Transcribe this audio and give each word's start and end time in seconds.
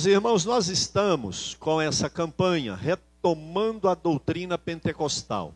Meus 0.00 0.06
irmãos, 0.06 0.44
nós 0.46 0.68
estamos 0.68 1.54
com 1.60 1.78
essa 1.78 2.08
campanha 2.08 2.74
retomando 2.74 3.86
a 3.86 3.94
doutrina 3.94 4.56
pentecostal. 4.56 5.52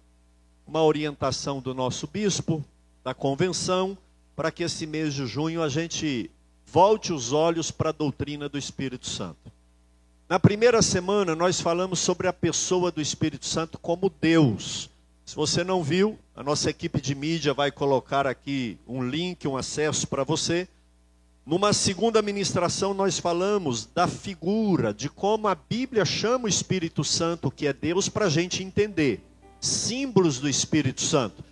Uma 0.66 0.82
orientação 0.82 1.62
do 1.62 1.72
nosso 1.72 2.06
bispo, 2.06 2.62
da 3.02 3.14
convenção, 3.14 3.96
para 4.36 4.50
que 4.50 4.62
esse 4.62 4.86
mês 4.86 5.14
de 5.14 5.26
junho 5.26 5.62
a 5.62 5.70
gente 5.70 6.30
volte 6.66 7.10
os 7.10 7.32
olhos 7.32 7.70
para 7.70 7.88
a 7.88 7.92
doutrina 7.92 8.46
do 8.46 8.58
Espírito 8.58 9.08
Santo. 9.08 9.50
Na 10.28 10.38
primeira 10.38 10.82
semana 10.82 11.34
nós 11.34 11.58
falamos 11.58 11.98
sobre 11.98 12.28
a 12.28 12.32
pessoa 12.32 12.92
do 12.92 13.00
Espírito 13.00 13.46
Santo 13.46 13.78
como 13.78 14.12
Deus. 14.20 14.90
Se 15.24 15.34
você 15.34 15.64
não 15.64 15.82
viu, 15.82 16.18
a 16.36 16.42
nossa 16.42 16.68
equipe 16.68 17.00
de 17.00 17.14
mídia 17.14 17.54
vai 17.54 17.70
colocar 17.70 18.26
aqui 18.26 18.76
um 18.86 19.02
link, 19.02 19.48
um 19.48 19.56
acesso 19.56 20.06
para 20.06 20.22
você. 20.22 20.68
Numa 21.46 21.74
segunda 21.74 22.22
ministração, 22.22 22.94
nós 22.94 23.18
falamos 23.18 23.86
da 23.94 24.08
figura, 24.08 24.94
de 24.94 25.10
como 25.10 25.46
a 25.46 25.54
Bíblia 25.54 26.02
chama 26.02 26.46
o 26.46 26.48
Espírito 26.48 27.04
Santo, 27.04 27.50
que 27.50 27.66
é 27.66 27.72
Deus, 27.72 28.08
para 28.08 28.24
a 28.24 28.30
gente 28.30 28.62
entender. 28.62 29.20
Símbolos 29.60 30.38
do 30.38 30.48
Espírito 30.48 31.02
Santo. 31.02 31.44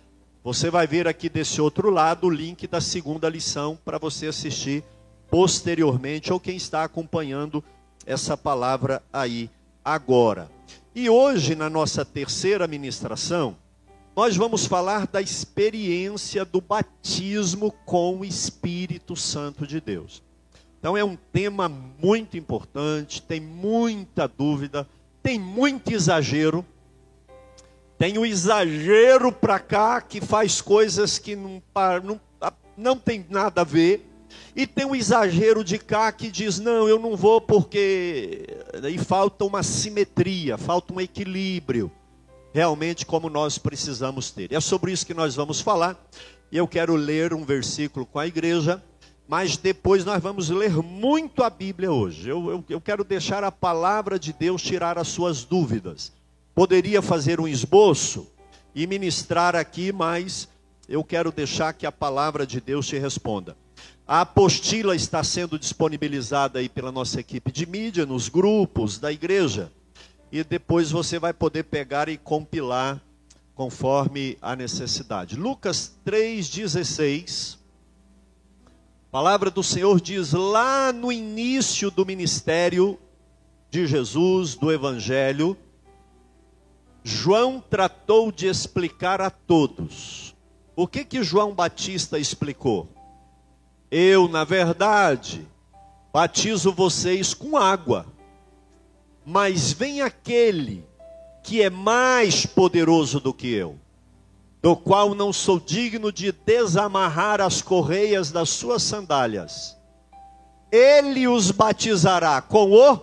Você 0.43 0.71
vai 0.71 0.87
ver 0.87 1.07
aqui 1.07 1.29
desse 1.29 1.61
outro 1.61 1.91
lado 1.91 2.25
o 2.25 2.29
link 2.31 2.65
da 2.65 2.81
segunda 2.81 3.29
lição 3.29 3.77
para 3.85 3.99
você 3.99 4.25
assistir 4.25 4.83
posteriormente, 5.29 6.33
ou 6.33 6.39
quem 6.39 6.55
está 6.55 6.83
acompanhando 6.83 7.63
essa 8.03 8.35
palavra 8.35 9.01
aí 9.13 9.47
agora. 9.85 10.49
E 10.95 11.07
hoje, 11.07 11.53
na 11.53 11.69
nossa 11.69 12.03
terceira 12.03 12.65
ministração, 12.65 13.55
nós 14.15 14.37
vamos 14.37 14.67
falar 14.67 15.07
da 15.07 15.21
experiência 15.21 16.45
do 16.45 16.61
batismo 16.61 17.71
com 17.83 18.19
o 18.19 18.25
Espírito 18.25 19.15
Santo 19.15 19.65
de 19.65 19.81
Deus. 19.81 20.21
Então 20.79 20.95
é 20.95 21.03
um 21.03 21.15
tema 21.15 21.67
muito 21.67 22.37
importante, 22.37 23.21
tem 23.21 23.39
muita 23.39 24.27
dúvida, 24.27 24.87
tem 25.23 25.39
muito 25.39 25.91
exagero. 25.91 26.63
Tem 27.97 28.17
o 28.17 28.25
exagero 28.25 29.31
para 29.31 29.59
cá 29.59 30.01
que 30.01 30.21
faz 30.21 30.61
coisas 30.61 31.17
que 31.17 31.35
não, 31.35 31.63
não, 32.03 32.21
não 32.77 32.97
tem 32.97 33.25
nada 33.29 33.61
a 33.61 33.63
ver. 33.63 34.07
E 34.55 34.67
tem 34.67 34.85
o 34.85 34.95
exagero 34.95 35.63
de 35.63 35.79
cá 35.79 36.11
que 36.11 36.29
diz: 36.29 36.59
não, 36.59 36.87
eu 36.87 36.99
não 36.99 37.15
vou 37.15 37.39
porque. 37.39 38.45
E 38.91 38.97
falta 38.97 39.45
uma 39.45 39.63
simetria, 39.63 40.57
falta 40.57 40.93
um 40.93 40.99
equilíbrio 41.01 41.91
realmente 42.53 43.05
como 43.05 43.29
nós 43.29 43.57
precisamos 43.57 44.29
ter. 44.29 44.53
É 44.53 44.59
sobre 44.59 44.91
isso 44.91 45.05
que 45.05 45.13
nós 45.13 45.35
vamos 45.35 45.59
falar. 45.59 45.97
E 46.51 46.57
eu 46.57 46.67
quero 46.67 46.95
ler 46.95 47.33
um 47.33 47.43
versículo 47.43 48.05
com 48.05 48.19
a 48.19 48.27
igreja, 48.27 48.81
mas 49.27 49.57
depois 49.57 50.05
nós 50.05 50.21
vamos 50.21 50.49
ler 50.49 50.71
muito 50.75 51.43
a 51.43 51.49
Bíblia 51.49 51.91
hoje. 51.91 52.29
Eu, 52.29 52.49
eu, 52.49 52.65
eu 52.69 52.79
quero 52.79 53.03
deixar 53.03 53.43
a 53.43 53.51
palavra 53.51 54.19
de 54.19 54.31
Deus 54.31 54.61
tirar 54.61 54.99
as 54.99 55.07
suas 55.07 55.43
dúvidas. 55.43 56.13
Poderia 56.53 57.01
fazer 57.01 57.39
um 57.39 57.47
esboço 57.47 58.27
e 58.75 58.85
ministrar 58.85 59.55
aqui, 59.55 59.91
mas 59.91 60.47
eu 60.87 61.03
quero 61.03 61.31
deixar 61.31 61.73
que 61.73 61.87
a 61.87 61.91
palavra 61.91 62.45
de 62.45 62.61
Deus 62.61 62.85
te 62.85 62.99
responda. 62.99 63.57
A 64.05 64.21
apostila 64.21 64.95
está 64.95 65.23
sendo 65.23 65.57
disponibilizada 65.57 66.59
aí 66.59 66.69
pela 66.69 66.91
nossa 66.91 67.19
equipe 67.19 67.51
de 67.51 67.65
mídia, 67.65 68.05
nos 68.05 68.29
grupos 68.29 68.99
da 68.99 69.11
igreja 69.11 69.71
e 70.33 70.43
depois 70.43 70.89
você 70.89 71.19
vai 71.19 71.31
poder 71.31 71.61
pegar 71.65 72.09
e 72.09 72.17
compilar 72.17 72.99
conforme 73.53 74.35
a 74.41 74.55
necessidade. 74.55 75.35
Lucas 75.35 75.95
3,16. 76.03 77.59
A 78.65 79.11
palavra 79.11 79.51
do 79.51 79.61
Senhor 79.61 80.01
diz 80.01 80.33
lá 80.33 80.91
no 80.91 81.11
início 81.11 81.91
do 81.91 82.03
ministério 82.03 82.97
de 83.69 83.85
Jesus, 83.85 84.55
do 84.55 84.71
Evangelho, 84.71 85.55
João 87.03 87.61
tratou 87.61 88.31
de 88.31 88.47
explicar 88.47 89.21
a 89.21 89.29
todos. 89.29 90.35
O 90.75 90.87
que 90.87 91.05
que 91.05 91.21
João 91.21 91.53
Batista 91.53 92.17
explicou? 92.17 92.89
Eu, 93.91 94.27
na 94.27 94.43
verdade, 94.43 95.47
batizo 96.11 96.71
vocês 96.71 97.35
com 97.35 97.55
água 97.55 98.07
mas 99.25 99.71
vem 99.71 100.01
aquele 100.01 100.85
que 101.43 101.61
é 101.61 101.69
mais 101.69 102.45
poderoso 102.45 103.19
do 103.19 103.33
que 103.33 103.51
eu, 103.51 103.77
do 104.61 104.75
qual 104.75 105.13
não 105.13 105.33
sou 105.33 105.59
digno 105.59 106.11
de 106.11 106.31
desamarrar 106.31 107.41
as 107.41 107.61
correias 107.61 108.31
das 108.31 108.49
suas 108.49 108.81
sandálias. 108.81 109.77
Ele 110.71 111.27
os 111.27 111.51
batizará 111.51 112.41
com 112.41 112.71
o. 112.71 112.99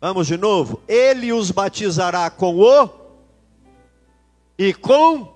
Vamos 0.00 0.26
de 0.26 0.36
novo. 0.36 0.80
Ele 0.86 1.32
os 1.32 1.50
batizará 1.50 2.30
com 2.30 2.58
o. 2.60 2.88
E 4.58 4.72
com. 4.72 5.34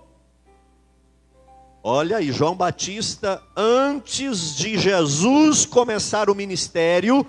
Olha 1.82 2.18
aí, 2.18 2.30
João 2.30 2.54
Batista, 2.54 3.42
antes 3.56 4.54
de 4.54 4.78
Jesus 4.78 5.64
começar 5.66 6.30
o 6.30 6.34
ministério, 6.34 7.26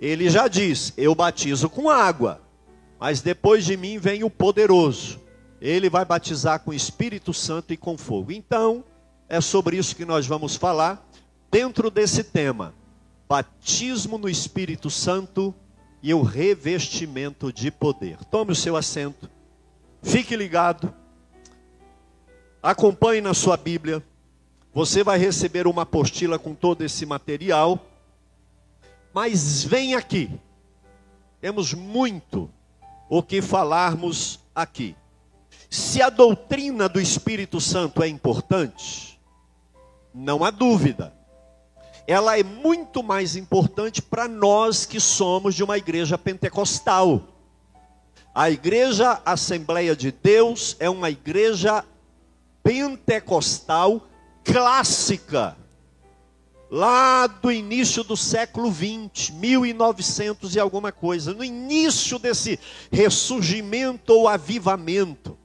ele 0.00 0.28
já 0.28 0.48
diz: 0.48 0.92
Eu 0.96 1.14
batizo 1.14 1.68
com 1.68 1.88
água, 1.88 2.40
mas 2.98 3.20
depois 3.20 3.64
de 3.64 3.76
mim 3.76 3.98
vem 3.98 4.24
o 4.24 4.30
poderoso. 4.30 5.20
Ele 5.60 5.88
vai 5.88 6.04
batizar 6.04 6.60
com 6.60 6.72
Espírito 6.72 7.32
Santo 7.32 7.72
e 7.72 7.76
com 7.76 7.96
fogo. 7.96 8.30
Então, 8.30 8.84
é 9.28 9.40
sobre 9.40 9.76
isso 9.76 9.96
que 9.96 10.04
nós 10.04 10.26
vamos 10.26 10.56
falar 10.56 11.08
dentro 11.50 11.90
desse 11.90 12.22
tema: 12.22 12.74
batismo 13.28 14.18
no 14.18 14.28
Espírito 14.28 14.90
Santo 14.90 15.54
e 16.02 16.12
o 16.12 16.22
revestimento 16.22 17.52
de 17.52 17.70
poder. 17.70 18.18
Tome 18.26 18.52
o 18.52 18.56
seu 18.56 18.76
assento, 18.76 19.30
fique 20.02 20.36
ligado, 20.36 20.92
acompanhe 22.62 23.20
na 23.20 23.32
sua 23.32 23.56
Bíblia. 23.56 24.02
Você 24.74 25.02
vai 25.02 25.18
receber 25.18 25.66
uma 25.66 25.82
apostila 25.82 26.38
com 26.38 26.54
todo 26.54 26.82
esse 26.82 27.06
material 27.06 27.82
mas 29.16 29.64
vem 29.64 29.94
aqui. 29.94 30.30
Temos 31.40 31.72
muito 31.72 32.50
o 33.08 33.22
que 33.22 33.40
falarmos 33.40 34.38
aqui. 34.54 34.94
Se 35.70 36.02
a 36.02 36.10
doutrina 36.10 36.86
do 36.86 37.00
Espírito 37.00 37.58
Santo 37.58 38.02
é 38.02 38.08
importante, 38.08 39.18
não 40.14 40.44
há 40.44 40.50
dúvida. 40.50 41.14
Ela 42.06 42.38
é 42.38 42.42
muito 42.42 43.02
mais 43.02 43.36
importante 43.36 44.02
para 44.02 44.28
nós 44.28 44.84
que 44.84 45.00
somos 45.00 45.54
de 45.54 45.64
uma 45.64 45.78
igreja 45.78 46.18
pentecostal. 46.18 47.22
A 48.34 48.50
igreja 48.50 49.22
Assembleia 49.24 49.96
de 49.96 50.12
Deus 50.12 50.76
é 50.78 50.90
uma 50.90 51.08
igreja 51.08 51.82
pentecostal 52.62 54.06
clássica 54.44 55.56
lá 56.70 57.26
do 57.26 57.50
início 57.50 58.02
do 58.02 58.16
século 58.16 58.70
20, 58.70 59.32
1900 59.32 60.54
e 60.54 60.60
alguma 60.60 60.90
coisa, 60.90 61.32
no 61.32 61.44
início 61.44 62.18
desse 62.18 62.58
ressurgimento 62.90 64.12
ou 64.12 64.28
avivamento. 64.28 65.36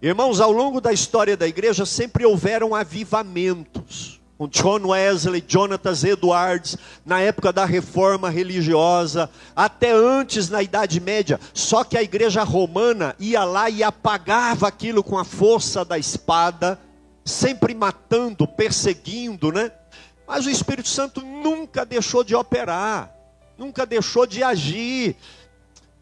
Irmãos, 0.00 0.40
ao 0.40 0.52
longo 0.52 0.80
da 0.80 0.92
história 0.92 1.36
da 1.36 1.46
igreja 1.46 1.84
sempre 1.84 2.24
houveram 2.24 2.74
avivamentos. 2.74 4.20
Com 4.36 4.46
John 4.46 4.86
Wesley, 4.86 5.42
Jonathan 5.44 5.94
Edwards, 6.04 6.76
na 7.04 7.20
época 7.20 7.52
da 7.52 7.64
reforma 7.64 8.30
religiosa, 8.30 9.28
até 9.56 9.90
antes 9.90 10.48
na 10.48 10.62
Idade 10.62 11.00
Média. 11.00 11.40
Só 11.52 11.82
que 11.82 11.98
a 11.98 12.02
igreja 12.04 12.44
romana 12.44 13.16
ia 13.18 13.42
lá 13.42 13.68
e 13.68 13.82
apagava 13.82 14.68
aquilo 14.68 15.02
com 15.02 15.18
a 15.18 15.24
força 15.24 15.84
da 15.84 15.98
espada, 15.98 16.78
sempre 17.24 17.74
matando, 17.74 18.46
perseguindo, 18.46 19.50
né? 19.50 19.72
Mas 20.28 20.44
o 20.44 20.50
Espírito 20.50 20.90
Santo 20.90 21.22
nunca 21.22 21.86
deixou 21.86 22.22
de 22.22 22.34
operar, 22.34 23.10
nunca 23.56 23.86
deixou 23.86 24.26
de 24.26 24.42
agir. 24.42 25.16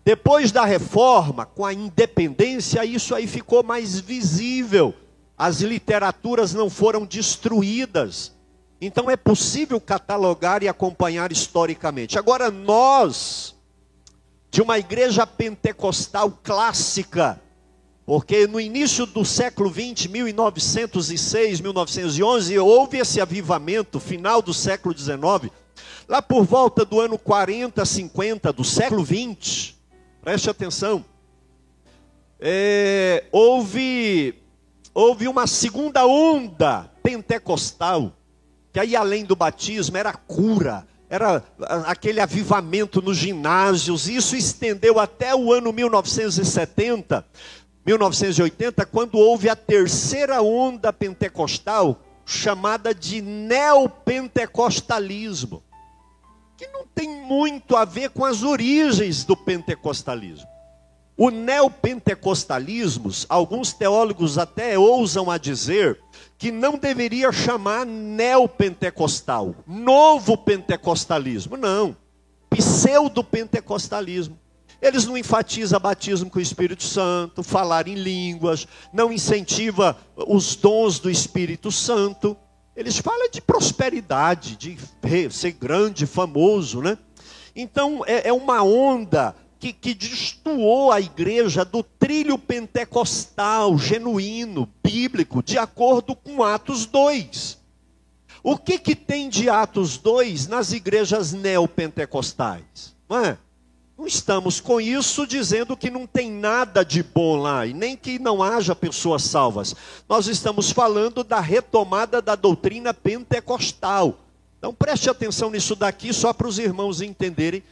Depois 0.04 0.50
da 0.50 0.64
reforma, 0.64 1.46
com 1.46 1.64
a 1.64 1.72
independência, 1.72 2.84
isso 2.84 3.14
aí 3.14 3.28
ficou 3.28 3.62
mais 3.62 4.00
visível. 4.00 4.92
As 5.38 5.60
literaturas 5.60 6.52
não 6.52 6.68
foram 6.68 7.06
destruídas. 7.06 8.32
Então 8.80 9.08
é 9.08 9.16
possível 9.16 9.80
catalogar 9.80 10.60
e 10.64 10.68
acompanhar 10.68 11.30
historicamente. 11.30 12.18
Agora, 12.18 12.50
nós, 12.50 13.54
de 14.50 14.60
uma 14.60 14.76
igreja 14.76 15.24
pentecostal 15.24 16.32
clássica, 16.42 17.40
porque 18.06 18.46
no 18.46 18.60
início 18.60 19.04
do 19.04 19.24
século 19.24 19.68
20, 19.68 20.08
1906, 20.08 21.60
1911, 21.60 22.56
houve 22.56 22.98
esse 22.98 23.20
avivamento, 23.20 23.98
final 23.98 24.40
do 24.40 24.54
século 24.54 24.94
19, 24.94 25.50
lá 26.08 26.22
por 26.22 26.44
volta 26.44 26.84
do 26.84 27.00
ano 27.00 27.18
40, 27.18 27.84
50 27.84 28.52
do 28.52 28.62
século 28.62 29.02
20, 29.02 29.76
preste 30.22 30.48
atenção, 30.48 31.04
é, 32.38 33.24
houve, 33.32 34.40
houve 34.94 35.26
uma 35.26 35.48
segunda 35.48 36.06
onda 36.06 36.88
pentecostal, 37.02 38.12
que 38.72 38.78
aí 38.78 38.94
além 38.94 39.24
do 39.24 39.34
batismo 39.34 39.96
era 39.96 40.12
cura, 40.12 40.86
era 41.08 41.42
aquele 41.86 42.20
avivamento 42.20 43.00
nos 43.00 43.16
ginásios. 43.16 44.08
Isso 44.08 44.34
estendeu 44.34 44.98
até 44.98 45.34
o 45.34 45.52
ano 45.52 45.72
1970, 45.72 47.24
1980, 47.86 48.84
quando 48.86 49.16
houve 49.16 49.48
a 49.48 49.54
terceira 49.54 50.42
onda 50.42 50.92
pentecostal, 50.92 52.02
chamada 52.24 52.92
de 52.92 53.22
neopentecostalismo, 53.22 55.62
que 56.56 56.66
não 56.66 56.84
tem 56.92 57.08
muito 57.08 57.76
a 57.76 57.84
ver 57.84 58.10
com 58.10 58.24
as 58.24 58.42
origens 58.42 59.22
do 59.22 59.36
pentecostalismo. 59.36 60.48
O 61.16 61.30
neopentecostalismo, 61.30 63.08
alguns 63.28 63.72
teólogos 63.72 64.36
até 64.36 64.76
ousam 64.76 65.30
a 65.30 65.38
dizer 65.38 66.00
que 66.36 66.50
não 66.50 66.76
deveria 66.76 67.30
chamar 67.30 67.86
neopentecostal, 67.86 69.54
novo 69.64 70.36
pentecostalismo, 70.36 71.56
não, 71.56 71.96
pseudo-pentecostalismo. 72.50 74.36
Eles 74.86 75.04
não 75.04 75.18
enfatizam 75.18 75.80
batismo 75.80 76.30
com 76.30 76.38
o 76.38 76.42
Espírito 76.42 76.84
Santo, 76.84 77.42
falar 77.42 77.88
em 77.88 77.94
línguas, 77.94 78.68
não 78.92 79.12
incentiva 79.12 79.98
os 80.16 80.54
dons 80.54 81.00
do 81.00 81.10
Espírito 81.10 81.72
Santo. 81.72 82.36
Eles 82.76 82.96
falam 82.98 83.28
de 83.28 83.40
prosperidade, 83.40 84.56
de 84.56 84.78
ser 85.30 85.52
grande, 85.52 86.06
famoso, 86.06 86.80
né? 86.80 86.96
Então 87.54 88.04
é, 88.06 88.28
é 88.28 88.32
uma 88.32 88.62
onda 88.62 89.34
que, 89.58 89.72
que 89.72 89.92
destoou 89.92 90.92
a 90.92 91.00
igreja 91.00 91.64
do 91.64 91.82
trilho 91.82 92.38
pentecostal, 92.38 93.76
genuíno, 93.76 94.68
bíblico, 94.84 95.42
de 95.42 95.58
acordo 95.58 96.14
com 96.14 96.44
Atos 96.44 96.86
2. 96.86 97.58
O 98.40 98.56
que, 98.56 98.78
que 98.78 98.94
tem 98.94 99.28
de 99.28 99.48
Atos 99.48 99.98
2 99.98 100.46
nas 100.46 100.70
igrejas 100.70 101.32
neopentecostais? 101.32 102.94
Não 103.08 103.24
é? 103.24 103.38
Não 103.96 104.06
estamos 104.06 104.60
com 104.60 104.78
isso 104.78 105.26
dizendo 105.26 105.76
que 105.76 105.88
não 105.88 106.06
tem 106.06 106.30
nada 106.30 106.84
de 106.84 107.02
bom 107.02 107.36
lá 107.36 107.66
e 107.66 107.72
nem 107.72 107.96
que 107.96 108.18
não 108.18 108.42
haja 108.42 108.74
pessoas 108.74 109.22
salvas. 109.22 109.74
Nós 110.06 110.26
estamos 110.26 110.70
falando 110.70 111.24
da 111.24 111.40
retomada 111.40 112.20
da 112.20 112.34
doutrina 112.34 112.92
pentecostal. 112.92 114.18
Então 114.58 114.74
preste 114.74 115.08
atenção 115.08 115.50
nisso 115.50 115.74
daqui, 115.74 116.12
só 116.12 116.32
para 116.32 116.46
os 116.46 116.58
irmãos 116.58 117.00
entenderem 117.00 117.62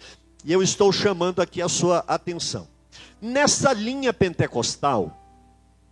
e 0.44 0.53
eu 0.53 0.62
estou 0.62 0.93
chamando 0.93 1.41
aqui 1.41 1.61
a 1.61 1.69
sua 1.69 2.05
atenção. 2.06 2.69
Nessa 3.20 3.73
linha 3.73 4.12
pentecostal, 4.12 5.19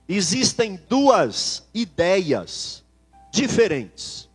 existem 0.09 0.79
duas 0.89 1.63
ideias 1.75 2.83
diferentes. 3.31 4.29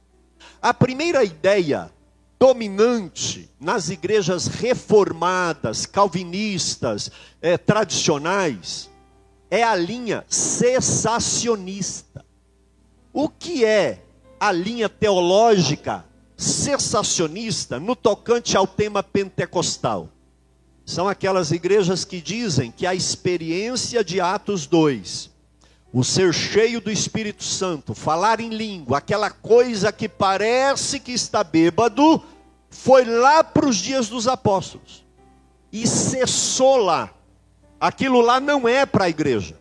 A 0.62 0.74
primeira 0.74 1.24
ideia 1.24 1.92
dominante 2.40 3.50
nas 3.60 3.90
igrejas 3.90 4.48
reformadas, 4.48 5.86
calvinistas, 5.86 7.12
eh, 7.42 7.58
tradicionais, 7.58 8.90
é 9.50 9.64
a 9.64 9.76
linha 9.76 10.26
cessacionista. 10.28 12.26
O 13.12 13.28
que 13.30 13.66
é 13.66 14.04
a 14.40 14.52
linha 14.52 14.88
teológica 14.88 16.06
cessacionista 16.38 17.80
no 17.80 17.96
tocante 17.96 18.56
ao 18.56 18.68
tema 18.68 19.02
pentecostal. 19.02 20.10
São 20.86 21.08
aquelas 21.08 21.52
igrejas 21.52 22.06
que 22.06 22.22
dizem 22.22 22.72
que 22.72 22.86
a 22.86 22.94
experiência 22.94 24.04
de 24.04 24.22
Atos 24.22 24.68
2, 24.68 25.32
o 25.98 26.04
ser 26.04 26.32
cheio 26.32 26.80
do 26.80 26.92
Espírito 26.92 27.44
Santo, 27.44 27.96
falar 27.96 28.40
em 28.40 28.50
língua, 28.50 29.00
aquela 29.00 29.32
coisa 29.32 29.92
que 29.92 30.08
parece 30.08 31.00
que 31.00 31.12
está 31.12 31.44
bêbado, 31.44 32.24
foi 32.70 33.04
lá 33.04 33.44
para 33.44 33.68
os 33.68 33.78
dias 33.78 34.08
dos 34.08 34.28
apóstolos 34.28 35.04
e 35.74 35.88
cessou 35.88 36.78
lá. 36.78 37.10
Aquilo 37.80 38.22
lá 38.22 38.40
não 38.40 38.68
é 38.68 38.86
para 38.86 39.06
a 39.06 39.10
igreja. 39.10 39.58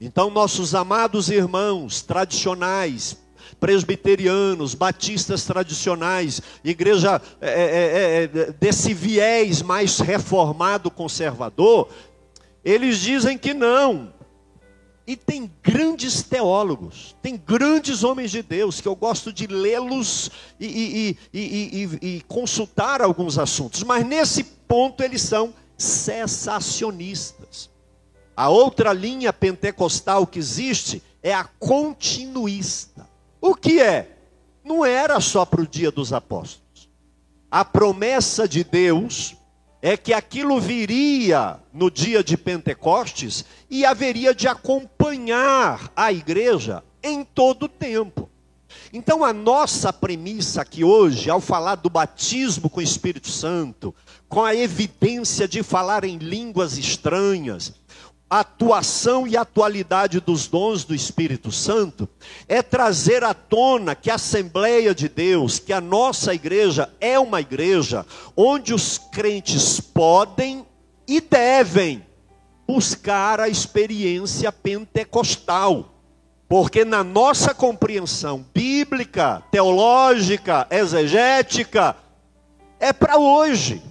Então, 0.00 0.28
nossos 0.28 0.74
amados 0.74 1.30
irmãos 1.30 2.02
tradicionais, 2.02 3.16
presbiterianos, 3.60 4.74
batistas 4.74 5.44
tradicionais, 5.44 6.42
igreja 6.64 7.22
é 7.40 7.48
é, 7.48 7.62
é, 7.62 8.24
é, 8.24 8.52
desse 8.54 8.92
viés 8.92 9.62
mais 9.62 10.00
reformado, 10.00 10.90
conservador, 10.90 11.88
eles 12.64 12.98
dizem 12.98 13.38
que 13.38 13.54
não. 13.54 14.18
E 15.10 15.16
tem 15.16 15.50
grandes 15.60 16.22
teólogos, 16.22 17.16
tem 17.20 17.36
grandes 17.36 18.04
homens 18.04 18.30
de 18.30 18.44
Deus, 18.44 18.80
que 18.80 18.86
eu 18.86 18.94
gosto 18.94 19.32
de 19.32 19.48
lê-los 19.48 20.30
e, 20.60 21.16
e, 21.34 21.40
e, 21.40 21.98
e, 22.00 22.20
consultar 22.28 23.02
alguns 23.02 23.36
assuntos, 23.36 23.82
mas 23.82 24.06
nesse 24.06 24.44
ponto 24.44 25.02
eles 25.02 25.22
são 25.22 25.52
cessacionistas. 25.76 27.68
A 28.36 28.50
outra 28.50 28.92
linha 28.92 29.32
pentecostal 29.32 30.24
que 30.28 30.38
existe 30.38 31.02
é 31.24 31.34
a 31.34 31.42
continuista. 31.42 33.04
O 33.40 33.56
que 33.56 33.80
é? 33.80 34.16
Não 34.62 34.84
era 34.84 35.18
só 35.18 35.44
para 35.44 35.62
o 35.62 35.66
dia 35.66 35.90
dos 35.90 36.12
apóstolos. 36.12 36.88
A 37.50 37.64
promessa 37.64 38.46
de 38.46 38.62
Deus 38.62 39.34
é 39.82 39.96
que 39.96 40.12
aquilo 40.12 40.60
viria 40.60 41.58
no 41.72 41.90
dia 41.90 42.22
de 42.22 42.36
Pentecostes 42.36 43.44
e 43.68 43.84
haveria 43.84 44.34
de 44.34 44.46
acompanhar 44.46 45.90
a 45.96 46.12
igreja 46.12 46.84
em 47.02 47.24
todo 47.24 47.64
o 47.64 47.68
tempo. 47.68 48.28
Então, 48.92 49.24
a 49.24 49.32
nossa 49.32 49.92
premissa 49.92 50.62
aqui 50.62 50.84
hoje, 50.84 51.30
ao 51.30 51.40
falar 51.40 51.76
do 51.76 51.88
batismo 51.88 52.68
com 52.68 52.80
o 52.80 52.82
Espírito 52.82 53.28
Santo, 53.28 53.94
com 54.28 54.44
a 54.44 54.54
evidência 54.54 55.48
de 55.48 55.62
falar 55.62 56.04
em 56.04 56.18
línguas 56.18 56.76
estranhas, 56.76 57.72
atuação 58.30 59.26
e 59.26 59.36
atualidade 59.36 60.20
dos 60.20 60.46
dons 60.46 60.84
do 60.84 60.94
Espírito 60.94 61.50
Santo 61.50 62.08
é 62.46 62.62
trazer 62.62 63.24
à 63.24 63.34
tona 63.34 63.96
que 63.96 64.08
a 64.08 64.14
Assembleia 64.14 64.94
de 64.94 65.08
Deus, 65.08 65.58
que 65.58 65.72
a 65.72 65.80
nossa 65.80 66.32
igreja 66.32 66.88
é 67.00 67.18
uma 67.18 67.40
igreja 67.40 68.06
onde 68.36 68.72
os 68.72 68.98
crentes 68.98 69.80
podem 69.80 70.64
e 71.08 71.20
devem 71.20 72.06
buscar 72.68 73.40
a 73.40 73.48
experiência 73.48 74.52
pentecostal. 74.52 75.92
Porque 76.48 76.84
na 76.84 77.02
nossa 77.02 77.52
compreensão 77.52 78.44
bíblica, 78.54 79.42
teológica, 79.50 80.68
exegética, 80.70 81.96
é 82.78 82.92
para 82.92 83.18
hoje, 83.18 83.82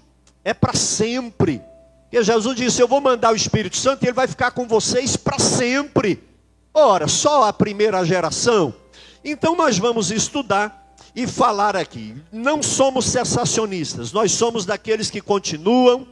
é 0.46 0.54
para 0.54 0.74
sempre. 0.74 1.62
Porque 2.10 2.24
Jesus 2.24 2.56
disse: 2.56 2.82
Eu 2.82 2.88
vou 2.88 3.00
mandar 3.00 3.32
o 3.32 3.36
Espírito 3.36 3.78
Santo 3.78 4.04
e 4.04 4.08
ele 4.08 4.14
vai 4.14 4.28
ficar 4.28 4.52
com 4.52 4.68
vocês 4.68 5.16
para 5.16 5.38
sempre. 5.38 6.24
Ora, 6.74 7.08
só 7.08 7.44
a 7.44 7.54
primeira 7.54 8.04
geração. 8.04 8.74
Então 9.24 9.56
nós 9.56 9.78
vamos 9.78 10.10
estudar 10.10 10.96
e 11.16 11.28
falar 11.28 11.76
aqui. 11.76 12.16
Não 12.32 12.64
somos 12.64 13.06
cessacionistas, 13.06 14.12
nós 14.12 14.32
somos 14.32 14.66
daqueles 14.66 15.12
que 15.12 15.22
continuam 15.22 16.08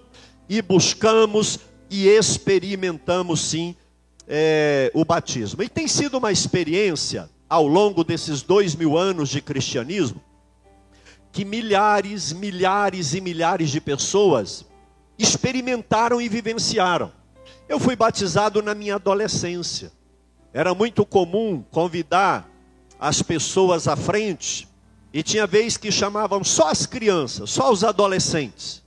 e 0.47 0.61
buscamos 0.61 1.59
e 1.89 2.07
experimentamos 2.07 3.41
sim 3.41 3.75
é, 4.27 4.91
o 4.93 5.03
batismo. 5.03 5.63
E 5.63 5.69
tem 5.69 5.87
sido 5.87 6.19
uma 6.19 6.31
experiência 6.31 7.27
ao 7.49 7.65
longo 7.65 8.03
desses 8.03 8.43
dois 8.43 8.75
mil 8.75 8.97
anos 8.97 9.29
de 9.29 9.41
cristianismo 9.41 10.21
que 11.31 11.45
milhares, 11.45 12.33
milhares 12.33 13.13
e 13.13 13.21
milhares 13.21 13.69
de 13.69 13.79
pessoas 13.79 14.65
experimentaram 15.17 16.21
e 16.21 16.29
vivenciaram. 16.29 17.11
Eu 17.67 17.79
fui 17.79 17.95
batizado 17.95 18.61
na 18.61 18.73
minha 18.73 18.95
adolescência. 18.95 19.91
Era 20.53 20.73
muito 20.73 21.05
comum 21.05 21.63
convidar 21.71 22.49
as 22.99 23.21
pessoas 23.21 23.87
à 23.87 23.95
frente, 23.95 24.67
e 25.13 25.23
tinha 25.23 25.47
vez 25.47 25.77
que 25.77 25.91
chamavam 25.91 26.43
só 26.43 26.69
as 26.69 26.85
crianças, 26.85 27.49
só 27.49 27.71
os 27.71 27.83
adolescentes. 27.83 28.83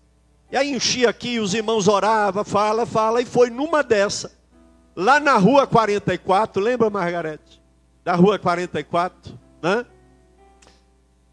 E 0.51 0.57
aí 0.57 0.73
enchia 0.73 1.09
aqui, 1.09 1.39
os 1.39 1.55
irmãos 1.55 1.87
oravam, 1.87 2.45
fala, 2.45 2.85
fala, 2.85 3.23
e 3.23 3.25
foi 3.25 3.51
numa 3.51 3.83
dessa, 3.83 4.33
lá 4.97 5.21
na 5.21 5.37
rua 5.37 5.67
44, 5.67 6.61
lembra, 6.61 6.91
Margarete? 6.91 7.61
Da 8.05 8.15
rua 8.15 8.39
44, 8.39 9.39
né? 9.63 9.87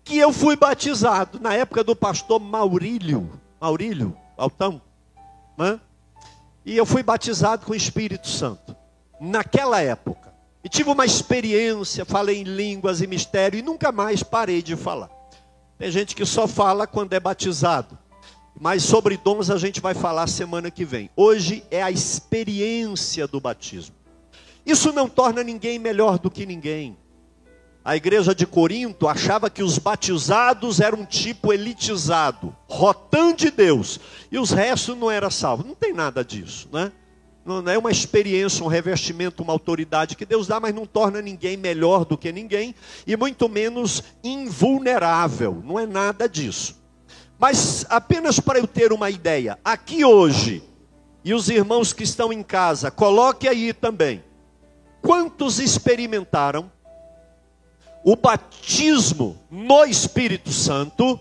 Que 0.04 0.18
eu 0.18 0.32
fui 0.32 0.56
batizado 0.56 1.40
na 1.40 1.54
época 1.54 1.84
do 1.84 1.96
pastor 1.96 2.40
Maurílio, 2.40 3.30
Maurílio, 3.60 4.16
Altão. 4.38 4.82
Né? 5.58 5.80
E 6.66 6.78
eu 6.78 6.86
fui 6.86 7.02
batizado 7.02 7.66
com 7.66 7.72
o 7.72 7.76
Espírito 7.76 8.28
Santo. 8.28 8.76
Naquela 9.20 9.82
época. 9.82 10.34
E 10.64 10.70
tive 10.70 10.90
uma 10.90 11.06
experiência, 11.06 12.06
falei 12.06 12.42
em 12.42 12.44
línguas 12.44 13.02
e 13.02 13.08
mistério 13.08 13.58
e 13.58 13.62
nunca 13.62 13.92
mais 13.92 14.22
parei 14.22 14.62
de 14.62 14.76
falar. 14.76 15.10
Tem 15.78 15.90
gente 15.90 16.16
que 16.16 16.26
só 16.26 16.48
fala 16.48 16.86
quando 16.86 17.14
é 17.14 17.20
batizado. 17.20 17.98
Mas 18.60 18.84
sobre 18.84 19.18
dons 19.18 19.50
a 19.50 19.58
gente 19.58 19.80
vai 19.80 19.94
falar 19.94 20.28
semana 20.28 20.72
que 20.72 20.84
vem. 20.84 21.10
Hoje 21.16 21.64
é 21.70 21.82
a 21.82 21.92
experiência 21.92 23.28
do 23.28 23.40
batismo. 23.40 23.96
Isso 24.66 24.92
não 24.92 25.08
torna 25.08 25.44
ninguém 25.44 25.80
melhor 25.80 26.18
do 26.18 26.30
que 26.30 26.46
ninguém. 26.46 26.98
A 27.88 27.96
igreja 27.96 28.36
de 28.36 28.46
Corinto 28.46 29.08
achava 29.08 29.50
que 29.50 29.64
os 29.64 29.78
batizados 29.78 30.82
eram 30.82 31.00
um 31.00 31.06
tipo 31.06 31.54
elitizado, 31.54 32.54
rotão 32.68 33.32
de 33.34 33.50
Deus, 33.50 33.98
e 34.30 34.38
os 34.38 34.52
restos 34.52 34.98
não 34.98 35.10
eram 35.10 35.32
salvos. 35.32 35.66
Não 35.66 35.74
tem 35.74 35.94
nada 35.94 36.22
disso, 36.22 36.68
né? 36.70 36.92
Não 37.46 37.66
é 37.66 37.78
uma 37.78 37.90
experiência, 37.90 38.62
um 38.62 38.68
revestimento, 38.68 39.42
uma 39.42 39.54
autoridade 39.54 40.18
que 40.18 40.26
Deus 40.26 40.48
dá, 40.48 40.60
mas 40.60 40.76
não 40.76 40.86
torna 40.86 41.22
ninguém 41.22 41.56
melhor 41.56 42.04
do 42.04 42.18
que 42.18 42.30
ninguém 42.30 42.76
e 43.08 43.16
muito 43.16 43.48
menos 43.48 44.04
invulnerável. 44.22 45.64
Não 45.66 45.80
é 45.80 45.88
nada 45.88 46.28
disso. 46.28 46.76
Mas 47.40 47.86
apenas 47.90 48.38
para 48.38 48.60
eu 48.60 48.68
ter 48.68 48.92
uma 48.92 49.10
ideia, 49.10 49.58
aqui 49.64 50.04
hoje, 50.04 50.62
e 51.24 51.34
os 51.34 51.48
irmãos 51.48 51.94
que 51.94 52.04
estão 52.04 52.34
em 52.34 52.44
casa, 52.44 52.92
coloque 52.92 53.48
aí 53.48 53.72
também. 53.72 54.22
Quantos 55.02 55.58
experimentaram 55.58 56.70
o 58.08 58.16
batismo 58.16 59.38
no 59.52 59.84
Espírito 59.84 60.50
Santo 60.50 61.20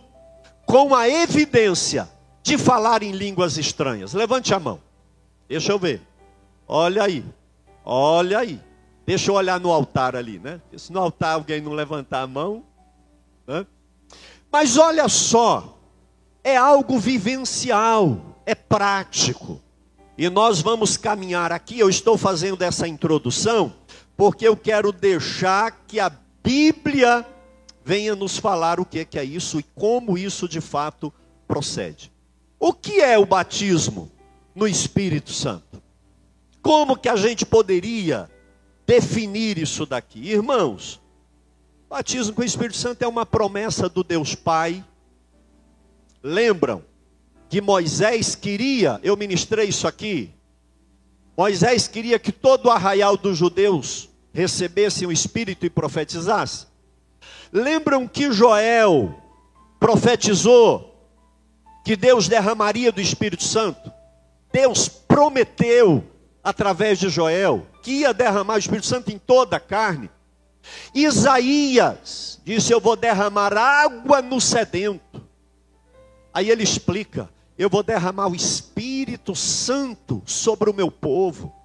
com 0.65 0.95
a 0.95 1.09
evidência 1.09 2.09
de 2.45 2.57
falar 2.57 3.03
em 3.03 3.11
línguas 3.11 3.59
estranhas? 3.59 4.15
Levante 4.15 4.55
a 4.55 4.61
mão. 4.61 4.81
Deixa 5.49 5.73
eu 5.73 5.81
ver. 5.81 6.01
Olha 6.69 7.03
aí. 7.03 7.25
Olha 7.85 8.39
aí. 8.39 8.61
Deixa 9.05 9.33
eu 9.33 9.35
olhar 9.35 9.59
no 9.59 9.73
altar 9.73 10.15
ali, 10.15 10.39
né? 10.39 10.61
Se 10.77 10.93
no 10.93 11.01
altar 11.01 11.33
alguém 11.33 11.61
não 11.61 11.73
levantar 11.73 12.23
a 12.23 12.27
mão. 12.29 12.63
Né? 13.49 13.67
Mas 14.53 14.77
olha 14.77 15.09
só. 15.09 15.77
É 16.45 16.57
algo 16.57 17.01
vivencial. 17.01 18.17
É 18.47 18.55
prático. 18.55 19.61
E 20.17 20.31
nós 20.31 20.61
vamos 20.61 20.97
caminhar 20.97 21.51
aqui. 21.51 21.81
Eu 21.81 21.91
estou 21.91 22.17
fazendo 22.17 22.63
essa 22.63 22.87
introdução 22.87 23.75
porque 24.17 24.47
eu 24.47 24.57
quero 24.57 24.93
deixar 24.93 25.83
que 25.89 25.99
a 25.99 26.13
Bíblia 26.47 27.27
venha 27.85 28.15
nos 28.15 28.39
falar 28.39 28.79
o 28.79 28.85
que 28.85 29.05
é 29.19 29.25
isso 29.25 29.59
e 29.59 29.65
como 29.65 30.17
isso 30.17 30.49
de 30.49 30.61
fato 30.61 31.13
procede. 31.45 32.13
O 32.57 32.73
que 32.73 33.01
é 33.01 33.19
o 33.19 33.27
batismo 33.27 34.13
no 34.55 34.69
Espírito 34.69 35.33
Santo? 35.33 35.83
Como 36.63 36.97
que 36.97 37.09
a 37.09 37.17
gente 37.17 37.45
poderia 37.45 38.31
definir 38.87 39.59
isso 39.59 39.85
daqui? 39.85 40.21
Irmãos, 40.21 41.01
batismo 41.91 42.33
com 42.33 42.43
o 42.43 42.45
Espírito 42.45 42.77
Santo 42.77 43.03
é 43.03 43.09
uma 43.09 43.27
promessa 43.27 43.89
do 43.89 44.05
Deus 44.05 44.37
Pai. 44.37 44.85
Lembram 46.23 46.85
que 47.49 47.61
Moisés 47.61 48.37
queria, 48.37 49.01
eu 49.03 49.17
ministrei 49.17 49.67
isso 49.67 49.89
aqui, 49.89 50.33
Moisés 51.37 51.89
queria 51.89 52.21
que 52.21 52.31
todo 52.31 52.67
o 52.67 52.71
arraial 52.71 53.17
dos 53.17 53.37
judeus 53.37 54.09
recebessem 54.37 55.09
o 55.09 55.13
Espírito 55.13 55.65
e 55.65 55.71
profetizasse. 55.71 56.67
Lembram 57.51 58.07
que 58.07 58.31
Joel 58.31 59.15
profetizou 59.81 60.95
que 61.83 61.97
Deus 61.97 62.29
derramaria 62.29 62.93
do 62.93 63.01
Espírito 63.01 63.43
Santo? 63.43 63.91
Deus 64.53 64.89
prometeu 64.89 66.05
através 66.45 66.99
de 66.99 67.09
Joel, 67.09 67.67
que 67.83 68.01
ia 68.01 68.13
derramar 68.13 68.57
o 68.57 68.59
Espírito 68.59 68.87
Santo 68.87 69.11
em 69.11 69.19
toda 69.19 69.57
a 69.57 69.61
carne. 69.61 70.11
Isaías 70.95 72.39
disse: 72.45 72.73
Eu 72.73 72.81
vou 72.81 72.95
derramar 72.95 73.57
água 73.57 74.21
no 74.21 74.39
sedento. 74.39 75.25
Aí 76.35 76.51
ele 76.51 76.63
explica: 76.63 77.31
Eu 77.57 77.71
vou 77.71 77.83
derramar 77.83 78.29
o 78.29 78.37
Espírito 78.37 79.35
Santo 79.35 80.23
sobre 80.27 80.69
o 80.69 80.75
meu 80.75 80.91
povo. 80.91 81.56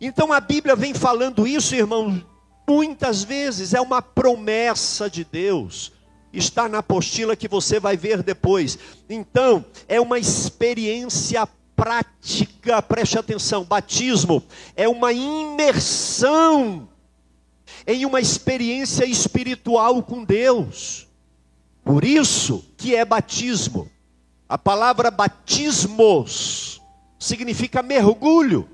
Então 0.00 0.32
a 0.32 0.40
Bíblia 0.40 0.76
vem 0.76 0.94
falando 0.94 1.46
isso, 1.46 1.74
irmão, 1.74 2.22
muitas 2.68 3.22
vezes 3.22 3.74
é 3.74 3.80
uma 3.80 4.02
promessa 4.02 5.08
de 5.08 5.24
Deus. 5.24 5.92
Está 6.32 6.68
na 6.68 6.78
apostila 6.78 7.36
que 7.36 7.48
você 7.48 7.80
vai 7.80 7.96
ver 7.96 8.22
depois. 8.22 8.78
Então, 9.08 9.64
é 9.88 9.98
uma 10.00 10.18
experiência 10.18 11.48
prática, 11.76 12.80
preste 12.82 13.18
atenção, 13.18 13.62
batismo 13.62 14.42
é 14.74 14.88
uma 14.88 15.12
imersão 15.12 16.88
em 17.86 18.06
uma 18.06 18.20
experiência 18.20 19.04
espiritual 19.04 20.02
com 20.02 20.24
Deus. 20.24 21.06
Por 21.84 22.04
isso 22.04 22.64
que 22.76 22.96
é 22.96 23.04
batismo. 23.04 23.88
A 24.48 24.56
palavra 24.56 25.10
batismos 25.10 26.80
significa 27.18 27.82
mergulho. 27.82 28.68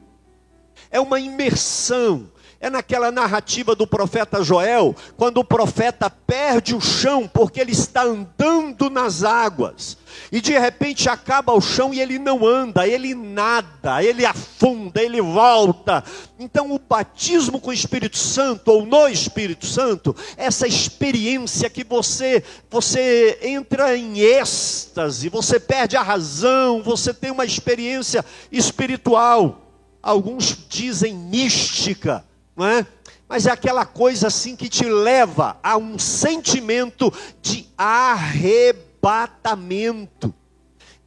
É 0.93 1.01
uma 1.01 1.19
imersão, 1.19 2.29
é 2.63 2.71
naquela 2.71 3.11
narrativa 3.11 3.75
do 3.75 3.89
profeta 3.89 4.45
Joel, 4.45 4.95
quando 5.17 5.39
o 5.39 5.45
profeta 5.45 6.09
perde 6.09 6.77
o 6.77 6.81
chão 6.81 7.27
porque 7.27 7.61
ele 7.61 7.73
está 7.73 8.05
andando 8.05 8.89
nas 8.89 9.25
águas. 9.25 9.99
E 10.31 10.41
de 10.41 10.57
repente 10.57 11.09
acaba 11.09 11.53
o 11.53 11.61
chão 11.61 11.93
e 11.93 12.01
ele 12.01 12.21
não 12.21 12.47
anda, 12.47 12.87
ele 12.87 13.17
nada, 13.17 14.05
ele 14.05 14.25
afunda, 14.25 15.03
ele 15.03 15.21
volta. 15.21 16.05
Então 16.39 16.71
o 16.71 16.79
batismo 16.79 17.59
com 17.59 17.71
o 17.71 17.73
Espírito 17.73 18.17
Santo 18.17 18.71
ou 18.71 18.87
no 18.87 19.09
Espírito 19.09 19.67
Santo, 19.67 20.15
essa 20.37 20.67
experiência 20.67 21.69
que 21.69 21.83
você 21.83 22.45
você 22.71 23.41
entra 23.43 23.97
em 23.97 24.21
êxtase, 24.21 25.29
você 25.29 25.59
perde 25.59 25.97
a 25.97 26.03
razão, 26.03 26.81
você 26.81 27.13
tem 27.13 27.33
uma 27.33 27.45
experiência 27.45 28.25
espiritual. 28.53 29.62
Alguns 30.03 30.67
dizem 30.69 31.15
mística 31.15 32.25
não 32.57 32.67
é? 32.67 32.87
Mas 33.29 33.47
é 33.47 33.51
aquela 33.51 33.85
coisa 33.87 34.29
assim 34.29 34.55
que 34.55 34.69
te 34.69 34.85
leva 34.85 35.57
a 35.63 35.79
um 35.79 35.99
sentimento 35.99 37.13
de 37.41 37.67
arrebatamento. 37.77 40.33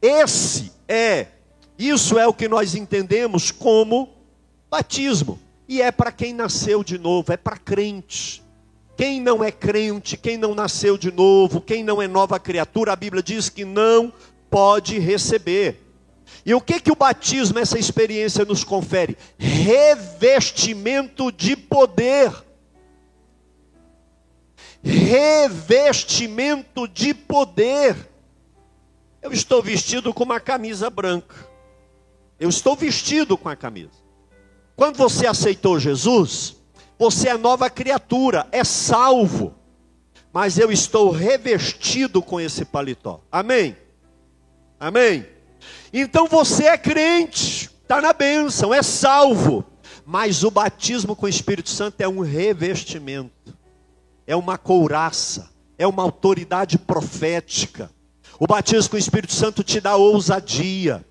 Esse 0.02 0.72
é, 0.88 1.28
isso 1.78 2.18
é 2.18 2.26
o 2.26 2.34
que 2.34 2.48
nós 2.48 2.74
entendemos 2.74 3.52
como 3.52 4.08
batismo. 4.68 5.38
E 5.68 5.80
é 5.80 5.92
para 5.92 6.12
quem 6.12 6.32
nasceu 6.32 6.84
de 6.84 6.98
novo, 6.98 7.32
é 7.32 7.36
para 7.36 7.56
crente. 7.56 8.42
Quem 8.96 9.20
não 9.20 9.44
é 9.44 9.52
crente, 9.52 10.16
quem 10.16 10.36
não 10.36 10.52
nasceu 10.54 10.96
de 10.96 11.12
novo, 11.12 11.60
quem 11.60 11.84
não 11.84 12.00
é 12.00 12.08
nova 12.08 12.40
criatura, 12.40 12.92
a 12.92 12.96
Bíblia 12.96 13.22
diz 13.22 13.48
que 13.48 13.64
não 13.64 14.12
pode 14.50 14.98
receber. 14.98 15.85
E 16.44 16.54
o 16.54 16.60
que 16.60 16.80
que 16.80 16.92
o 16.92 16.96
batismo, 16.96 17.58
essa 17.58 17.78
experiência 17.78 18.44
nos 18.44 18.62
confere? 18.62 19.16
Revestimento 19.38 21.32
de 21.32 21.56
poder. 21.56 22.32
Revestimento 24.82 26.86
de 26.86 27.12
poder. 27.12 27.96
Eu 29.20 29.32
estou 29.32 29.62
vestido 29.62 30.14
com 30.14 30.24
uma 30.24 30.38
camisa 30.38 30.88
branca. 30.88 31.34
Eu 32.38 32.48
estou 32.48 32.76
vestido 32.76 33.36
com 33.36 33.48
a 33.48 33.56
camisa. 33.56 33.90
Quando 34.76 34.96
você 34.96 35.26
aceitou 35.26 35.80
Jesus, 35.80 36.56
você 36.98 37.30
é 37.30 37.36
nova 37.36 37.68
criatura, 37.68 38.46
é 38.52 38.62
salvo. 38.62 39.54
Mas 40.32 40.58
eu 40.58 40.70
estou 40.70 41.10
revestido 41.10 42.22
com 42.22 42.38
esse 42.38 42.64
paletó. 42.64 43.22
Amém? 43.32 43.76
Amém? 44.78 45.35
Então 45.98 46.26
você 46.26 46.64
é 46.64 46.76
crente, 46.76 47.70
está 47.82 48.02
na 48.02 48.12
bênção, 48.12 48.74
é 48.74 48.82
salvo. 48.82 49.64
Mas 50.04 50.44
o 50.44 50.50
batismo 50.50 51.16
com 51.16 51.24
o 51.24 51.28
Espírito 51.28 51.70
Santo 51.70 52.02
é 52.02 52.06
um 52.06 52.20
revestimento, 52.20 53.56
é 54.26 54.36
uma 54.36 54.58
couraça, 54.58 55.48
é 55.78 55.86
uma 55.86 56.02
autoridade 56.02 56.76
profética. 56.76 57.90
O 58.38 58.46
batismo 58.46 58.90
com 58.90 58.96
o 58.96 58.98
Espírito 58.98 59.32
Santo 59.32 59.64
te 59.64 59.80
dá 59.80 59.96
ousadia. 59.96 61.02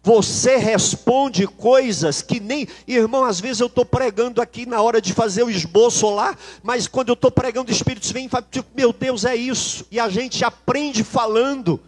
Você 0.00 0.56
responde 0.58 1.48
coisas 1.48 2.22
que 2.22 2.38
nem. 2.38 2.68
Irmão, 2.86 3.24
às 3.24 3.40
vezes 3.40 3.58
eu 3.58 3.66
estou 3.66 3.84
pregando 3.84 4.40
aqui 4.40 4.64
na 4.64 4.80
hora 4.80 5.00
de 5.00 5.12
fazer 5.12 5.42
o 5.42 5.50
esboço 5.50 6.08
lá, 6.08 6.38
mas 6.62 6.86
quando 6.86 7.08
eu 7.08 7.14
estou 7.14 7.32
pregando, 7.32 7.68
o 7.68 7.74
Espírito 7.74 8.10
vem 8.12 8.26
e 8.26 8.28
fala: 8.28 8.46
tipo, 8.48 8.68
Meu 8.76 8.92
Deus, 8.92 9.24
é 9.24 9.34
isso. 9.34 9.84
E 9.90 9.98
a 9.98 10.08
gente 10.08 10.44
aprende 10.44 11.02
falando. 11.02 11.80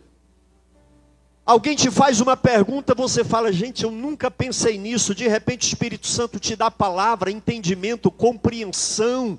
Alguém 1.44 1.74
te 1.74 1.90
faz 1.90 2.20
uma 2.20 2.36
pergunta, 2.36 2.94
você 2.94 3.24
fala, 3.24 3.52
gente, 3.52 3.82
eu 3.82 3.90
nunca 3.90 4.30
pensei 4.30 4.78
nisso. 4.78 5.14
De 5.14 5.26
repente, 5.26 5.66
o 5.66 5.68
Espírito 5.68 6.06
Santo 6.06 6.38
te 6.38 6.54
dá 6.54 6.70
palavra, 6.70 7.32
entendimento, 7.32 8.12
compreensão, 8.12 9.38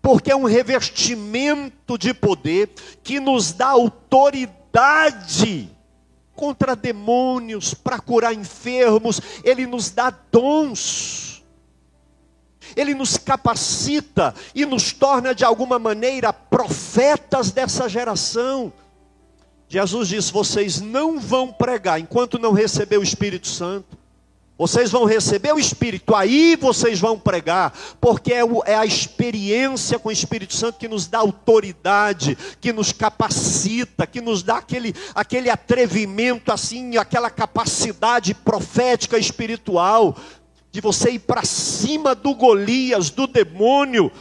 porque 0.00 0.30
é 0.30 0.36
um 0.36 0.44
revestimento 0.44 1.98
de 1.98 2.14
poder 2.14 2.70
que 3.02 3.18
nos 3.18 3.52
dá 3.52 3.68
autoridade 3.68 5.68
contra 6.34 6.76
demônios, 6.76 7.74
para 7.74 7.98
curar 7.98 8.34
enfermos, 8.34 9.20
ele 9.42 9.66
nos 9.66 9.90
dá 9.90 10.10
dons. 10.10 11.42
Ele 12.76 12.94
nos 12.94 13.16
capacita 13.16 14.34
e 14.54 14.66
nos 14.66 14.92
torna 14.92 15.34
de 15.34 15.44
alguma 15.44 15.78
maneira 15.78 16.32
profetas 16.32 17.52
dessa 17.52 17.88
geração. 17.88 18.72
Jesus 19.74 20.06
disse: 20.08 20.32
vocês 20.32 20.80
não 20.80 21.18
vão 21.18 21.52
pregar 21.52 21.98
enquanto 21.98 22.38
não 22.38 22.52
receber 22.52 22.96
o 22.96 23.02
Espírito 23.02 23.48
Santo. 23.48 23.98
Vocês 24.56 24.88
vão 24.88 25.04
receber 25.04 25.52
o 25.52 25.58
Espírito, 25.58 26.14
aí 26.14 26.54
vocês 26.54 27.00
vão 27.00 27.18
pregar, 27.18 27.76
porque 28.00 28.32
é, 28.32 28.44
o, 28.44 28.62
é, 28.64 28.76
a 28.76 28.86
experiência 28.86 29.98
com 29.98 30.10
o 30.10 30.12
Espírito 30.12 30.54
Santo 30.54 30.78
que 30.78 30.86
nos 30.86 31.08
dá 31.08 31.18
autoridade, 31.18 32.38
que 32.60 32.72
nos 32.72 32.92
capacita, 32.92 34.06
que 34.06 34.20
nos 34.20 34.44
dá 34.44 34.58
aquele, 34.58 34.94
aquele 35.12 35.50
atrevimento, 35.50 36.52
assim, 36.52 36.96
aquela 36.96 37.30
capacidade 37.30 38.32
profética 38.32 39.18
espiritual, 39.18 40.16
de 40.70 40.80
você 40.80 41.10
ir 41.10 41.18
para 41.18 41.44
cima 41.44 42.14
do 42.14 42.32
Golias, 42.32 43.10
do 43.10 43.26
demônio, 43.26 44.12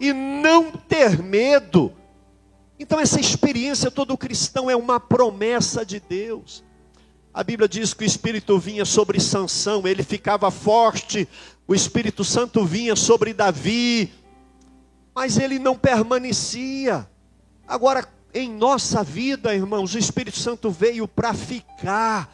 e 0.00 0.10
não 0.14 0.70
ter 0.70 1.22
medo. 1.22 1.92
Então, 2.78 3.00
essa 3.00 3.18
experiência 3.18 3.90
todo 3.90 4.16
cristão 4.16 4.70
é 4.70 4.76
uma 4.76 5.00
promessa 5.00 5.84
de 5.84 5.98
Deus. 5.98 6.62
A 7.32 7.42
Bíblia 7.42 7.68
diz 7.68 7.92
que 7.92 8.04
o 8.04 8.06
Espírito 8.06 8.58
vinha 8.58 8.84
sobre 8.84 9.20
Sansão, 9.20 9.86
ele 9.86 10.02
ficava 10.02 10.50
forte, 10.50 11.28
o 11.68 11.74
Espírito 11.74 12.24
Santo 12.24 12.64
vinha 12.64 12.96
sobre 12.96 13.34
Davi, 13.34 14.12
mas 15.14 15.38
ele 15.38 15.58
não 15.58 15.76
permanecia. 15.76 17.08
Agora, 17.66 18.08
em 18.32 18.50
nossa 18.50 19.02
vida, 19.02 19.54
irmãos, 19.54 19.94
o 19.94 19.98
Espírito 19.98 20.38
Santo 20.38 20.70
veio 20.70 21.08
para 21.08 21.34
ficar. 21.34 22.30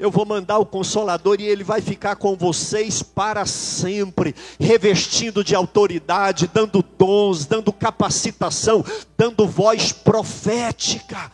Eu 0.00 0.10
vou 0.10 0.24
mandar 0.24 0.58
o 0.58 0.64
Consolador 0.64 1.42
e 1.42 1.44
ele 1.46 1.62
vai 1.62 1.82
ficar 1.82 2.16
com 2.16 2.34
vocês 2.34 3.02
para 3.02 3.44
sempre, 3.44 4.34
revestindo 4.58 5.44
de 5.44 5.54
autoridade, 5.54 6.50
dando 6.50 6.82
dons, 6.82 7.44
dando 7.44 7.70
capacitação, 7.70 8.82
dando 9.14 9.46
voz 9.46 9.92
profética. 9.92 11.30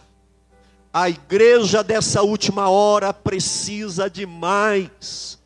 A 0.93 1.09
igreja 1.09 1.85
dessa 1.85 2.23
última 2.23 2.69
hora 2.69 3.15
precisa 3.15 4.11
de 4.11 4.27
mais. 4.27 5.39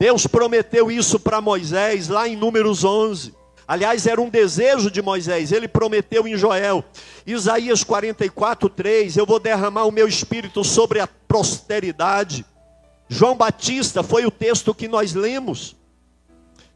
Deus 0.00 0.26
prometeu 0.26 0.90
isso 0.90 1.20
para 1.20 1.40
Moisés 1.40 2.08
lá 2.08 2.26
em 2.26 2.34
Números 2.34 2.82
11. 2.82 3.37
Aliás, 3.68 4.06
era 4.06 4.18
um 4.18 4.30
desejo 4.30 4.90
de 4.90 5.02
Moisés, 5.02 5.52
ele 5.52 5.68
prometeu 5.68 6.26
em 6.26 6.34
Joel, 6.38 6.82
Isaías 7.26 7.84
44, 7.84 8.70
3: 8.70 9.16
Eu 9.18 9.26
vou 9.26 9.38
derramar 9.38 9.84
o 9.84 9.92
meu 9.92 10.08
espírito 10.08 10.64
sobre 10.64 11.00
a 11.00 11.06
posteridade. 11.06 12.46
João 13.06 13.36
Batista 13.36 14.02
foi 14.02 14.24
o 14.24 14.30
texto 14.30 14.74
que 14.74 14.88
nós 14.88 15.12
lemos. 15.12 15.76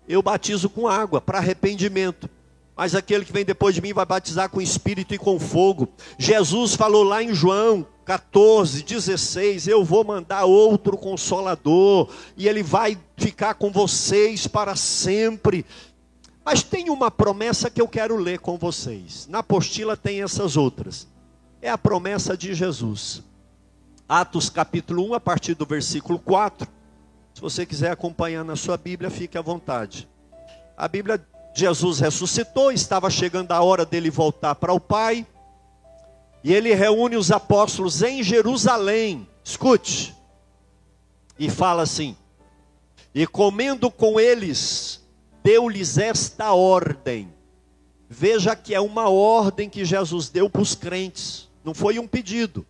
Eu 0.07 0.21
batizo 0.21 0.69
com 0.69 0.87
água 0.87 1.19
para 1.21 1.39
arrependimento 1.39 2.29
mas 2.77 2.95
aquele 2.95 3.25
que 3.25 3.33
vem 3.33 3.45
depois 3.45 3.75
de 3.75 3.83
mim 3.83 3.93
vai 3.93 4.05
batizar 4.05 4.49
com 4.49 4.61
espírito 4.61 5.15
e 5.15 5.19
com 5.19 5.39
fogo. 5.39 5.89
Jesus 6.19 6.75
falou 6.75 7.05
lá 7.05 7.23
em 7.23 7.35
João 7.35 7.87
14, 8.05 8.83
16: 8.83 9.69
Eu 9.69 9.85
vou 9.85 10.03
mandar 10.03 10.45
outro 10.45 10.97
consolador, 10.97 12.09
e 12.37 12.49
ele 12.49 12.63
vai 12.63 12.99
ficar 13.17 13.55
com 13.55 13.71
vocês 13.71 14.47
para 14.47 14.75
sempre. 14.75 15.67
Mas 16.45 16.63
tem 16.63 16.91
uma 16.91 17.11
promessa 17.11 17.71
que 17.71 17.81
eu 17.81 17.87
quero 17.87 18.17
ler 18.17 18.39
com 18.41 18.59
vocês. 18.59 19.27
Na 19.29 19.39
apostila 19.39 19.97
tem 19.97 20.23
essas 20.23 20.57
outras. 20.57 21.07
É 21.61 21.71
a 21.71 21.79
promessa 21.79 22.37
de 22.37 22.53
Jesus. 22.55 23.23
Atos 24.09 24.51
capítulo 24.51 25.09
1, 25.11 25.15
a 25.15 25.21
partir 25.21 25.55
do 25.55 25.65
versículo 25.65 26.19
4. 26.19 26.69
Se 27.35 27.41
você 27.41 27.65
quiser 27.65 27.93
acompanhar 27.93 28.45
na 28.45 28.57
sua 28.57 28.77
Bíblia, 28.77 29.11
fique 29.11 29.39
à 29.39 29.43
vontade. 29.43 30.09
A 30.77 30.89
Bíblia 30.89 31.25
Jesus 31.55 32.01
ressuscitou, 32.01 32.73
estava 32.73 33.11
chegando 33.11 33.53
a 33.53 33.63
hora 33.63 33.85
dele 33.85 34.11
voltar 34.11 34.55
para 34.55 34.73
o 34.73 34.81
Pai, 34.81 35.27
e 36.43 36.53
ele 36.53 36.75
reúne 36.75 37.17
os 37.17 37.31
apóstolos 37.31 38.03
em 38.03 38.23
Jerusalém. 38.23 39.29
Escute, 39.45 40.15
e 41.39 41.51
fala 41.51 41.83
assim: 41.83 42.17
E 43.15 43.27
comendo 43.27 43.91
com 43.91 44.19
eles, 44.19 45.02
deu-lhes 45.43 45.99
esta 45.99 46.53
ordem. 46.53 47.33
Veja 48.09 48.55
que 48.55 48.75
é 48.75 48.81
uma 48.81 49.09
ordem 49.09 49.71
que 49.71 49.85
Jesus 49.85 50.29
deu 50.29 50.51
para 50.51 50.63
os 50.63 50.75
crentes, 50.75 51.49
não 51.65 51.73
foi 51.73 51.99
um 51.99 52.07
pedido. 52.07 52.67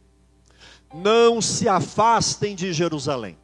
Não 0.94 1.40
se 1.40 1.68
afastem 1.68 2.54
de 2.54 2.72
Jerusalém, 2.72 3.36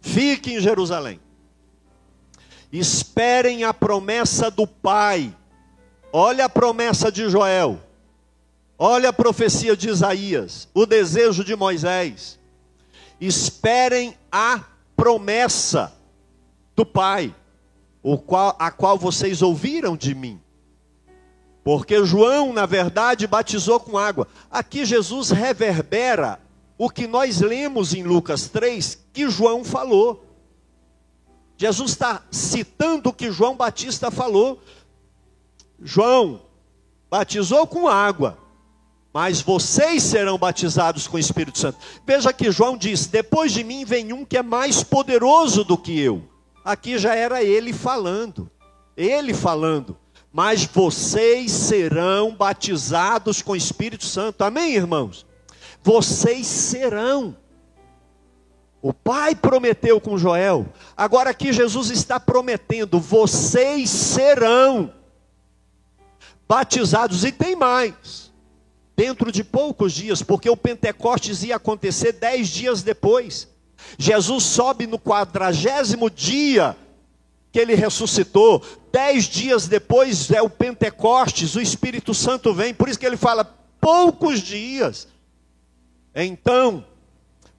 fiquem 0.00 0.56
em 0.56 0.60
Jerusalém 0.60 1.20
Esperem 2.74 3.62
a 3.62 3.72
promessa 3.72 4.50
do 4.50 4.66
Pai. 4.66 5.32
Olha 6.12 6.46
a 6.46 6.48
promessa 6.48 7.10
de 7.10 7.28
Joel. 7.30 7.80
Olha 8.76 9.10
a 9.10 9.12
profecia 9.12 9.76
de 9.76 9.88
Isaías. 9.88 10.68
O 10.74 10.84
desejo 10.84 11.44
de 11.44 11.54
Moisés. 11.54 12.36
Esperem 13.20 14.18
a 14.30 14.60
promessa 14.96 15.92
do 16.74 16.84
Pai, 16.84 17.32
o 18.04 18.18
qual, 18.18 18.54
a 18.58 18.70
qual 18.70 18.98
vocês 18.98 19.40
ouviram 19.40 19.96
de 19.96 20.14
mim. 20.14 20.38
Porque 21.64 22.04
João, 22.04 22.52
na 22.52 22.66
verdade, 22.66 23.26
batizou 23.26 23.80
com 23.80 23.96
água. 23.96 24.28
Aqui 24.50 24.84
Jesus 24.84 25.30
reverbera 25.30 26.38
o 26.76 26.90
que 26.90 27.06
nós 27.06 27.40
lemos 27.40 27.94
em 27.94 28.02
Lucas 28.02 28.46
3, 28.48 29.06
que 29.10 29.30
João 29.30 29.64
falou. 29.64 30.22
Jesus 31.56 31.92
está 31.92 32.22
citando 32.30 33.08
o 33.08 33.12
que 33.12 33.32
João 33.32 33.56
Batista 33.56 34.10
falou. 34.10 34.62
João 35.80 36.42
batizou 37.08 37.66
com 37.66 37.88
água, 37.88 38.36
mas 39.14 39.40
vocês 39.40 40.02
serão 40.02 40.36
batizados 40.36 41.08
com 41.08 41.16
o 41.16 41.20
Espírito 41.20 41.58
Santo. 41.58 41.78
Veja 42.06 42.34
que 42.34 42.52
João 42.52 42.76
diz: 42.76 43.06
Depois 43.06 43.50
de 43.52 43.64
mim 43.64 43.86
vem 43.86 44.12
um 44.12 44.26
que 44.26 44.36
é 44.36 44.42
mais 44.42 44.82
poderoso 44.82 45.64
do 45.64 45.78
que 45.78 45.98
eu. 45.98 46.33
Aqui 46.64 46.98
já 46.98 47.14
era 47.14 47.42
ele 47.42 47.72
falando, 47.72 48.50
ele 48.96 49.34
falando. 49.34 49.98
Mas 50.32 50.64
vocês 50.64 51.52
serão 51.52 52.34
batizados 52.34 53.42
com 53.42 53.52
o 53.52 53.56
Espírito 53.56 54.04
Santo. 54.04 54.42
Amém, 54.42 54.74
irmãos? 54.74 55.26
Vocês 55.82 56.46
serão. 56.46 57.36
O 58.80 58.92
pai 58.92 59.34
prometeu 59.34 60.00
com 60.00 60.18
Joel, 60.18 60.66
agora 60.96 61.30
aqui 61.30 61.52
Jesus 61.52 61.90
está 61.90 62.18
prometendo: 62.18 62.98
vocês 62.98 63.88
serão 63.88 64.92
batizados, 66.46 67.24
e 67.24 67.32
tem 67.32 67.56
mais, 67.56 68.30
dentro 68.96 69.32
de 69.32 69.42
poucos 69.42 69.92
dias, 69.92 70.22
porque 70.22 70.50
o 70.50 70.56
Pentecostes 70.56 71.42
ia 71.42 71.56
acontecer 71.56 72.12
dez 72.12 72.48
dias 72.48 72.82
depois. 72.82 73.53
Jesus 73.98 74.44
sobe 74.44 74.86
no 74.86 74.98
quadragésimo 74.98 76.10
dia 76.10 76.76
que 77.52 77.60
ele 77.60 77.74
ressuscitou, 77.74 78.62
dez 78.90 79.26
dias 79.26 79.68
depois 79.68 80.30
é 80.30 80.42
o 80.42 80.50
Pentecostes, 80.50 81.54
o 81.54 81.60
Espírito 81.60 82.12
Santo 82.12 82.52
vem, 82.52 82.74
por 82.74 82.88
isso 82.88 82.98
que 82.98 83.06
ele 83.06 83.16
fala 83.16 83.44
poucos 83.80 84.40
dias. 84.40 85.06
Então, 86.14 86.84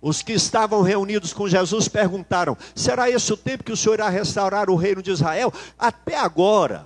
os 0.01 0.21
que 0.21 0.33
estavam 0.33 0.81
reunidos 0.81 1.33
com 1.33 1.47
Jesus 1.47 1.87
perguntaram: 1.87 2.57
será 2.75 3.09
esse 3.09 3.31
o 3.31 3.37
tempo 3.37 3.63
que 3.63 3.71
o 3.71 3.77
Senhor 3.77 3.95
irá 3.95 4.09
restaurar 4.09 4.69
o 4.69 4.75
reino 4.75 5.01
de 5.01 5.11
Israel? 5.11 5.51
Até 5.79 6.17
agora, 6.17 6.85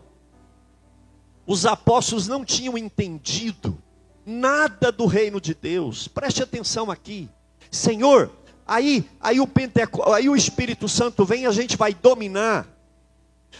os 1.46 1.66
apóstolos 1.66 2.28
não 2.28 2.46
tinham 2.46 2.78
entendido 2.78 3.78
nada 4.26 4.92
do 4.92 5.06
reino 5.06 5.42
de 5.42 5.54
Deus. 5.54 6.08
Preste 6.08 6.44
atenção 6.44 6.92
aqui. 6.92 7.28
Senhor, 7.72 8.32
aí, 8.76 9.10
aí 9.20 9.40
o 9.40 9.48
Penteco, 9.48 10.12
aí 10.12 10.30
o 10.30 10.36
Espírito 10.36 10.88
Santo 10.88 11.26
vem, 11.26 11.46
a 11.46 11.52
gente 11.52 11.76
vai 11.76 11.94
dominar. 11.94 12.68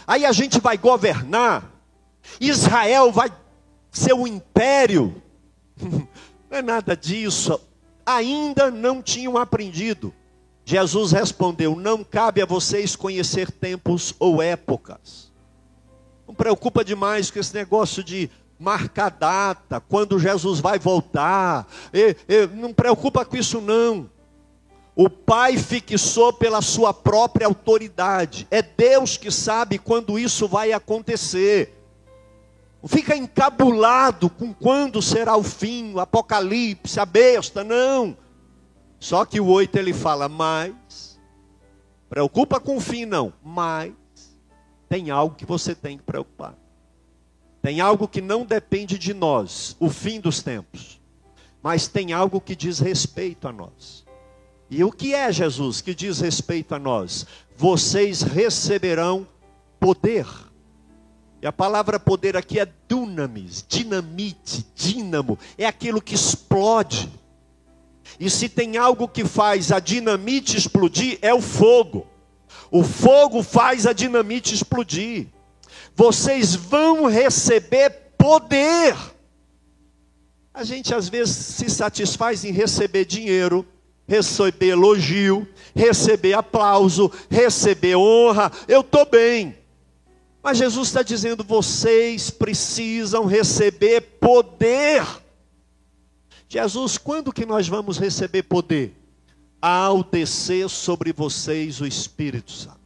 Aí 0.06 0.24
a 0.24 0.32
gente 0.32 0.60
vai 0.60 0.78
governar. 0.78 1.70
Israel 2.40 3.10
vai 3.12 3.30
ser 3.90 4.14
um 4.14 4.26
império. 4.26 5.22
Não 6.50 6.58
é 6.58 6.62
nada 6.62 6.96
disso 6.96 7.60
ainda 8.16 8.70
não 8.70 9.02
tinham 9.02 9.36
aprendido. 9.36 10.12
Jesus 10.64 11.12
respondeu: 11.12 11.76
Não 11.76 12.04
cabe 12.04 12.42
a 12.42 12.46
vocês 12.46 12.96
conhecer 12.96 13.50
tempos 13.50 14.14
ou 14.18 14.42
épocas. 14.42 15.30
Não 16.26 16.34
preocupa 16.34 16.84
demais 16.84 17.30
com 17.30 17.38
esse 17.38 17.54
negócio 17.54 18.04
de 18.04 18.30
marcar 18.58 19.10
data, 19.10 19.80
quando 19.80 20.18
Jesus 20.18 20.60
vai 20.60 20.78
voltar. 20.78 21.66
E, 21.92 22.16
e, 22.28 22.46
não 22.48 22.72
preocupa 22.72 23.24
com 23.24 23.36
isso, 23.36 23.60
não. 23.60 24.08
O 25.02 25.08
Pai 25.08 25.56
fixou 25.56 26.30
pela 26.30 26.60
sua 26.60 26.92
própria 26.92 27.46
autoridade. 27.46 28.46
É 28.50 28.60
Deus 28.60 29.16
que 29.16 29.30
sabe 29.30 29.78
quando 29.78 30.18
isso 30.18 30.46
vai 30.46 30.72
acontecer. 30.74 31.74
Fica 32.84 33.16
encabulado 33.16 34.28
com 34.28 34.52
quando 34.52 35.00
será 35.00 35.38
o 35.38 35.42
fim, 35.42 35.94
o 35.94 36.00
apocalipse, 36.00 37.00
a 37.00 37.06
besta, 37.06 37.64
não. 37.64 38.14
Só 38.98 39.24
que 39.24 39.40
o 39.40 39.46
8 39.46 39.78
ele 39.78 39.94
fala, 39.94 40.28
mas, 40.28 41.18
preocupa 42.10 42.60
com 42.60 42.76
o 42.76 42.80
fim 42.80 43.06
não, 43.06 43.32
mas 43.42 43.94
tem 44.86 45.10
algo 45.10 45.34
que 45.34 45.46
você 45.46 45.74
tem 45.74 45.96
que 45.96 46.04
preocupar. 46.04 46.54
Tem 47.62 47.80
algo 47.80 48.06
que 48.06 48.20
não 48.20 48.44
depende 48.44 48.98
de 48.98 49.14
nós, 49.14 49.74
o 49.80 49.88
fim 49.88 50.20
dos 50.20 50.42
tempos. 50.42 51.00
Mas 51.62 51.88
tem 51.88 52.12
algo 52.12 52.38
que 52.38 52.54
diz 52.54 52.80
respeito 52.80 53.48
a 53.48 53.52
nós. 53.52 54.09
E 54.70 54.84
o 54.84 54.92
que 54.92 55.14
é 55.14 55.32
Jesus 55.32 55.80
que 55.80 55.94
diz 55.94 56.20
respeito 56.20 56.74
a 56.74 56.78
nós? 56.78 57.26
Vocês 57.56 58.22
receberão 58.22 59.26
poder. 59.80 60.26
E 61.42 61.46
a 61.46 61.52
palavra 61.52 61.98
poder 61.98 62.36
aqui 62.36 62.60
é 62.60 62.68
dunamis, 62.86 63.64
dinamite, 63.66 64.64
dínamo, 64.76 65.38
é 65.58 65.66
aquilo 65.66 66.00
que 66.00 66.14
explode. 66.14 67.10
E 68.18 68.28
se 68.30 68.48
tem 68.48 68.76
algo 68.76 69.08
que 69.08 69.24
faz 69.24 69.72
a 69.72 69.80
dinamite 69.80 70.56
explodir, 70.56 71.18
é 71.20 71.34
o 71.34 71.40
fogo. 71.40 72.06
O 72.70 72.84
fogo 72.84 73.42
faz 73.42 73.86
a 73.86 73.92
dinamite 73.92 74.54
explodir. 74.54 75.26
Vocês 75.96 76.54
vão 76.54 77.06
receber 77.06 77.90
poder. 78.16 78.94
A 80.52 80.62
gente 80.62 80.94
às 80.94 81.08
vezes 81.08 81.34
se 81.34 81.70
satisfaz 81.70 82.44
em 82.44 82.52
receber 82.52 83.04
dinheiro, 83.04 83.66
receber 84.10 84.70
elogio, 84.70 85.46
receber 85.72 86.32
aplauso, 86.32 87.12
receber 87.30 87.94
honra. 87.94 88.50
Eu 88.66 88.80
estou 88.80 89.06
bem. 89.06 89.56
Mas 90.42 90.58
Jesus 90.58 90.88
está 90.88 91.00
dizendo: 91.00 91.44
vocês 91.44 92.28
precisam 92.28 93.24
receber 93.24 94.00
poder. 94.00 95.06
Jesus, 96.48 96.98
quando 96.98 97.32
que 97.32 97.46
nós 97.46 97.68
vamos 97.68 97.98
receber 97.98 98.42
poder? 98.42 98.96
Ao 99.62 100.02
descer 100.02 100.68
sobre 100.68 101.12
vocês 101.12 101.80
o 101.80 101.86
Espírito 101.86 102.50
Santo. 102.50 102.79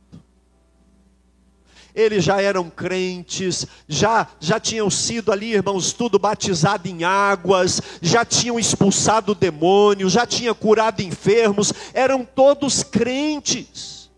Eles 1.94 2.24
já 2.24 2.40
eram 2.40 2.68
crentes, 2.68 3.66
já 3.86 4.26
já 4.40 4.58
tinham 4.58 4.90
sido 4.90 5.30
ali, 5.30 5.52
irmãos, 5.52 5.92
tudo 5.92 6.18
batizado 6.18 6.88
em 6.88 7.04
águas, 7.04 7.80
já 8.02 8.24
tinham 8.24 8.58
expulsado 8.58 9.34
demônios, 9.34 10.12
já 10.12 10.26
tinham 10.26 10.54
curado 10.54 11.02
enfermos, 11.02 11.72
eram 11.92 12.24
todos 12.24 12.82
crentes. 12.82 14.10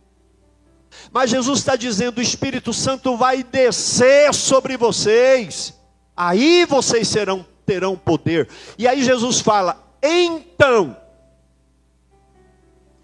Mas 1.13 1.31
Jesus 1.31 1.59
está 1.59 1.77
dizendo: 1.77 2.19
o 2.19 2.23
Espírito 2.23 2.73
Santo 2.73 3.17
vai 3.17 3.43
descer 3.43 4.33
sobre 4.33 4.77
vocês, 4.79 5.75
aí 6.17 6.65
vocês 6.65 7.07
serão, 7.09 7.45
terão 7.67 7.95
poder. 7.95 8.49
E 8.79 8.89
aí 8.89 9.03
Jesus 9.03 9.41
fala: 9.41 9.87
então, 10.03 10.97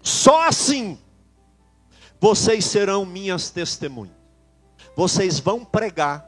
só 0.01 0.47
assim, 0.47 0.97
vocês 2.19 2.65
serão 2.65 3.05
minhas 3.05 3.49
testemunhas. 3.49 4.22
Vocês 4.95 5.39
vão 5.39 5.65
pregar, 5.65 6.27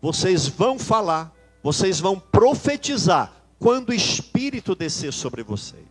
vocês 0.00 0.46
vão 0.46 0.78
falar, 0.78 1.32
vocês 1.62 1.98
vão 1.98 2.18
profetizar 2.18 3.32
quando 3.58 3.90
o 3.90 3.94
Espírito 3.94 4.74
descer 4.74 5.12
sobre 5.12 5.42
vocês. 5.42 5.84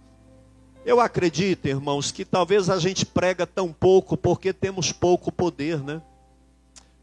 Eu 0.85 0.99
acredito, 0.99 1.67
irmãos, 1.67 2.11
que 2.11 2.25
talvez 2.25 2.69
a 2.69 2.77
gente 2.77 3.05
prega 3.05 3.47
tão 3.47 3.71
pouco 3.71 4.17
porque 4.17 4.51
temos 4.51 4.91
pouco 4.91 5.31
poder, 5.31 5.81
né? 5.81 6.01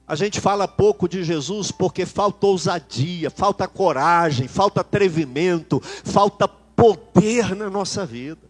A 0.07 0.15
gente 0.17 0.41
fala 0.41 0.67
pouco 0.67 1.09
de 1.09 1.23
Jesus 1.23 1.71
porque 1.71 2.05
falta 2.05 2.47
ousadia, 2.47 3.31
falta 3.31 3.69
coragem, 3.69 4.49
falta 4.49 4.81
atrevimento, 4.81 5.81
falta 5.81 6.49
poder 6.49 7.55
na 7.55 7.71
nossa 7.71 8.05
vida. 8.05 8.50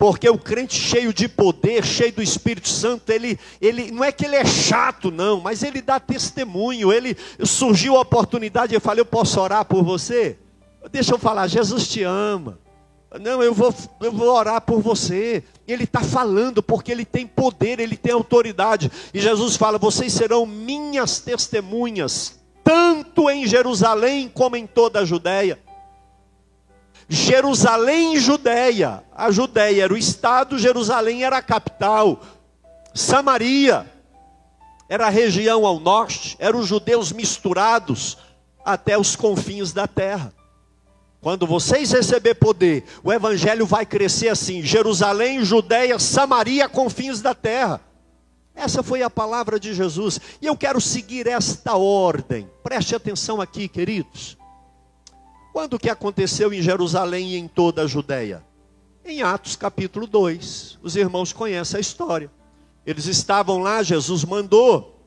Porque 0.00 0.30
o 0.30 0.38
crente 0.38 0.80
cheio 0.80 1.12
de 1.12 1.28
poder, 1.28 1.84
cheio 1.84 2.10
do 2.10 2.22
Espírito 2.22 2.70
Santo, 2.70 3.10
ele, 3.10 3.38
ele 3.60 3.90
não 3.90 4.02
é 4.02 4.10
que 4.10 4.24
ele 4.24 4.34
é 4.34 4.46
chato, 4.46 5.10
não, 5.10 5.42
mas 5.42 5.62
ele 5.62 5.82
dá 5.82 6.00
testemunho. 6.00 6.90
Ele 6.90 7.14
surgiu 7.44 7.98
a 7.98 8.00
oportunidade, 8.00 8.74
eu 8.74 8.80
falei, 8.80 9.02
eu 9.02 9.04
posso 9.04 9.38
orar 9.38 9.62
por 9.66 9.84
você? 9.84 10.38
Deixa 10.90 11.12
eu 11.12 11.18
falar, 11.18 11.48
Jesus 11.48 11.86
te 11.86 12.02
ama. 12.02 12.58
Não, 13.20 13.42
eu 13.42 13.52
vou, 13.52 13.74
eu 14.00 14.10
vou 14.10 14.34
orar 14.34 14.62
por 14.62 14.80
você. 14.80 15.44
Ele 15.68 15.84
está 15.84 16.00
falando 16.00 16.62
porque 16.62 16.90
ele 16.90 17.04
tem 17.04 17.26
poder, 17.26 17.78
ele 17.78 17.94
tem 17.94 18.14
autoridade. 18.14 18.90
E 19.12 19.20
Jesus 19.20 19.54
fala: 19.54 19.76
vocês 19.76 20.14
serão 20.14 20.46
minhas 20.46 21.20
testemunhas, 21.20 22.40
tanto 22.64 23.28
em 23.28 23.46
Jerusalém 23.46 24.30
como 24.32 24.56
em 24.56 24.66
toda 24.66 25.00
a 25.00 25.04
Judéia. 25.04 25.58
Jerusalém 27.12 28.14
e 28.14 28.20
Judéia. 28.20 29.02
A 29.12 29.32
Judéia 29.32 29.82
era 29.82 29.92
o 29.92 29.98
estado, 29.98 30.56
Jerusalém 30.56 31.24
era 31.24 31.38
a 31.38 31.42
capital. 31.42 32.20
Samaria 32.94 33.84
era 34.88 35.08
a 35.08 35.10
região 35.10 35.66
ao 35.66 35.80
norte, 35.80 36.36
eram 36.38 36.60
os 36.60 36.68
judeus 36.68 37.10
misturados 37.10 38.16
até 38.64 38.96
os 38.96 39.16
confins 39.16 39.72
da 39.72 39.88
terra. 39.88 40.32
Quando 41.20 41.48
vocês 41.48 41.90
receber 41.90 42.36
poder, 42.36 42.84
o 43.02 43.12
evangelho 43.12 43.66
vai 43.66 43.84
crescer 43.84 44.28
assim: 44.28 44.62
Jerusalém, 44.62 45.44
Judéia, 45.44 45.98
Samaria, 45.98 46.68
confins 46.68 47.20
da 47.20 47.34
terra. 47.34 47.80
Essa 48.54 48.84
foi 48.84 49.02
a 49.02 49.10
palavra 49.10 49.58
de 49.58 49.74
Jesus. 49.74 50.20
E 50.40 50.46
eu 50.46 50.56
quero 50.56 50.80
seguir 50.80 51.26
esta 51.26 51.76
ordem. 51.76 52.48
Preste 52.62 52.94
atenção 52.94 53.40
aqui, 53.40 53.66
queridos. 53.66 54.38
Quando 55.52 55.78
que 55.78 55.90
aconteceu 55.90 56.52
em 56.52 56.62
Jerusalém 56.62 57.30
e 57.30 57.36
em 57.36 57.48
toda 57.48 57.82
a 57.82 57.86
Judéia? 57.86 58.44
Em 59.04 59.22
Atos 59.22 59.56
capítulo 59.56 60.06
2. 60.06 60.78
Os 60.82 60.96
irmãos 60.96 61.32
conhecem 61.32 61.78
a 61.78 61.80
história. 61.80 62.30
Eles 62.86 63.06
estavam 63.06 63.58
lá, 63.58 63.82
Jesus 63.82 64.24
mandou 64.24 65.00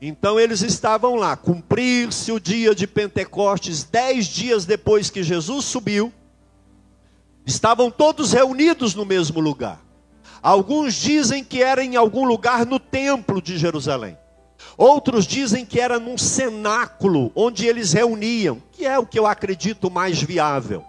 então 0.00 0.40
eles 0.40 0.62
estavam 0.62 1.14
lá, 1.14 1.36
cumprir-se 1.36 2.32
o 2.32 2.40
dia 2.40 2.74
de 2.74 2.86
Pentecostes, 2.86 3.84
dez 3.84 4.26
dias 4.26 4.64
depois 4.64 5.10
que 5.10 5.22
Jesus 5.22 5.66
subiu, 5.66 6.10
estavam 7.44 7.90
todos 7.90 8.32
reunidos 8.32 8.94
no 8.94 9.04
mesmo 9.04 9.40
lugar. 9.40 9.84
Alguns 10.42 10.94
dizem 10.94 11.44
que 11.44 11.62
era 11.62 11.84
em 11.84 11.96
algum 11.96 12.24
lugar 12.24 12.64
no 12.64 12.78
templo 12.78 13.42
de 13.42 13.58
Jerusalém. 13.58 14.16
Outros 14.76 15.26
dizem 15.26 15.64
que 15.64 15.80
era 15.80 15.98
num 15.98 16.16
cenáculo 16.16 17.30
onde 17.34 17.66
eles 17.66 17.92
reuniam, 17.92 18.62
que 18.72 18.86
é 18.86 18.98
o 18.98 19.06
que 19.06 19.18
eu 19.18 19.26
acredito 19.26 19.90
mais 19.90 20.22
viável. 20.22 20.84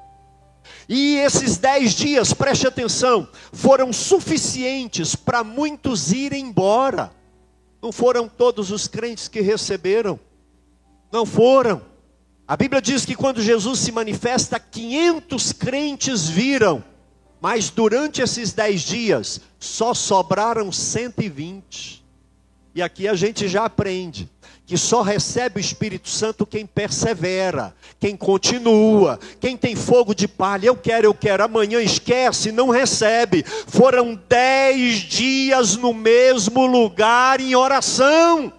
E 0.88 1.16
esses 1.16 1.58
dez 1.58 1.94
dias, 1.94 2.34
preste 2.34 2.68
atenção, 2.68 3.28
foram 3.52 3.92
suficientes 3.92 5.16
para 5.16 5.44
muitos 5.44 6.12
irem 6.12 6.46
embora. 6.46 7.12
Não 7.82 7.92
foram 7.92 8.28
todos 8.28 8.72
os 8.72 8.88
crentes 8.88 9.28
que 9.28 9.42
receberam. 9.42 10.20
Não 11.12 11.26
foram. 11.26 11.82
A 12.48 12.56
Bíblia 12.56 12.82
diz 12.82 13.06
que 13.06 13.16
quando 13.16 13.42
Jesus 13.42 13.80
se 13.80 13.92
manifesta, 13.92 14.60
500 14.60 15.54
crentes 15.54 16.28
viram. 16.28 16.84
Mas 17.40 17.70
durante 17.70 18.22
esses 18.22 18.54
dez 18.54 18.82
dias, 18.82 19.42
só 19.60 19.94
sobraram 19.94 20.72
120. 20.72 22.01
E 22.74 22.82
aqui 22.82 23.08
a 23.08 23.14
gente 23.16 23.48
já 23.48 23.66
aprende 23.66 24.30
que 24.66 24.78
só 24.78 25.02
recebe 25.02 25.60
o 25.60 25.60
Espírito 25.60 26.08
Santo 26.08 26.46
quem 26.46 26.66
persevera, 26.66 27.76
quem 28.00 28.16
continua, 28.16 29.20
quem 29.42 29.58
tem 29.58 29.76
fogo 29.76 30.16
de 30.16 30.28
palha. 30.28 30.68
Eu 30.68 30.78
quero, 30.78 31.06
eu 31.06 31.14
quero, 31.14 31.44
amanhã 31.44 31.82
esquece, 31.82 32.54
não 32.54 32.70
recebe. 32.70 33.44
Foram 33.68 34.18
dez 34.30 35.00
dias 35.00 35.76
no 35.76 35.94
mesmo 35.94 36.66
lugar 36.66 37.42
em 37.42 37.54
oração. 37.54 38.54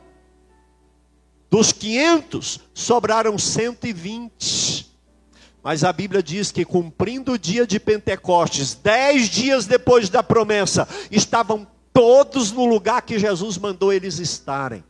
Dos 1.51 1.73
500, 1.73 2.61
sobraram 2.75 3.39
120. 3.39 4.93
Mas 5.63 5.85
a 5.85 5.93
Bíblia 5.93 6.23
diz 6.23 6.51
que 6.51 6.65
cumprindo 6.65 7.33
o 7.33 7.39
dia 7.39 7.67
de 7.67 7.79
Pentecostes, 7.79 8.75
dez 8.75 9.31
dias 9.31 9.65
depois 9.65 10.09
da 10.09 10.23
promessa, 10.23 10.89
estavam 11.11 11.67
todos 11.93 12.53
no 12.53 12.65
lugar 12.65 13.03
que 13.03 13.19
Jesus 13.19 13.59
mandou 13.59 13.93
eles 13.93 14.19
estarem. 14.19 14.83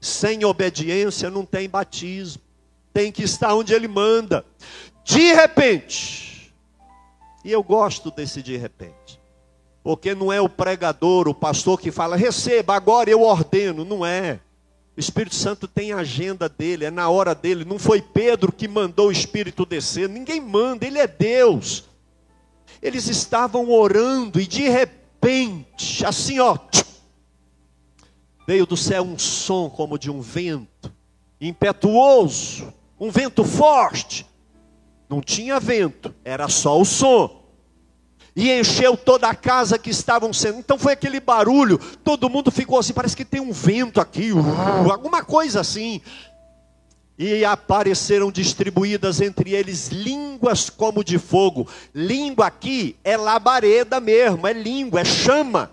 Sem 0.00 0.44
obediência 0.44 1.30
não 1.30 1.44
tem 1.44 1.68
batismo. 1.68 2.42
Tem 2.92 3.12
que 3.12 3.22
estar 3.22 3.54
onde 3.54 3.74
ele 3.74 3.88
manda. 3.88 4.44
De 5.04 5.32
repente. 5.32 6.54
E 7.44 7.52
eu 7.52 7.62
gosto 7.62 8.10
desse 8.10 8.42
de 8.42 8.56
repente. 8.56 9.20
Porque 9.82 10.14
não 10.14 10.32
é 10.32 10.40
o 10.40 10.48
pregador, 10.48 11.28
o 11.28 11.34
pastor 11.34 11.80
que 11.80 11.90
fala, 11.90 12.16
receba, 12.16 12.74
agora 12.74 13.10
eu 13.10 13.22
ordeno. 13.22 13.84
Não 13.84 14.04
é. 14.04 14.40
O 14.96 15.00
Espírito 15.00 15.36
Santo 15.36 15.68
tem 15.68 15.92
a 15.92 15.98
agenda 15.98 16.48
dele, 16.48 16.84
é 16.84 16.90
na 16.90 17.08
hora 17.08 17.34
dele. 17.34 17.64
Não 17.64 17.78
foi 17.78 18.02
Pedro 18.02 18.52
que 18.52 18.66
mandou 18.66 19.08
o 19.08 19.12
Espírito 19.12 19.64
descer. 19.64 20.08
Ninguém 20.08 20.40
manda, 20.40 20.84
ele 20.84 20.98
é 20.98 21.06
Deus. 21.06 21.84
Eles 22.82 23.06
estavam 23.06 23.70
orando 23.70 24.40
e 24.40 24.46
de 24.46 24.68
repente, 24.68 24.97
assim 26.06 26.38
ó, 26.40 26.56
veio 28.46 28.66
do 28.66 28.76
céu 28.76 29.02
um 29.02 29.18
som 29.18 29.68
como 29.68 29.98
de 29.98 30.10
um 30.10 30.20
vento, 30.20 30.92
impetuoso, 31.40 32.72
um 32.98 33.10
vento 33.10 33.44
forte. 33.44 34.26
Não 35.08 35.20
tinha 35.20 35.58
vento, 35.60 36.14
era 36.24 36.48
só 36.48 36.80
o 36.80 36.84
som. 36.84 37.42
E 38.36 38.52
encheu 38.52 38.96
toda 38.96 39.28
a 39.28 39.34
casa 39.34 39.78
que 39.78 39.90
estavam 39.90 40.32
sendo. 40.32 40.58
Então 40.58 40.78
foi 40.78 40.92
aquele 40.92 41.18
barulho, 41.18 41.78
todo 42.04 42.30
mundo 42.30 42.50
ficou 42.50 42.78
assim, 42.78 42.92
parece 42.92 43.16
que 43.16 43.24
tem 43.24 43.40
um 43.40 43.52
vento 43.52 44.00
aqui, 44.00 44.32
uh, 44.32 44.92
alguma 44.92 45.24
coisa 45.24 45.60
assim. 45.60 46.00
E 47.18 47.44
apareceram 47.44 48.30
distribuídas 48.30 49.20
entre 49.20 49.52
eles 49.52 49.88
línguas 49.88 50.70
como 50.70 51.02
de 51.02 51.18
fogo. 51.18 51.66
Língua 51.92 52.46
aqui 52.46 52.96
é 53.02 53.16
labareda 53.16 53.98
mesmo, 53.98 54.46
é 54.46 54.52
língua, 54.52 55.00
é 55.00 55.04
chama. 55.04 55.72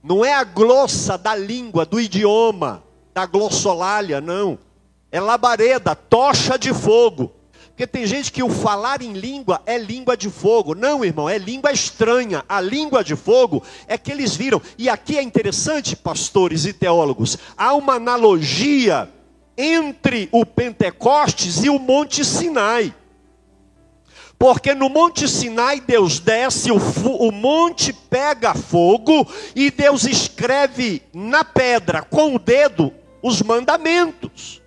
Não 0.00 0.24
é 0.24 0.32
a 0.32 0.44
glossa 0.44 1.18
da 1.18 1.34
língua, 1.34 1.84
do 1.84 2.00
idioma, 2.00 2.84
da 3.12 3.26
glossolalia, 3.26 4.20
não. 4.20 4.56
É 5.10 5.20
labareda, 5.20 5.96
tocha 5.96 6.56
de 6.56 6.72
fogo. 6.72 7.32
Porque 7.66 7.86
tem 7.86 8.06
gente 8.06 8.30
que 8.30 8.42
o 8.42 8.48
falar 8.48 9.02
em 9.02 9.12
língua 9.12 9.60
é 9.66 9.76
língua 9.76 10.16
de 10.16 10.30
fogo. 10.30 10.74
Não, 10.74 11.04
irmão, 11.04 11.28
é 11.28 11.38
língua 11.38 11.72
estranha. 11.72 12.44
A 12.48 12.60
língua 12.60 13.02
de 13.02 13.16
fogo 13.16 13.62
é 13.88 13.98
que 13.98 14.12
eles 14.12 14.36
viram. 14.36 14.62
E 14.76 14.88
aqui 14.88 15.16
é 15.16 15.22
interessante, 15.22 15.96
pastores 15.96 16.64
e 16.64 16.72
teólogos, 16.72 17.38
há 17.56 17.74
uma 17.74 17.94
analogia 17.94 19.08
entre 19.58 20.28
o 20.30 20.46
Pentecostes 20.46 21.64
e 21.64 21.68
o 21.68 21.80
Monte 21.80 22.24
Sinai. 22.24 22.94
Porque 24.38 24.72
no 24.72 24.88
Monte 24.88 25.28
Sinai 25.28 25.80
Deus 25.80 26.20
desce, 26.20 26.70
o, 26.70 26.76
o, 26.76 27.32
monte 27.32 27.92
pega 27.92 28.54
fogo 28.54 29.26
e 29.54 29.68
Deus 29.68 30.04
escreve 30.04 31.02
na 31.12 31.42
pedra 31.44 32.02
com 32.02 32.36
o 32.36 32.38
dedo 32.38 32.92
os 33.20 33.42
mandamentos. 33.42 34.62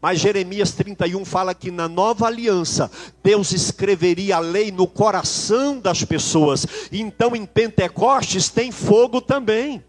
Mas 0.00 0.20
Jeremias 0.20 0.72
31 0.72 1.24
fala 1.24 1.54
que 1.54 1.72
na 1.72 1.88
nova 1.88 2.26
aliança 2.26 2.88
Deus 3.22 3.52
escreveria 3.52 4.36
a 4.36 4.40
lei 4.40 4.70
no 4.70 4.86
coração 4.86 5.80
das 5.80 6.04
pessoas. 6.04 6.64
Então 6.92 7.34
em 7.34 7.44
Pentecostes 7.44 8.48
tem 8.48 8.70
fogo 8.70 9.20
também. 9.20 9.84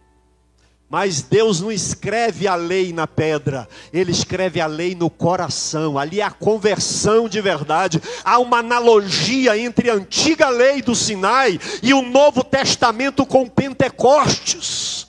Mas 0.92 1.22
Deus 1.22 1.62
não 1.62 1.72
escreve 1.72 2.50
a 2.50 2.56
lei 2.56 2.92
na 2.92 3.08
pedra, 3.08 3.66
Ele 3.94 4.12
escreve 4.12 4.60
a 4.60 4.68
lei 4.68 4.94
no 4.94 5.10
coração. 5.10 5.98
Ali 5.98 6.20
é 6.20 6.24
a 6.24 6.30
conversão 6.30 7.30
de 7.30 7.40
verdade. 7.40 8.02
Há 8.26 8.38
uma 8.40 8.58
analogia 8.58 9.58
entre 9.58 9.90
a 9.90 9.94
antiga 9.94 10.50
lei 10.50 10.82
do 10.82 10.94
Sinai 10.94 11.58
e 11.82 11.94
o 11.94 12.02
Novo 12.02 12.44
Testamento 12.44 13.26
com 13.26 13.48
Pentecostes. 13.48 15.08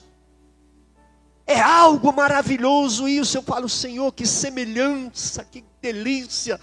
É 1.45 1.59
algo 1.59 2.13
maravilhoso 2.13 3.05
isso. 3.05 3.37
Eu 3.37 3.43
falo, 3.43 3.67
Senhor, 3.67 4.09
que 4.13 4.25
semelhança, 4.25 5.43
que 5.43 5.65
delícia. 5.81 6.61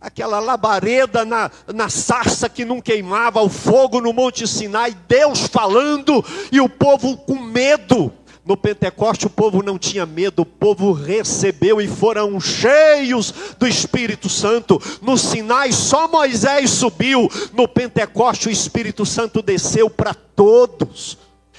Aquela 0.00 0.40
labareda 0.40 1.26
na, 1.26 1.50
na 1.74 1.90
sarça 1.90 2.48
que 2.48 2.64
não 2.64 2.80
queimava, 2.80 3.42
o 3.42 3.50
fogo 3.50 4.00
no 4.00 4.14
Monte 4.14 4.48
Sinai, 4.48 4.96
Deus 5.06 5.46
falando 5.46 6.24
e 6.50 6.58
o 6.58 6.70
povo 6.70 7.18
com 7.18 7.38
medo 7.38 8.10
no 8.46 8.56
Pentecoste 8.56 9.26
o 9.26 9.30
povo 9.30 9.60
não 9.60 9.76
tinha 9.76 10.06
medo, 10.06 10.42
o 10.42 10.46
povo 10.46 10.92
recebeu 10.92 11.80
e 11.80 11.88
foram 11.88 12.40
cheios 12.40 13.34
do 13.58 13.66
Espírito 13.66 14.28
Santo. 14.28 14.80
No 15.02 15.18
Sinai 15.18 15.72
só 15.72 16.06
Moisés 16.06 16.70
subiu, 16.70 17.28
no 17.52 17.66
Pentecoste 17.66 18.46
o 18.46 18.50
Espírito 18.50 19.04
Santo 19.04 19.42
desceu 19.42 19.90
para 19.90 20.14
todos. 20.14 21.18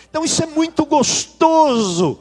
Então 0.10 0.24
isso 0.24 0.42
é 0.42 0.46
muito 0.46 0.86
gostoso. 0.86 2.20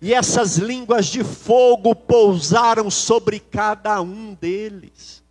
E 0.00 0.12
essas 0.12 0.56
línguas 0.56 1.06
de 1.06 1.22
fogo 1.22 1.94
pousaram 1.94 2.90
sobre 2.90 3.38
cada 3.38 4.02
um 4.02 4.34
deles. 4.34 5.22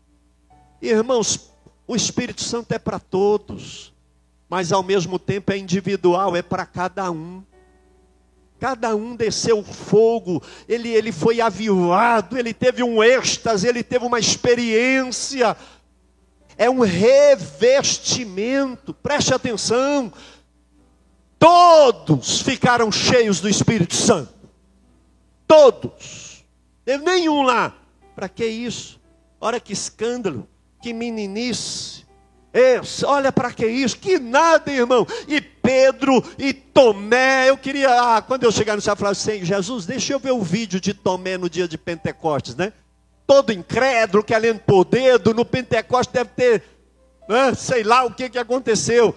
Irmãos, 0.81 1.51
o 1.85 1.93
Espírito 1.93 2.41
Santo 2.41 2.71
é 2.71 2.79
para 2.79 2.99
todos, 2.99 3.91
mas 4.47 4.71
ao 4.71 4.81
mesmo 4.81 5.19
tempo 5.19 5.51
é 5.51 5.57
individual, 5.57 6.37
é 6.37 6.41
para 6.41 6.65
cada 6.65 7.11
um. 7.11 7.43
Cada 8.61 8.95
um 8.95 9.13
desceu 9.15 9.63
fogo, 9.63 10.43
ele, 10.69 10.89
ele 10.89 11.11
foi 11.11 11.41
avivado, 11.41 12.37
ele 12.37 12.53
teve 12.53 12.83
um 12.83 13.03
êxtase, 13.03 13.67
ele 13.67 13.81
teve 13.81 14.05
uma 14.05 14.19
experiência. 14.19 15.57
É 16.55 16.69
um 16.69 16.81
revestimento, 16.81 18.93
preste 18.93 19.33
atenção. 19.33 20.13
Todos 21.39 22.41
ficaram 22.41 22.91
cheios 22.91 23.39
do 23.39 23.49
Espírito 23.49 23.95
Santo. 23.95 24.31
Todos. 25.47 26.45
Teve 26.85 27.03
nenhum 27.03 27.41
lá. 27.41 27.75
Para 28.15 28.29
que 28.29 28.45
isso? 28.45 29.01
Olha 29.39 29.59
que 29.59 29.73
escândalo, 29.73 30.47
que 30.83 30.93
meninice. 30.93 32.05
Olha 33.05 33.31
para 33.31 33.51
que 33.51 33.65
isso, 33.65 33.97
que 33.97 34.19
nada, 34.19 34.71
irmão. 34.71 35.07
E 35.27 35.39
Pedro 35.39 36.21
e 36.37 36.53
Tomé, 36.53 37.49
eu 37.49 37.57
queria, 37.57 37.89
ah, 37.89 38.21
quando 38.21 38.43
eu 38.43 38.51
chegar 38.51 38.75
no 38.75 38.81
céu, 38.81 38.95
falar 38.95 39.11
assim: 39.11 39.45
Jesus, 39.45 39.85
deixa 39.85 40.13
eu 40.13 40.19
ver 40.19 40.31
o 40.31 40.41
vídeo 40.41 40.79
de 40.79 40.93
Tomé 40.93 41.37
no 41.37 41.49
dia 41.49 41.67
de 41.67 41.77
Pentecostes, 41.77 42.55
né? 42.55 42.73
Todo 43.25 43.53
incrédulo, 43.53 44.23
que 44.23 44.33
além 44.33 44.57
por 44.57 44.83
dedo, 44.83 45.33
no 45.33 45.45
Pentecostes 45.45 46.13
deve 46.13 46.31
ter, 46.31 46.63
né, 47.29 47.53
sei 47.55 47.83
lá 47.83 48.03
o 48.03 48.13
que, 48.13 48.29
que 48.29 48.37
aconteceu. 48.37 49.15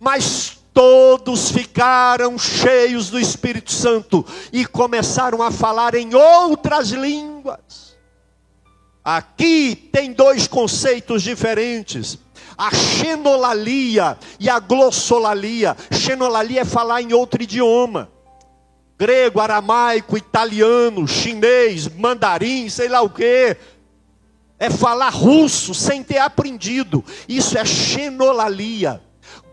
Mas 0.00 0.58
todos 0.72 1.52
ficaram 1.52 2.36
cheios 2.36 3.08
do 3.08 3.20
Espírito 3.20 3.70
Santo 3.70 4.26
e 4.52 4.66
começaram 4.66 5.40
a 5.40 5.52
falar 5.52 5.94
em 5.94 6.12
outras 6.12 6.88
línguas. 6.88 7.94
Aqui 9.04 9.88
tem 9.92 10.12
dois 10.12 10.48
conceitos 10.48 11.22
diferentes 11.22 12.18
a 12.56 12.70
xenolalia 12.74 14.18
e 14.38 14.48
a 14.48 14.58
glossolalia. 14.58 15.76
Xenolalia 15.90 16.62
é 16.62 16.64
falar 16.64 17.02
em 17.02 17.12
outro 17.12 17.42
idioma. 17.42 18.10
Grego, 18.98 19.40
aramaico, 19.40 20.16
italiano, 20.16 21.06
chinês, 21.06 21.88
mandarim, 21.88 22.68
sei 22.68 22.88
lá 22.88 23.02
o 23.02 23.10
quê. 23.10 23.56
É 24.58 24.70
falar 24.70 25.10
russo 25.10 25.74
sem 25.74 26.02
ter 26.02 26.18
aprendido. 26.18 27.04
Isso 27.28 27.58
é 27.58 27.64
xenolalia. 27.64 29.00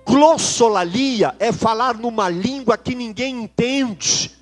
Glossolalia 0.06 1.36
é 1.40 1.52
falar 1.52 1.96
numa 1.96 2.30
língua 2.30 2.78
que 2.78 2.94
ninguém 2.96 3.44
entende 3.44 4.41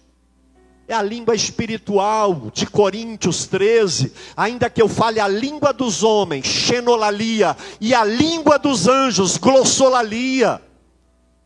é 0.89 0.95
a 0.95 1.03
língua 1.03 1.35
espiritual 1.35 2.49
de 2.51 2.65
Coríntios 2.65 3.45
13. 3.45 4.11
Ainda 4.35 4.71
que 4.71 4.81
eu 4.81 4.89
fale 4.89 5.19
a 5.19 5.27
língua 5.27 5.71
dos 5.71 6.01
homens, 6.01 6.47
xenolalia, 6.47 7.55
e 7.79 7.93
a 7.93 8.03
língua 8.03 8.57
dos 8.57 8.87
anjos, 8.87 9.37
glossolalia. 9.37 10.59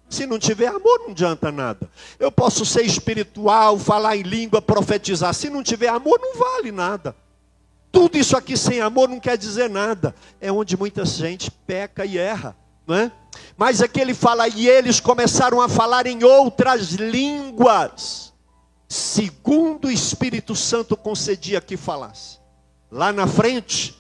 Se 0.10 0.26
não 0.26 0.40
tiver 0.40 0.68
amor, 0.68 1.02
não 1.02 1.10
adianta 1.10 1.52
nada. 1.52 1.90
Eu 2.18 2.32
posso 2.32 2.66
ser 2.66 2.86
espiritual, 2.86 3.78
falar 3.78 4.16
em 4.16 4.22
língua, 4.22 4.62
profetizar. 4.62 5.34
Se 5.34 5.50
não 5.50 5.62
tiver 5.62 5.90
amor, 5.90 6.18
não 6.22 6.36
vale 6.38 6.72
nada. 6.72 7.14
Tudo 7.92 8.18
isso 8.18 8.38
aqui 8.38 8.56
sem 8.56 8.80
amor 8.80 9.10
não 9.10 9.20
quer 9.20 9.38
dizer 9.38 9.70
nada. 9.70 10.16
É 10.40 10.54
onde 10.54 10.78
muita 10.78 11.04
gente 11.04 11.52
peca 11.52 12.06
e 12.06 12.18
erra, 12.18 12.56
não 12.88 12.96
é? 12.96 13.12
Mas 13.58 13.82
aqui 13.82 14.00
ele 14.00 14.14
fala, 14.14 14.48
e 14.48 14.70
eles 14.70 15.02
começaram 15.02 15.60
a 15.60 15.68
falar 15.68 16.08
em 16.08 16.24
outras 16.24 16.92
línguas 16.92 18.33
segundo 18.94 19.88
o 19.88 19.92
Espírito 19.92 20.56
Santo 20.56 20.96
concedia 20.96 21.60
que 21.60 21.76
falasse. 21.76 22.38
Lá 22.92 23.12
na 23.12 23.26
frente, 23.26 23.96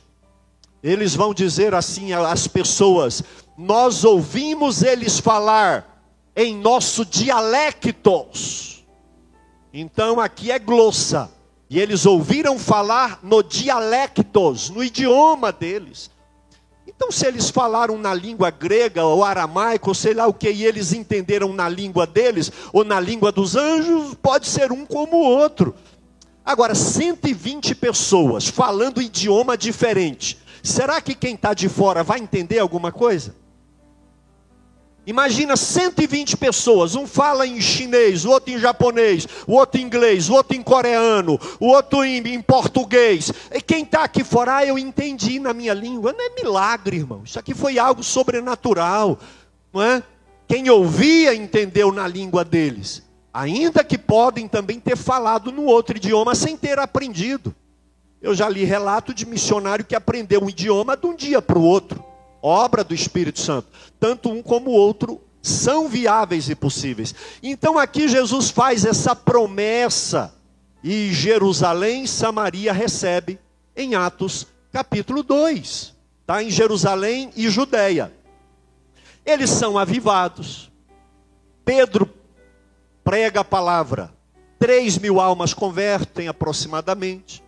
eles 0.84 1.16
vão 1.16 1.34
dizer 1.34 1.74
assim 1.74 2.14
às 2.14 2.48
pessoas: 2.48 3.24
Nós 3.58 4.04
ouvimos 4.04 4.84
eles 4.84 5.20
falar 5.20 6.06
em 6.36 6.56
nosso 6.56 7.04
dialectos. 7.06 8.86
Então 9.74 10.20
aqui 10.20 10.52
é 10.52 10.60
glossa. 10.60 11.32
E 11.70 11.80
eles 11.80 12.06
ouviram 12.06 12.60
falar 12.60 13.20
no 13.24 13.42
dialectos, 13.42 14.70
no 14.70 14.84
idioma 14.84 15.52
deles. 15.52 16.12
Então, 16.96 17.12
se 17.12 17.26
eles 17.26 17.50
falaram 17.50 17.98
na 17.98 18.14
língua 18.14 18.50
grega 18.50 19.04
ou 19.04 19.24
aramaico, 19.24 19.90
ou 19.90 19.96
sei 19.96 20.14
lá 20.14 20.28
o 20.28 20.34
que, 20.34 20.50
e 20.50 20.66
eles 20.66 20.94
entenderam 20.94 21.52
na 21.54 21.68
língua 21.68 22.08
deles, 22.08 22.52
ou 22.72 22.84
na 22.84 23.00
língua 23.00 23.32
dos 23.32 23.56
anjos, 23.56 24.16
pode 24.22 24.48
ser 24.48 24.72
um 24.72 24.86
como 24.86 25.18
o 25.18 25.26
outro. 25.26 25.76
Agora, 26.46 26.76
120 26.76 27.76
pessoas 27.76 28.48
falando 28.48 29.02
idioma 29.02 29.58
diferente, 29.58 30.38
será 30.62 31.02
que 31.02 31.16
quem 31.16 31.36
está 31.36 31.54
de 31.54 31.68
fora 31.70 32.04
vai 32.04 32.20
entender 32.20 32.60
alguma 32.60 32.92
coisa? 32.92 33.36
Imagina 35.06 35.58
120 35.58 36.38
pessoas, 36.38 36.96
um 36.96 37.06
fala 37.06 37.46
em 37.46 37.60
chinês, 37.60 38.24
o 38.24 38.30
outro 38.30 38.54
em 38.54 38.58
japonês, 38.58 39.28
o 39.46 39.54
outro 39.54 39.80
em 39.80 39.84
inglês, 39.84 40.30
o 40.30 40.34
outro 40.34 40.56
em 40.56 40.62
coreano, 40.62 41.38
o 41.60 41.68
outro 41.68 42.06
em, 42.06 42.20
em 42.20 42.42
português. 42.42 43.30
E 43.52 43.62
quem 43.62 43.84
está 43.84 44.06
aqui 44.06 44.24
fora, 44.24 44.58
ah, 44.58 44.66
eu 44.66 44.80
entendi 44.80 45.39
na 45.39 45.54
minha 45.54 45.74
língua. 45.74 46.13
Não 46.13 46.26
é 46.26 46.42
milagre, 46.42 46.98
irmão. 46.98 47.22
Isso 47.26 47.38
aqui 47.38 47.54
foi 47.54 47.78
algo 47.78 48.02
sobrenatural. 48.02 49.20
Não 49.74 49.82
é? 49.82 50.02
Quem 50.48 50.70
ouvia 50.70 51.36
entendeu 51.36 51.92
na 51.92 52.08
língua 52.08 52.46
deles. 52.46 53.04
Ainda 53.34 53.84
que 53.84 53.98
podem 53.98 54.48
também 54.48 54.80
ter 54.80 54.96
falado 54.96 55.52
no 55.52 55.66
outro 55.66 55.98
idioma 55.98 56.34
sem 56.34 56.56
ter 56.56 56.80
aprendido. 56.80 57.54
Eu 58.22 58.34
já 58.34 58.48
li 58.48 58.63
relato 58.63 59.13
de 59.13 59.26
missionário 59.26 59.84
que 59.84 59.96
aprendeu 59.96 60.42
um 60.42 60.50
idioma 60.50 60.96
de 60.96 61.06
um 61.06 61.13
dia 61.13 61.42
para 61.42 61.60
o 61.60 61.63
outro 61.63 62.12
obra 62.44 62.84
do 62.84 62.94
Espírito 62.94 63.40
Santo. 63.40 63.70
Tanto 64.00 64.30
um 64.30 64.44
como 64.44 64.70
o 64.70 64.76
outro 64.76 65.22
são 65.42 65.88
viáveis 65.88 66.50
e 66.50 66.56
possíveis. 66.56 67.16
Então 67.42 67.80
aqui 67.80 68.08
Jesus 68.08 68.50
faz 68.50 68.86
essa 68.86 69.16
promessa 69.16 70.34
e 70.84 71.14
Jerusalém, 71.14 72.06
Samaria 72.06 72.74
recebe 72.74 73.40
em 73.76 73.96
Atos 73.96 74.48
capítulo 74.72 75.24
2. 75.24 75.94
Está 76.22 76.44
em 76.44 76.50
Jerusalém 76.50 77.32
e 77.36 77.50
Judéia. 77.50 78.12
Eles 79.26 79.50
são 79.50 79.78
avivados. 79.78 80.70
Pedro 81.64 82.10
prega 83.04 83.42
a 83.42 83.46
palavra. 83.46 84.14
Três 84.60 84.98
mil 84.98 85.20
almas 85.20 85.54
convertem 85.54 86.28
aproximadamente. 86.28 87.44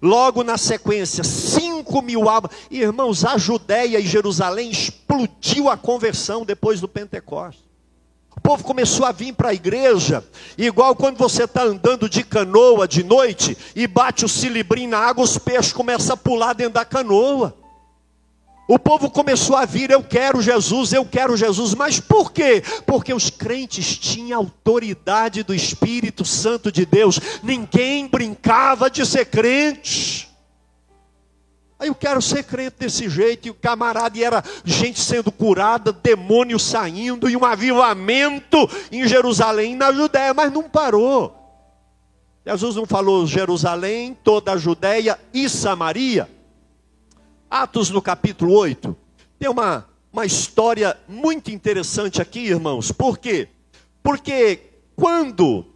Logo 0.00 0.42
na 0.42 0.56
sequência, 0.56 1.24
cinco 1.24 2.02
mil 2.02 2.28
almas. 2.28 2.50
Irmãos, 2.70 3.24
a 3.24 3.36
Judéia 3.38 3.98
e 3.98 4.06
Jerusalém 4.06 4.70
explodiu 4.70 5.68
a 5.68 5.76
conversão 5.76 6.44
depois 6.44 6.80
do 6.80 6.88
Pentecostes. 6.88 7.64
O 8.36 8.40
povo 8.40 8.64
começou 8.64 9.04
a 9.04 9.12
vir 9.12 9.34
para 9.34 9.50
a 9.50 9.54
igreja, 9.54 10.24
igual 10.56 10.96
quando 10.96 11.18
você 11.18 11.44
está 11.44 11.62
andando 11.62 12.08
de 12.08 12.24
canoa 12.24 12.88
de 12.88 13.04
noite 13.04 13.56
e 13.76 13.86
bate 13.86 14.24
o 14.24 14.28
cilibrim 14.28 14.86
na 14.86 14.98
água, 14.98 15.22
os 15.22 15.36
peixes 15.38 15.72
começam 15.72 16.14
a 16.14 16.16
pular 16.16 16.54
dentro 16.54 16.74
da 16.74 16.84
canoa. 16.84 17.61
O 18.72 18.78
povo 18.78 19.10
começou 19.10 19.54
a 19.54 19.66
vir, 19.66 19.90
eu 19.90 20.02
quero 20.02 20.40
Jesus, 20.40 20.94
eu 20.94 21.04
quero 21.04 21.36
Jesus, 21.36 21.74
mas 21.74 22.00
por 22.00 22.32
quê? 22.32 22.62
Porque 22.86 23.12
os 23.12 23.28
crentes 23.28 23.98
tinham 23.98 24.38
autoridade 24.38 25.42
do 25.42 25.54
Espírito 25.54 26.24
Santo 26.24 26.72
de 26.72 26.86
Deus, 26.86 27.20
ninguém 27.42 28.08
brincava 28.08 28.90
de 28.90 29.04
ser 29.04 29.26
crente. 29.26 30.26
Aí 31.78 31.88
eu 31.88 31.94
quero 31.94 32.22
ser 32.22 32.44
crente 32.44 32.76
desse 32.78 33.10
jeito, 33.10 33.46
e 33.46 33.50
o 33.50 33.54
camarada 33.54 34.16
e 34.16 34.24
era 34.24 34.42
gente 34.64 35.00
sendo 35.00 35.30
curada, 35.30 35.92
demônio 35.92 36.58
saindo, 36.58 37.28
e 37.28 37.36
um 37.36 37.44
avivamento 37.44 38.56
em 38.90 39.06
Jerusalém, 39.06 39.76
na 39.76 39.92
Judéia, 39.92 40.32
mas 40.32 40.50
não 40.50 40.62
parou. 40.62 41.36
Jesus 42.46 42.76
não 42.76 42.86
falou 42.86 43.26
Jerusalém, 43.26 44.16
toda 44.24 44.52
a 44.52 44.56
Judéia 44.56 45.20
e 45.34 45.46
Samaria. 45.46 46.26
Atos 47.52 47.90
no 47.90 48.00
capítulo 48.00 48.54
8, 48.54 48.96
tem 49.38 49.46
uma, 49.46 49.86
uma 50.10 50.24
história 50.24 50.98
muito 51.06 51.50
interessante 51.50 52.22
aqui, 52.22 52.38
irmãos. 52.46 52.90
Por 52.90 53.18
quê? 53.18 53.46
Porque 54.02 54.70
quando 54.96 55.66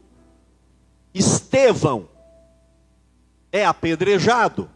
Estevão 1.12 2.08
é 3.52 3.66
apedrejado, 3.66 4.70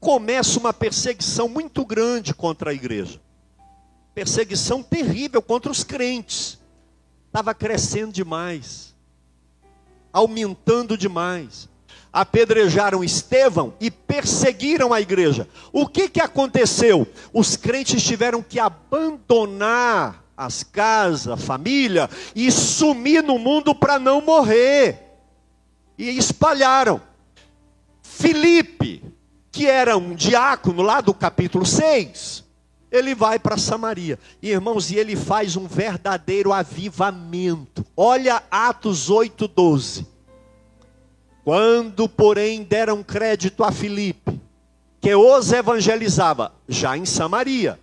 começa 0.00 0.58
uma 0.58 0.72
perseguição 0.72 1.48
muito 1.48 1.84
grande 1.86 2.34
contra 2.34 2.72
a 2.72 2.74
igreja. 2.74 3.20
Perseguição 4.12 4.82
terrível 4.82 5.40
contra 5.40 5.70
os 5.70 5.84
crentes. 5.84 6.58
Estava 7.28 7.54
crescendo 7.54 8.10
demais, 8.10 8.96
aumentando 10.12 10.98
demais 10.98 11.68
apedrejaram 12.16 13.04
Estevão 13.04 13.74
e 13.78 13.90
perseguiram 13.90 14.94
a 14.94 15.02
igreja. 15.02 15.46
O 15.70 15.86
que, 15.86 16.08
que 16.08 16.18
aconteceu? 16.18 17.06
Os 17.30 17.56
crentes 17.56 18.02
tiveram 18.02 18.42
que 18.42 18.58
abandonar 18.58 20.24
as 20.34 20.62
casas, 20.62 21.28
a 21.28 21.36
família 21.36 22.08
e 22.34 22.50
sumir 22.50 23.22
no 23.22 23.38
mundo 23.38 23.74
para 23.74 23.98
não 23.98 24.22
morrer. 24.22 24.98
E 25.98 26.08
espalharam. 26.16 27.02
Filipe, 28.02 29.04
que 29.52 29.66
era 29.66 29.98
um 29.98 30.14
diácono 30.14 30.80
lá 30.80 31.02
do 31.02 31.12
capítulo 31.12 31.66
6, 31.66 32.44
ele 32.90 33.14
vai 33.14 33.38
para 33.38 33.58
Samaria. 33.58 34.18
E, 34.40 34.48
irmãos, 34.48 34.90
e 34.90 34.96
ele 34.96 35.16
faz 35.16 35.54
um 35.54 35.66
verdadeiro 35.66 36.50
avivamento. 36.50 37.84
Olha 37.94 38.42
Atos 38.50 39.10
8, 39.10 39.46
12. 39.48 40.15
Quando, 41.46 42.08
porém, 42.08 42.64
deram 42.64 43.04
crédito 43.04 43.62
a 43.62 43.70
Filipe, 43.70 44.40
que 45.00 45.14
os 45.14 45.52
evangelizava, 45.52 46.52
já 46.68 46.98
em 46.98 47.06
Samaria, 47.06 47.78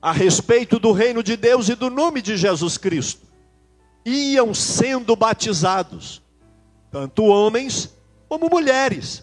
a 0.00 0.10
respeito 0.10 0.78
do 0.78 0.90
reino 0.92 1.22
de 1.22 1.36
Deus 1.36 1.68
e 1.68 1.74
do 1.74 1.90
nome 1.90 2.22
de 2.22 2.34
Jesus 2.34 2.78
Cristo, 2.78 3.26
iam 4.06 4.54
sendo 4.54 5.14
batizados, 5.14 6.22
tanto 6.90 7.26
homens 7.26 7.94
como 8.26 8.48
mulheres. 8.48 9.22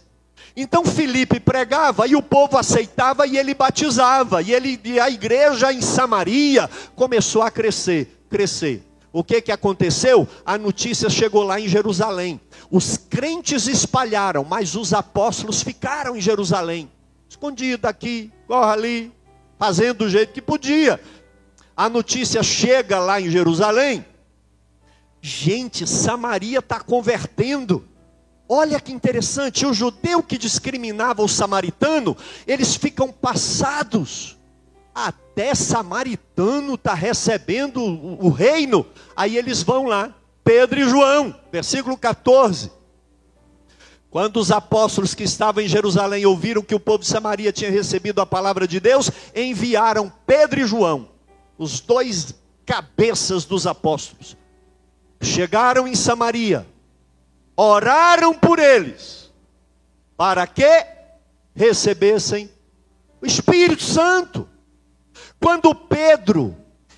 Então 0.56 0.86
Filipe 0.86 1.40
pregava 1.40 2.06
e 2.06 2.16
o 2.16 2.22
povo 2.22 2.60
aceitava 2.60 3.26
e 3.26 3.36
ele 3.36 3.56
batizava, 3.56 4.44
e, 4.44 4.54
ele, 4.54 4.80
e 4.84 5.00
a 5.00 5.10
igreja 5.10 5.74
em 5.74 5.82
Samaria 5.82 6.70
começou 6.96 7.42
a 7.42 7.50
crescer, 7.50 8.28
crescer. 8.30 8.84
O 9.16 9.24
que, 9.24 9.42
que 9.42 9.52
aconteceu? 9.54 10.28
A 10.46 10.58
notícia 10.58 11.10
chegou 11.10 11.44
lá 11.44 11.58
em 11.58 11.70
Jerusalém. 11.70 12.38
Os 12.70 12.98
crentes 12.98 13.66
espalharam, 13.66 14.44
mas 14.44 14.76
os 14.76 14.94
apóstolos 14.94 15.64
ficaram 15.64 16.18
em 16.18 16.20
Jerusalém, 16.20 16.92
escondido 17.30 17.88
aqui, 17.88 18.30
corra 18.46 18.74
ali, 18.74 19.14
fazendo 19.58 20.00
do 20.00 20.10
jeito 20.10 20.34
que 20.34 20.42
podia. 20.42 21.00
A 21.78 21.88
notícia 21.88 22.44
chega 22.44 23.00
lá 23.00 23.22
em 23.22 23.30
Jerusalém. 23.30 24.06
Gente, 25.22 25.88
Samaria 25.88 26.60
está 26.60 26.82
convertendo. 26.82 27.88
Olha 28.50 28.82
que 28.82 28.92
interessante, 28.92 29.66
o 29.66 29.74
judeu 29.74 30.22
que 30.22 30.38
discriminava 30.38 31.24
o 31.24 31.30
samaritano, 31.30 32.18
eles 32.46 32.76
ficam 32.76 33.14
passados 33.14 34.35
até 34.96 35.54
samaritano 35.54 36.76
está 36.76 36.94
recebendo 36.94 37.84
o, 37.84 38.30
reino. 38.30 38.86
Aí 39.14 39.36
eles 39.36 39.62
vão 39.62 39.88
lá, 39.88 40.16
Pedro 40.42 40.80
e 40.80 40.90
João, 40.90 41.36
versículo 41.52 41.98
14. 41.98 42.72
Quando 44.10 44.38
os 44.38 44.50
apóstolos 44.50 45.14
que 45.14 45.24
estavam 45.24 45.62
em 45.62 45.68
Jerusalém 45.68 46.26
ouviram 46.26 46.62
que 46.62 46.74
o 46.74 46.80
povo 46.80 47.00
de 47.00 47.08
Samaria 47.08 47.52
tinha 47.52 47.70
recebido 47.70 48.22
a 48.22 48.26
palavra 48.26 48.66
de 48.66 48.80
Deus, 48.80 49.12
enviaram 49.36 50.10
Pedro 50.26 50.62
e 50.62 50.66
João, 50.66 51.10
os 51.58 51.82
dois 51.82 52.34
cabeças 52.66 53.44
dos 53.44 53.68
apóstolos. 53.68 54.38
Chegaram 55.22 55.86
em 55.86 55.96
Samaria, 55.96 56.66
oraram 57.58 58.34
por 58.34 58.58
eles, 58.58 59.34
para 60.16 60.48
que 60.48 60.86
recebessem 61.54 62.50
o 63.22 63.26
Espírito 63.26 63.84
Santo. 63.84 64.48
Quando 65.40 65.74
Pedro 65.76 66.56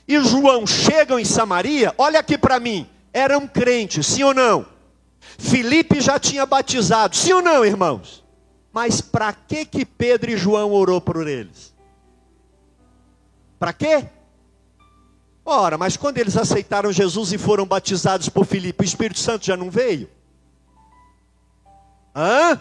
e 0.08 0.20
João 0.22 0.66
chegam 0.66 1.20
em 1.20 1.26
Samaria, 1.26 1.94
olha 1.98 2.20
aqui 2.20 2.38
para 2.38 2.60
mim, 2.60 2.88
eram 3.12 3.48
crentes, 3.48 4.06
sim 4.08 4.24
ou 4.24 4.34
não? 4.34 4.66
Filipe 5.38 6.00
já 6.00 6.20
tinha 6.20 6.46
batizado, 6.46 7.16
sim 7.16 7.34
ou 7.34 7.42
não, 7.42 7.66
irmãos? 7.66 8.24
Mas 8.72 9.02
para 9.02 9.34
que 9.34 9.66
que 9.66 9.86
Pedro 9.86 10.32
e 10.32 10.38
João 10.38 10.72
orou 10.72 11.02
por 11.02 11.28
eles? 11.28 11.74
Para 13.60 13.74
quê? 13.74 14.06
Ora, 15.44 15.78
mas 15.78 15.96
quando 15.98 16.18
eles 16.18 16.38
aceitaram 16.38 16.92
Jesus 16.92 17.32
e 17.32 17.38
foram 17.38 17.66
batizados 17.66 18.30
por 18.30 18.46
Filipe, 18.46 18.84
o 18.84 18.86
Espírito 18.86 19.20
Santo 19.20 19.46
já 19.46 19.58
não 19.58 19.70
veio? 19.70 20.10
Hã? 22.16 22.60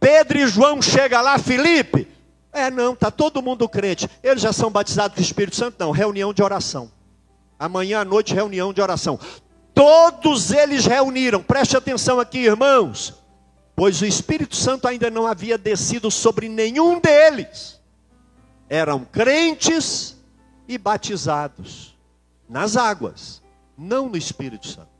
Pedro 0.00 0.38
e 0.38 0.46
João 0.46 0.82
chega 0.82 1.20
lá, 1.20 1.38
Filipe, 1.38 2.08
é, 2.52 2.70
não, 2.70 2.92
está 2.92 3.10
todo 3.10 3.42
mundo 3.42 3.68
crente. 3.68 4.08
Eles 4.22 4.42
já 4.42 4.52
são 4.52 4.70
batizados 4.70 5.14
com 5.14 5.20
o 5.20 5.24
Espírito 5.24 5.56
Santo? 5.56 5.76
Não, 5.78 5.90
reunião 5.90 6.32
de 6.32 6.42
oração. 6.42 6.90
Amanhã 7.58 8.00
à 8.00 8.04
noite, 8.04 8.34
reunião 8.34 8.72
de 8.72 8.80
oração. 8.80 9.18
Todos 9.74 10.50
eles 10.50 10.84
reuniram, 10.86 11.42
preste 11.42 11.76
atenção 11.76 12.18
aqui, 12.18 12.38
irmãos, 12.38 13.14
pois 13.76 14.00
o 14.00 14.06
Espírito 14.06 14.56
Santo 14.56 14.88
ainda 14.88 15.10
não 15.10 15.26
havia 15.26 15.56
descido 15.56 16.10
sobre 16.10 16.48
nenhum 16.48 17.00
deles. 17.00 17.80
Eram 18.68 19.04
crentes 19.04 20.16
e 20.66 20.76
batizados 20.76 21.96
nas 22.48 22.76
águas, 22.76 23.42
não 23.76 24.08
no 24.08 24.16
Espírito 24.16 24.66
Santo 24.66 24.97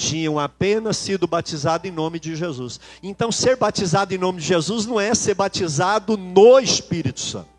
tinham 0.00 0.38
apenas 0.38 0.96
sido 0.96 1.26
batizados 1.26 1.88
em 1.88 1.92
nome 1.92 2.18
de 2.18 2.34
Jesus. 2.34 2.80
Então, 3.02 3.30
ser 3.30 3.56
batizado 3.56 4.14
em 4.14 4.18
nome 4.18 4.40
de 4.40 4.46
Jesus 4.46 4.86
não 4.86 4.98
é 4.98 5.14
ser 5.14 5.34
batizado 5.34 6.16
no 6.16 6.58
Espírito 6.58 7.20
Santo. 7.20 7.50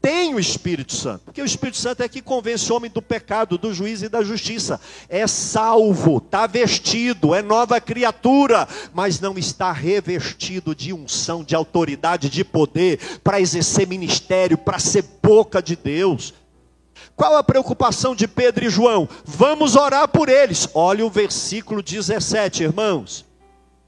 Tem 0.00 0.34
o 0.34 0.38
Espírito 0.38 0.92
Santo, 0.92 1.24
porque 1.24 1.42
o 1.42 1.44
Espírito 1.44 1.78
Santo 1.78 2.02
é 2.02 2.08
que 2.08 2.22
convence 2.22 2.70
o 2.70 2.76
homem 2.76 2.90
do 2.90 3.02
pecado, 3.02 3.58
do 3.58 3.74
juízo 3.74 4.04
e 4.04 4.08
da 4.08 4.22
justiça. 4.22 4.80
É 5.08 5.26
salvo, 5.26 6.18
está 6.18 6.46
vestido, 6.46 7.34
é 7.34 7.42
nova 7.42 7.80
criatura, 7.80 8.68
mas 8.92 9.18
não 9.18 9.36
está 9.36 9.72
revestido 9.72 10.74
de 10.74 10.92
unção, 10.92 11.42
de 11.42 11.56
autoridade, 11.56 12.28
de 12.28 12.44
poder, 12.44 13.00
para 13.24 13.40
exercer 13.40 13.88
ministério, 13.88 14.56
para 14.56 14.78
ser 14.78 15.02
boca 15.20 15.60
de 15.60 15.74
Deus. 15.74 16.32
Qual 17.16 17.36
a 17.36 17.42
preocupação 17.42 18.14
de 18.14 18.28
Pedro 18.28 18.64
e 18.64 18.70
João? 18.70 19.08
Vamos 19.24 19.76
orar 19.76 20.08
por 20.08 20.28
eles. 20.28 20.68
Olha 20.74 21.04
o 21.04 21.10
versículo 21.10 21.82
17, 21.82 22.62
irmãos. 22.62 23.24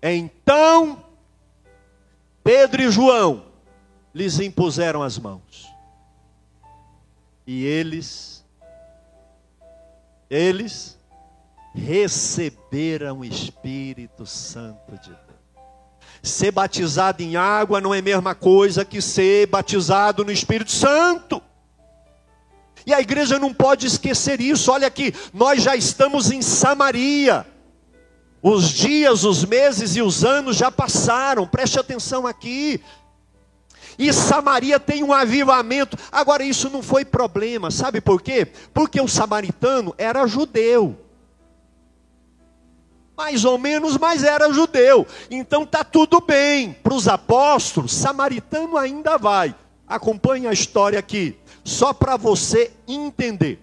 Então, 0.02 1.04
Pedro 2.42 2.82
e 2.82 2.90
João 2.90 3.44
lhes 4.14 4.40
impuseram 4.40 5.02
as 5.02 5.18
mãos. 5.18 5.68
E 7.46 7.64
eles, 7.64 8.44
eles 10.28 10.98
receberam 11.74 13.20
o 13.20 13.24
Espírito 13.24 14.26
Santo 14.26 14.92
de 14.98 15.10
Deus. 15.10 15.20
Ser 16.22 16.50
batizado 16.50 17.22
em 17.22 17.36
água 17.36 17.80
não 17.80 17.94
é 17.94 17.98
a 17.98 18.02
mesma 18.02 18.34
coisa 18.34 18.84
que 18.84 19.00
ser 19.00 19.46
batizado 19.46 20.24
no 20.24 20.30
Espírito 20.30 20.70
Santo. 20.70 21.42
E 22.86 22.94
a 22.94 23.00
igreja 23.00 23.38
não 23.38 23.52
pode 23.52 23.86
esquecer 23.86 24.40
isso. 24.40 24.70
Olha 24.70 24.86
aqui, 24.86 25.14
nós 25.32 25.62
já 25.62 25.76
estamos 25.76 26.30
em 26.30 26.42
Samaria. 26.42 27.46
Os 28.42 28.70
dias, 28.70 29.24
os 29.24 29.44
meses 29.44 29.96
e 29.96 30.02
os 30.02 30.24
anos 30.24 30.56
já 30.56 30.70
passaram. 30.70 31.46
Preste 31.46 31.78
atenção 31.78 32.26
aqui. 32.26 32.80
E 33.98 34.12
Samaria 34.14 34.80
tem 34.80 35.04
um 35.04 35.12
avivamento. 35.12 35.96
Agora, 36.10 36.42
isso 36.42 36.70
não 36.70 36.82
foi 36.82 37.04
problema, 37.04 37.70
sabe 37.70 38.00
por 38.00 38.22
quê? 38.22 38.48
Porque 38.72 38.98
o 38.98 39.06
samaritano 39.06 39.94
era 39.98 40.26
judeu. 40.26 40.98
Mais 43.14 43.44
ou 43.44 43.58
menos, 43.58 43.98
mas 43.98 44.24
era 44.24 44.50
judeu. 44.50 45.06
Então 45.30 45.66
tá 45.66 45.84
tudo 45.84 46.22
bem. 46.22 46.72
Para 46.72 46.94
os 46.94 47.06
apóstolos, 47.06 47.92
samaritano 47.92 48.78
ainda 48.78 49.18
vai. 49.18 49.54
Acompanhe 49.86 50.46
a 50.46 50.52
história 50.52 50.98
aqui, 50.98 51.36
só 51.64 51.92
para 51.92 52.16
você 52.16 52.72
entender. 52.86 53.60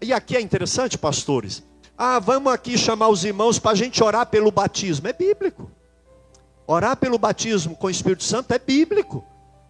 E 0.00 0.12
aqui 0.12 0.36
é 0.36 0.40
interessante, 0.40 0.98
pastores. 0.98 1.62
Ah, 1.96 2.18
vamos 2.18 2.52
aqui 2.52 2.76
chamar 2.76 3.08
os 3.08 3.24
irmãos 3.24 3.58
para 3.58 3.70
a 3.70 3.74
gente 3.74 4.02
orar 4.02 4.26
pelo 4.26 4.50
batismo. 4.50 5.08
É 5.08 5.12
bíblico. 5.12 5.70
Orar 6.66 6.96
pelo 6.96 7.18
batismo 7.18 7.74
com 7.76 7.86
o 7.86 7.90
Espírito 7.90 8.24
Santo 8.24 8.52
é 8.52 8.58
bíblico. 8.58 9.24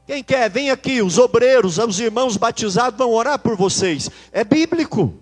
Quem 0.07 0.23
quer, 0.23 0.49
vem 0.49 0.71
aqui, 0.71 1.03
os 1.03 1.19
obreiros, 1.19 1.79
os 1.79 2.01
irmãos 2.01 2.37
batizados 2.37 2.97
vão 2.97 3.13
orar 3.13 3.39
por 3.39 3.57
vocês. 3.57 4.11
É 4.33 4.45
bíblico. 4.45 5.15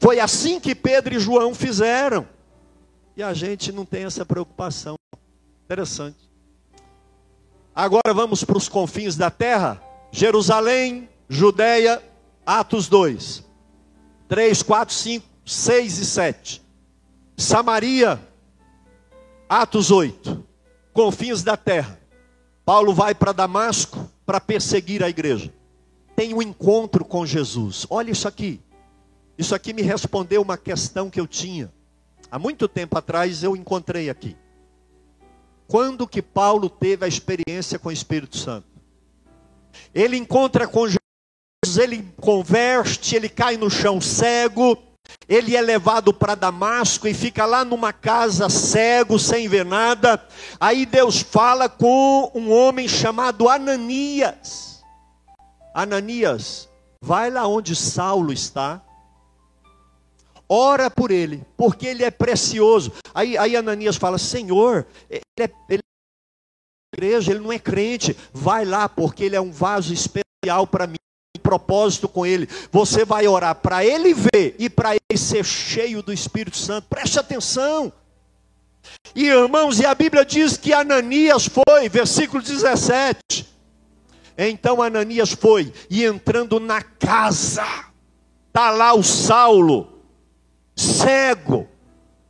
Foi 0.00 0.18
assim 0.18 0.58
que 0.58 0.74
Pedro 0.74 1.14
e 1.14 1.18
João 1.18 1.54
fizeram. 1.54 2.26
E 3.16 3.22
a 3.22 3.34
gente 3.34 3.70
não 3.70 3.84
tem 3.84 4.04
essa 4.04 4.24
preocupação. 4.24 4.94
Interessante. 5.64 6.30
Agora 7.74 8.12
vamos 8.14 8.42
para 8.44 8.56
os 8.56 8.68
confins 8.68 9.16
da 9.16 9.30
terra. 9.30 9.80
Jerusalém, 10.10 11.08
Judéia, 11.32 12.02
Atos 12.44 12.88
2. 12.90 13.42
3, 14.28 14.62
4, 14.62 14.94
5, 14.94 15.26
6 15.46 15.98
e 15.98 16.04
7. 16.04 16.62
Samaria, 17.38 18.20
Atos 19.48 19.90
8. 19.90 20.44
Confins 20.92 21.42
da 21.42 21.56
terra. 21.56 21.98
Paulo 22.66 22.92
vai 22.92 23.14
para 23.14 23.32
Damasco 23.32 24.10
para 24.26 24.40
perseguir 24.40 25.02
a 25.02 25.08
igreja. 25.08 25.50
Tem 26.14 26.34
um 26.34 26.42
encontro 26.42 27.02
com 27.02 27.24
Jesus. 27.24 27.86
Olha 27.88 28.10
isso 28.10 28.28
aqui. 28.28 28.60
Isso 29.38 29.54
aqui 29.54 29.72
me 29.72 29.80
respondeu 29.80 30.42
uma 30.42 30.58
questão 30.58 31.08
que 31.08 31.18
eu 31.18 31.26
tinha. 31.26 31.72
Há 32.30 32.38
muito 32.38 32.68
tempo 32.68 32.98
atrás 32.98 33.42
eu 33.42 33.56
encontrei 33.56 34.10
aqui. 34.10 34.36
Quando 35.66 36.06
que 36.06 36.20
Paulo 36.20 36.68
teve 36.68 37.06
a 37.06 37.08
experiência 37.08 37.78
com 37.78 37.88
o 37.88 37.92
Espírito 37.92 38.36
Santo? 38.36 38.66
Ele 39.94 40.18
encontra 40.18 40.68
com 40.68 40.86
Jesus, 40.86 41.01
ele 41.78 42.12
converte, 42.20 43.14
ele 43.14 43.28
cai 43.28 43.56
no 43.56 43.70
chão 43.70 44.00
cego, 44.00 44.76
ele 45.28 45.56
é 45.56 45.60
levado 45.60 46.12
para 46.12 46.34
Damasco 46.34 47.06
e 47.06 47.14
fica 47.14 47.46
lá 47.46 47.64
numa 47.64 47.92
casa 47.92 48.48
cego, 48.48 49.18
sem 49.18 49.48
ver 49.48 49.64
nada. 49.64 50.20
Aí 50.58 50.84
Deus 50.84 51.20
fala 51.20 51.68
com 51.68 52.30
um 52.34 52.52
homem 52.52 52.88
chamado 52.88 53.48
Ananias. 53.48 54.82
Ananias, 55.72 56.68
vai 57.00 57.30
lá 57.30 57.46
onde 57.46 57.76
Saulo 57.76 58.32
está. 58.32 58.82
Ora 60.48 60.90
por 60.90 61.10
ele, 61.10 61.46
porque 61.56 61.86
ele 61.86 62.04
é 62.04 62.10
precioso. 62.10 62.92
Aí, 63.14 63.38
aí 63.38 63.56
Ananias 63.56 63.96
fala: 63.96 64.18
Senhor, 64.18 64.86
ele 65.08 65.22
é, 65.38 65.50
ele 65.70 65.80
é 65.80 66.96
igreja, 66.96 67.30
ele 67.30 67.40
não 67.40 67.52
é 67.52 67.58
crente. 67.58 68.14
Vai 68.34 68.64
lá, 68.64 68.88
porque 68.88 69.24
ele 69.24 69.36
é 69.36 69.40
um 69.40 69.50
vaso 69.50 69.94
especial 69.94 70.66
para 70.66 70.86
mim 70.86 70.96
propósito 71.42 72.08
com 72.08 72.24
ele. 72.24 72.48
Você 72.70 73.04
vai 73.04 73.26
orar 73.26 73.54
para 73.56 73.84
ele 73.84 74.14
ver 74.14 74.54
e 74.58 74.70
para 74.70 74.94
ele 74.94 75.18
ser 75.18 75.44
cheio 75.44 76.02
do 76.02 76.12
Espírito 76.12 76.56
Santo. 76.56 76.86
Preste 76.88 77.18
atenção. 77.18 77.92
E 79.14 79.26
irmãos, 79.26 79.78
e 79.80 79.86
a 79.86 79.94
Bíblia 79.94 80.24
diz 80.24 80.56
que 80.56 80.72
Ananias 80.72 81.46
foi, 81.46 81.88
versículo 81.88 82.42
17. 82.42 83.46
Então 84.36 84.82
Ananias 84.82 85.32
foi 85.32 85.72
e 85.90 86.04
entrando 86.04 86.58
na 86.58 86.80
casa, 86.80 87.64
tá 88.52 88.70
lá 88.70 88.94
o 88.94 89.02
Saulo, 89.02 90.02
cego, 90.74 91.68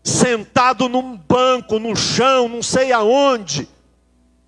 sentado 0.03 0.89
num 0.89 1.17
banco, 1.17 1.79
no 1.79 1.95
chão, 1.95 2.49
não 2.49 2.63
sei 2.63 2.93
aonde, 2.93 3.69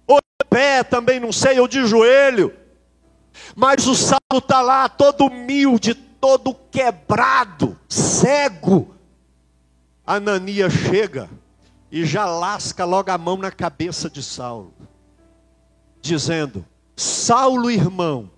ou 0.06 0.16
de 0.16 0.48
pé 0.50 0.82
também, 0.82 1.20
não 1.20 1.32
sei, 1.32 1.60
ou 1.60 1.68
de 1.68 1.86
joelho. 1.86 2.52
Mas 3.55 3.87
o 3.87 3.95
Saulo 3.95 4.39
está 4.39 4.61
lá, 4.61 4.89
todo 4.89 5.26
humilde, 5.26 5.95
todo 5.95 6.55
quebrado, 6.70 7.78
cego. 7.89 8.95
Ananias 10.07 10.72
chega 10.72 11.28
e 11.91 12.05
já 12.05 12.26
lasca 12.26 12.85
logo 12.85 13.11
a 13.11 13.18
mão 13.18 13.37
na 13.37 13.51
cabeça 13.51 14.11
de 14.11 14.22
Saulo, 14.22 14.74
dizendo: 16.01 16.64
Saulo, 16.97 17.70
irmão, 17.70 18.30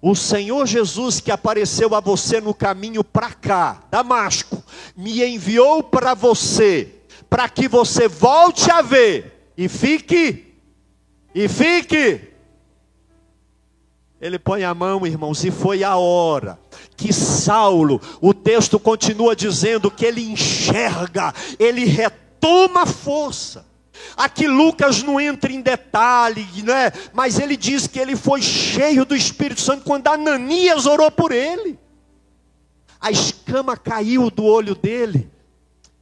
o 0.00 0.14
Senhor 0.14 0.66
Jesus 0.66 1.20
que 1.20 1.30
apareceu 1.30 1.94
a 1.94 2.00
você 2.00 2.40
no 2.40 2.54
caminho 2.54 3.02
para 3.02 3.32
cá, 3.32 3.82
Damasco, 3.90 4.62
me 4.96 5.24
enviou 5.24 5.82
para 5.82 6.14
você, 6.14 6.94
para 7.28 7.48
que 7.48 7.68
você 7.68 8.08
volte 8.08 8.70
a 8.70 8.82
ver 8.82 9.50
e 9.56 9.68
fique, 9.68 10.54
e 11.34 11.48
fique 11.48 12.35
ele 14.20 14.38
põe 14.38 14.64
a 14.64 14.74
mão, 14.74 15.06
irmãos, 15.06 15.44
e 15.44 15.50
foi 15.50 15.84
a 15.84 15.96
hora 15.96 16.58
que 16.96 17.12
Saulo, 17.12 18.00
o 18.20 18.32
texto 18.32 18.80
continua 18.80 19.36
dizendo 19.36 19.90
que 19.90 20.06
ele 20.06 20.22
enxerga, 20.22 21.34
ele 21.58 21.84
retoma 21.84 22.86
força. 22.86 23.66
Aqui 24.16 24.46
Lucas 24.46 25.02
não 25.02 25.20
entra 25.20 25.52
em 25.52 25.60
detalhe, 25.60 26.46
né? 26.62 26.90
mas 27.12 27.38
ele 27.38 27.56
diz 27.56 27.86
que 27.86 27.98
ele 27.98 28.16
foi 28.16 28.40
cheio 28.40 29.04
do 29.04 29.14
Espírito 29.14 29.60
Santo 29.60 29.84
quando 29.84 30.06
Ananias 30.08 30.86
orou 30.86 31.10
por 31.10 31.32
ele. 31.32 31.78
A 33.00 33.10
escama 33.10 33.76
caiu 33.76 34.30
do 34.30 34.44
olho 34.44 34.74
dele 34.74 35.30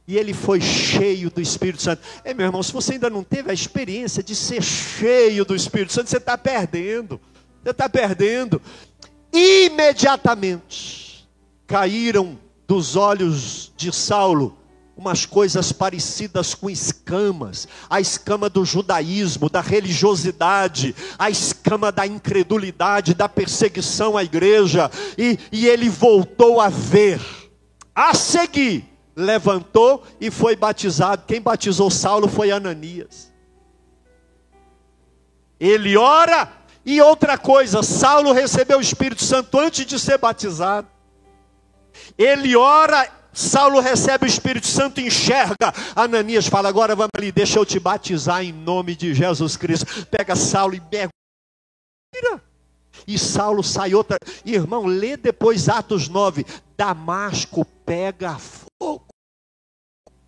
e 0.07 0.17
ele 0.17 0.33
foi 0.33 0.61
cheio 0.61 1.29
do 1.29 1.41
Espírito 1.41 1.81
Santo. 1.81 2.01
É, 2.23 2.33
meu 2.33 2.45
irmão, 2.45 2.63
se 2.63 2.71
você 2.71 2.93
ainda 2.93 3.09
não 3.09 3.23
teve 3.23 3.51
a 3.51 3.53
experiência 3.53 4.23
de 4.23 4.35
ser 4.35 4.61
cheio 4.61 5.43
do 5.43 5.55
Espírito 5.55 5.91
Santo, 5.91 6.09
você 6.09 6.17
está 6.17 6.37
perdendo. 6.37 7.19
Você 7.65 7.71
está 7.71 7.89
perdendo. 7.89 8.61
Imediatamente 9.33 11.27
caíram 11.65 12.37
dos 12.67 12.95
olhos 12.95 13.73
de 13.75 13.91
Saulo 13.91 14.55
umas 14.95 15.25
coisas 15.25 15.71
parecidas 15.71 16.53
com 16.53 16.69
escamas, 16.69 17.67
a 17.89 17.99
escama 17.99 18.47
do 18.49 18.63
judaísmo, 18.63 19.49
da 19.49 19.59
religiosidade, 19.61 20.95
a 21.19 21.29
escama 21.29 21.91
da 21.91 22.05
incredulidade, 22.07 23.13
da 23.15 23.27
perseguição 23.27 24.15
à 24.15 24.23
igreja, 24.23 24.89
e, 25.17 25.37
e 25.51 25.67
ele 25.67 25.89
voltou 25.89 26.61
a 26.61 26.69
ver. 26.69 27.19
A 27.93 28.13
seguir, 28.13 28.85
levantou 29.15 30.03
e 30.21 30.31
foi 30.31 30.55
batizado. 30.55 31.23
Quem 31.27 31.41
batizou 31.41 31.89
Saulo 31.89 32.29
foi 32.29 32.51
Ananias. 32.51 33.33
Ele 35.59 35.97
ora 35.97 36.64
e 36.85 37.01
outra 37.01 37.37
coisa, 37.37 37.81
Saulo 37.81 38.31
recebeu 38.31 38.77
o 38.77 38.81
Espírito 38.81 39.23
Santo 39.23 39.57
antes 39.59 39.85
de 39.85 39.99
ser 39.99 40.19
batizado. 40.19 40.87
Ele 42.17 42.55
ora, 42.55 43.09
Saulo 43.33 43.79
recebe 43.79 44.25
o 44.25 44.27
Espírito 44.27 44.67
Santo, 44.67 45.01
enxerga. 45.01 45.73
Ananias 45.95 46.47
fala: 46.47 46.69
Agora 46.69 46.95
vamos 46.95 47.11
ali, 47.17 47.31
deixa 47.31 47.57
eu 47.57 47.65
te 47.65 47.79
batizar 47.79 48.43
em 48.43 48.53
nome 48.53 48.95
de 48.95 49.13
Jesus 49.13 49.57
Cristo. 49.57 50.05
Pega 50.05 50.35
Saulo 50.35 50.75
e 50.75 50.79
mergulha. 50.79 52.41
E 53.07 53.17
Saulo 53.17 53.63
sai 53.63 53.93
outra. 53.93 54.17
Irmão, 54.45 54.85
lê 54.85 55.17
depois 55.17 55.67
Atos 55.67 56.07
9. 56.07 56.45
Damasco 56.77 57.65
pega 57.85 58.37
fogo. 58.37 59.14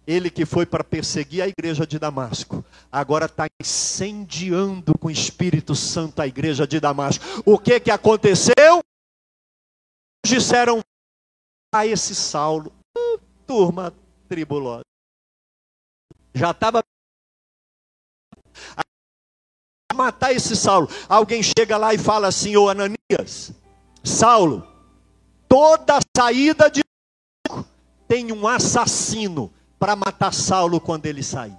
Ele 0.08 0.30
que 0.30 0.46
foi 0.46 0.66
para 0.66 0.86
perseguir 0.86 1.44
a 1.44 1.48
igreja 1.50 1.86
de 1.86 2.00
Damasco, 2.00 2.64
agora 2.90 3.26
está 3.26 3.46
incendiando 3.62 4.98
com 4.98 5.10
o 5.10 5.12
Espírito 5.12 5.76
Santo 5.76 6.22
a 6.22 6.28
igreja 6.28 6.66
de 6.66 6.80
Damasco. 6.80 7.26
O 7.46 7.60
que 7.60 7.78
que 7.82 7.92
aconteceu? 7.92 8.82
Disseram 10.26 10.80
a 11.76 11.86
esse 11.86 12.16
Saulo, 12.16 12.72
uh, 12.98 13.20
turma 13.46 13.94
tribulosa, 14.30 14.84
já 16.34 16.52
estava 16.52 16.82
matar 19.94 20.32
esse 20.32 20.56
Saulo. 20.56 20.88
Alguém 21.10 21.42
chega 21.44 21.76
lá 21.76 21.94
e 21.94 21.98
fala 21.98 22.28
assim: 22.28 22.56
Ô 22.56 22.70
Ananias, 22.70 23.52
Saulo, 24.04 24.66
toda 25.50 26.00
saída 26.16 26.70
de 26.70 26.82
tem 28.08 28.32
um 28.32 28.48
assassino 28.48 29.52
para 29.80 29.96
matar 29.96 30.34
Saulo 30.34 30.80
quando 30.80 31.06
ele 31.06 31.24
sair. 31.24 31.58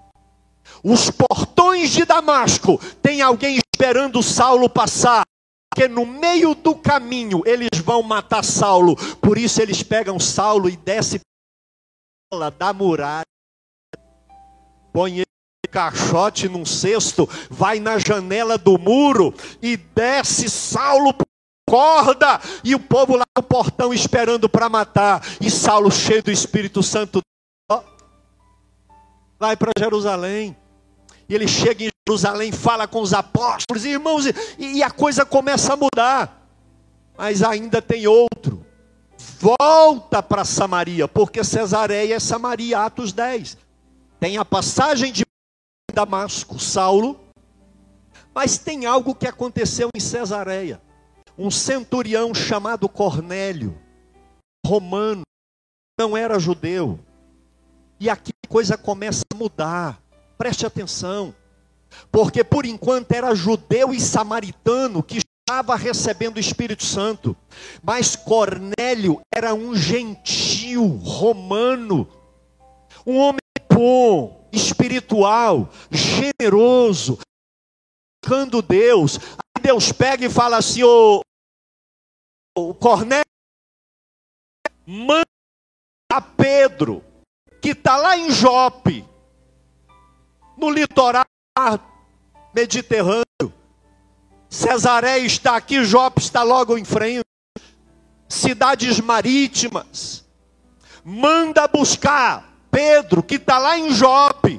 Os 0.82 1.10
portões 1.10 1.90
de 1.90 2.04
Damasco 2.04 2.78
tem 3.02 3.22
alguém 3.22 3.58
esperando 3.58 4.22
Saulo 4.22 4.68
passar. 4.68 5.22
Porque 5.72 5.86
no 5.88 6.04
meio 6.04 6.54
do 6.54 6.74
caminho 6.74 7.42
eles 7.46 7.80
vão 7.84 8.02
matar 8.02 8.44
Saulo. 8.44 8.96
Por 9.16 9.38
isso 9.38 9.62
eles 9.62 9.82
pegam 9.82 10.18
Saulo 10.18 10.68
e 10.68 10.76
desce 10.76 11.20
da 12.58 12.72
muralha. 12.72 13.24
Põe 14.92 15.22
caixote 15.70 16.48
num 16.48 16.64
cesto, 16.64 17.28
vai 17.50 17.78
na 17.78 17.98
janela 17.98 18.56
do 18.56 18.78
muro 18.78 19.34
e 19.62 19.76
desce 19.76 20.48
Saulo 20.48 21.14
corda 21.68 22.40
e 22.64 22.74
o 22.74 22.80
povo 22.80 23.14
lá 23.14 23.26
no 23.36 23.42
portão 23.42 23.92
esperando 23.92 24.48
para 24.48 24.68
matar. 24.68 25.22
E 25.40 25.50
Saulo 25.50 25.90
cheio 25.90 26.22
do 26.22 26.30
Espírito 26.30 26.82
Santo 26.82 27.20
vai 29.38 29.56
para 29.56 29.72
Jerusalém. 29.78 30.56
E 31.28 31.34
ele 31.34 31.46
chega 31.46 31.84
em 31.84 31.90
Jerusalém, 32.08 32.50
fala 32.50 32.88
com 32.88 33.00
os 33.00 33.12
apóstolos, 33.12 33.84
irmãos, 33.84 34.26
e, 34.26 34.34
e 34.58 34.82
a 34.82 34.90
coisa 34.90 35.24
começa 35.24 35.74
a 35.74 35.76
mudar. 35.76 36.48
Mas 37.16 37.42
ainda 37.42 37.82
tem 37.82 38.06
outro. 38.06 38.64
Volta 39.38 40.22
para 40.22 40.44
Samaria, 40.44 41.06
porque 41.06 41.44
Cesareia 41.44 42.14
é 42.14 42.20
Samaria, 42.20 42.80
Atos 42.80 43.12
10. 43.12 43.58
Tem 44.18 44.38
a 44.38 44.44
passagem 44.44 45.12
de 45.12 45.24
Damasco, 45.92 46.58
Saulo, 46.58 47.20
mas 48.34 48.58
tem 48.58 48.86
algo 48.86 49.14
que 49.14 49.26
aconteceu 49.26 49.90
em 49.94 50.00
Cesareia. 50.00 50.80
Um 51.36 51.50
centurião 51.50 52.34
chamado 52.34 52.88
Cornélio, 52.88 53.78
romano, 54.66 55.22
não 55.98 56.16
era 56.16 56.38
judeu. 56.38 56.98
E 58.00 58.08
aqui 58.08 58.32
coisa 58.48 58.76
começa 58.76 59.22
a 59.32 59.36
mudar. 59.36 60.02
Preste 60.36 60.66
atenção. 60.66 61.34
Porque 62.10 62.42
por 62.42 62.64
enquanto 62.64 63.12
era 63.12 63.34
judeu 63.34 63.92
e 63.92 64.00
samaritano 64.00 65.02
que 65.02 65.18
estava 65.18 65.76
recebendo 65.76 66.36
o 66.36 66.40
Espírito 66.40 66.84
Santo. 66.84 67.36
Mas 67.82 68.14
Cornélio 68.14 69.20
era 69.34 69.54
um 69.54 69.74
gentil 69.74 70.86
romano, 70.86 72.06
um 73.06 73.16
homem 73.16 73.38
bom, 73.72 74.48
espiritual, 74.52 75.70
generoso, 75.90 77.18
buscando 78.22 78.60
Deus. 78.60 79.18
Aí 79.56 79.62
Deus 79.62 79.92
pega 79.92 80.26
e 80.26 80.30
fala 80.30 80.56
assim: 80.56 80.82
ô, 80.82 81.22
ô 82.56 82.74
Cornélio, 82.74 83.24
manda 84.84 85.24
a 86.12 86.20
Pedro, 86.20 87.04
que 87.68 87.72
está 87.72 87.98
lá 87.98 88.16
em 88.16 88.30
Jope, 88.30 89.04
no 90.56 90.70
litoral 90.70 91.26
mediterrâneo. 92.54 93.52
Cesaré 94.48 95.18
está 95.18 95.56
aqui, 95.56 95.84
Jope 95.84 96.22
está 96.22 96.42
logo 96.42 96.78
em 96.78 96.84
frente. 96.84 97.26
Cidades 98.26 99.00
marítimas. 99.00 100.24
Manda 101.04 101.68
buscar 101.68 102.50
Pedro, 102.70 103.22
que 103.22 103.34
está 103.34 103.58
lá 103.58 103.76
em 103.76 103.90
Jope. 103.90 104.58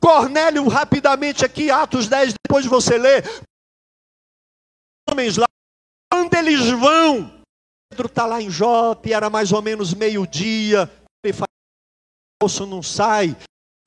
Cornélio, 0.00 0.68
rapidamente 0.68 1.44
aqui, 1.44 1.72
Atos 1.72 2.06
10, 2.06 2.34
depois 2.46 2.66
você 2.66 2.96
lê. 2.96 3.22
Homens 5.10 5.36
lá, 5.36 5.48
quando 6.12 6.34
eles 6.34 6.68
vão, 6.68 7.42
Pedro 7.90 8.06
está 8.06 8.26
lá 8.26 8.40
em 8.40 8.48
Jope, 8.48 9.12
era 9.12 9.28
mais 9.28 9.50
ou 9.50 9.60
menos 9.60 9.92
meio-dia. 9.92 10.88
Ele 12.42 12.50
fala: 12.50 12.64
o 12.64 12.70
não 12.70 12.82
sai, 12.82 13.36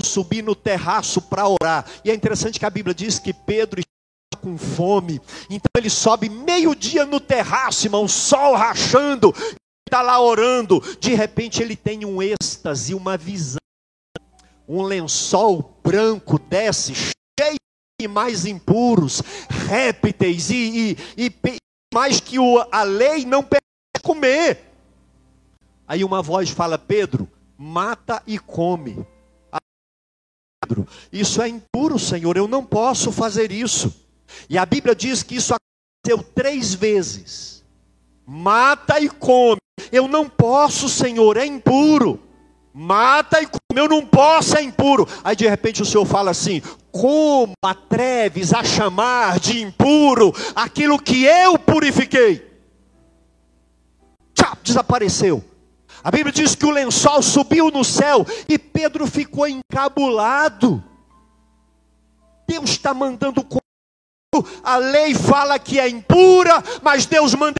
subir 0.01 0.43
no 0.43 0.55
terraço 0.55 1.21
para 1.21 1.47
orar. 1.47 1.85
E 2.05 2.11
é 2.11 2.13
interessante 2.13 2.59
que 2.59 2.65
a 2.65 2.69
Bíblia 2.69 2.93
diz 2.93 3.17
que 3.17 3.33
Pedro 3.33 3.79
está 3.79 4.41
com 4.41 4.57
fome. 4.57 5.19
Então 5.49 5.69
ele 5.77 5.89
sobe 5.89 6.29
meio-dia 6.29 7.05
no 7.05 7.19
terraço, 7.19 7.87
irmão, 7.87 8.07
sol 8.07 8.55
rachando, 8.55 9.33
está 9.87 10.01
lá 10.01 10.21
orando. 10.21 10.79
De 10.99 11.15
repente 11.15 11.61
ele 11.63 11.75
tem 11.75 12.05
um 12.05 12.21
êxtase, 12.21 12.93
uma 12.93 13.17
visão. 13.17 13.57
Um 14.67 14.83
lençol 14.83 15.77
branco 15.83 16.39
desce, 16.39 16.93
cheio 16.95 17.57
de 17.99 18.07
mais 18.07 18.45
impuros, 18.45 19.21
répteis 19.49 20.49
e, 20.49 20.97
e, 21.17 21.25
e 21.25 21.57
mais 21.93 22.19
que 22.19 22.39
o, 22.39 22.65
a 22.71 22.83
lei 22.83 23.25
não 23.25 23.43
permite 23.43 24.01
comer. 24.01 24.73
Aí 25.85 26.03
uma 26.03 26.21
voz 26.21 26.49
fala: 26.49 26.77
Pedro, 26.77 27.27
mata 27.63 28.21
e 28.27 28.37
come. 28.37 29.05
Isso 31.11 31.41
é 31.41 31.47
impuro, 31.47 31.97
Senhor, 31.97 32.35
eu 32.35 32.47
não 32.47 32.63
posso 32.63 33.11
fazer 33.11 33.51
isso. 33.51 33.93
E 34.49 34.57
a 34.57 34.65
Bíblia 34.65 34.93
diz 34.93 35.23
que 35.23 35.35
isso 35.35 35.53
aconteceu 35.55 36.31
três 36.33 36.73
vezes. 36.73 37.63
Mata 38.25 38.99
e 38.99 39.09
come. 39.09 39.59
Eu 39.91 40.07
não 40.07 40.27
posso, 40.27 40.89
Senhor, 40.89 41.37
é 41.37 41.45
impuro. 41.45 42.19
Mata 42.73 43.41
e 43.41 43.45
come, 43.45 43.79
eu 43.79 43.87
não 43.87 44.05
posso, 44.05 44.57
é 44.57 44.63
impuro. 44.63 45.07
Aí 45.23 45.35
de 45.35 45.47
repente 45.47 45.81
o 45.81 45.85
Senhor 45.85 46.05
fala 46.05 46.31
assim: 46.31 46.61
Como 46.91 47.53
atreves 47.63 48.53
a 48.53 48.63
chamar 48.63 49.39
de 49.39 49.61
impuro 49.61 50.33
aquilo 50.55 50.99
que 50.99 51.23
eu 51.23 51.57
purifiquei? 51.59 52.51
Tchau, 54.33 54.57
desapareceu. 54.63 55.52
A 56.03 56.11
Bíblia 56.11 56.33
diz 56.33 56.53
que 56.53 56.65
o 56.65 56.71
lençol 56.71 57.21
subiu 57.21 57.71
no 57.71 57.83
céu 57.83 58.25
e 58.49 58.59
Pedro 58.59 59.07
ficou 59.07 59.47
encabulado. 59.47 60.83
Deus 62.47 62.71
está 62.71 62.93
mandando 62.93 63.45
a 64.63 64.77
lei 64.77 65.13
fala 65.13 65.59
que 65.59 65.79
é 65.79 65.87
impura, 65.87 66.63
mas 66.81 67.05
Deus 67.05 67.35
manda 67.35 67.55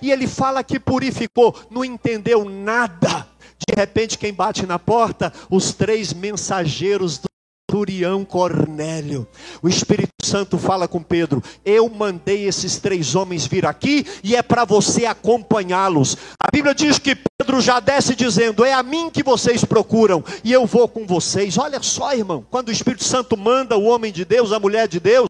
e 0.00 0.10
ele 0.10 0.26
fala 0.26 0.64
que 0.64 0.80
purificou, 0.80 1.54
não 1.70 1.84
entendeu 1.84 2.44
nada. 2.44 3.28
De 3.68 3.72
repente, 3.76 4.18
quem 4.18 4.34
bate 4.34 4.66
na 4.66 4.76
porta? 4.76 5.32
Os 5.48 5.72
três 5.72 6.12
mensageiros 6.12 7.18
do 7.18 7.28
centurião 7.72 8.22
Cornélio. 8.22 9.26
O 9.62 9.68
Espírito 9.68 10.12
Santo 10.22 10.58
fala 10.58 10.86
com 10.86 11.02
Pedro: 11.02 11.42
Eu 11.64 11.88
mandei 11.88 12.46
esses 12.46 12.78
três 12.78 13.14
homens 13.14 13.46
vir 13.46 13.64
aqui 13.64 14.06
e 14.22 14.36
é 14.36 14.42
para 14.42 14.66
você 14.66 15.06
acompanhá-los. 15.06 16.16
A 16.38 16.50
Bíblia 16.52 16.74
diz 16.74 16.98
que 16.98 17.16
Pedro 17.16 17.62
já 17.62 17.80
desce 17.80 18.14
dizendo: 18.14 18.62
É 18.62 18.74
a 18.74 18.82
mim 18.82 19.08
que 19.08 19.22
vocês 19.22 19.64
procuram 19.64 20.22
e 20.44 20.52
eu 20.52 20.66
vou 20.66 20.86
com 20.86 21.06
vocês. 21.06 21.56
Olha 21.56 21.82
só, 21.82 22.14
irmão, 22.14 22.44
quando 22.50 22.68
o 22.68 22.72
Espírito 22.72 23.04
Santo 23.04 23.36
manda 23.38 23.76
o 23.76 23.84
homem 23.84 24.12
de 24.12 24.24
Deus, 24.26 24.52
a 24.52 24.60
mulher 24.60 24.86
de 24.86 25.00
Deus, 25.00 25.28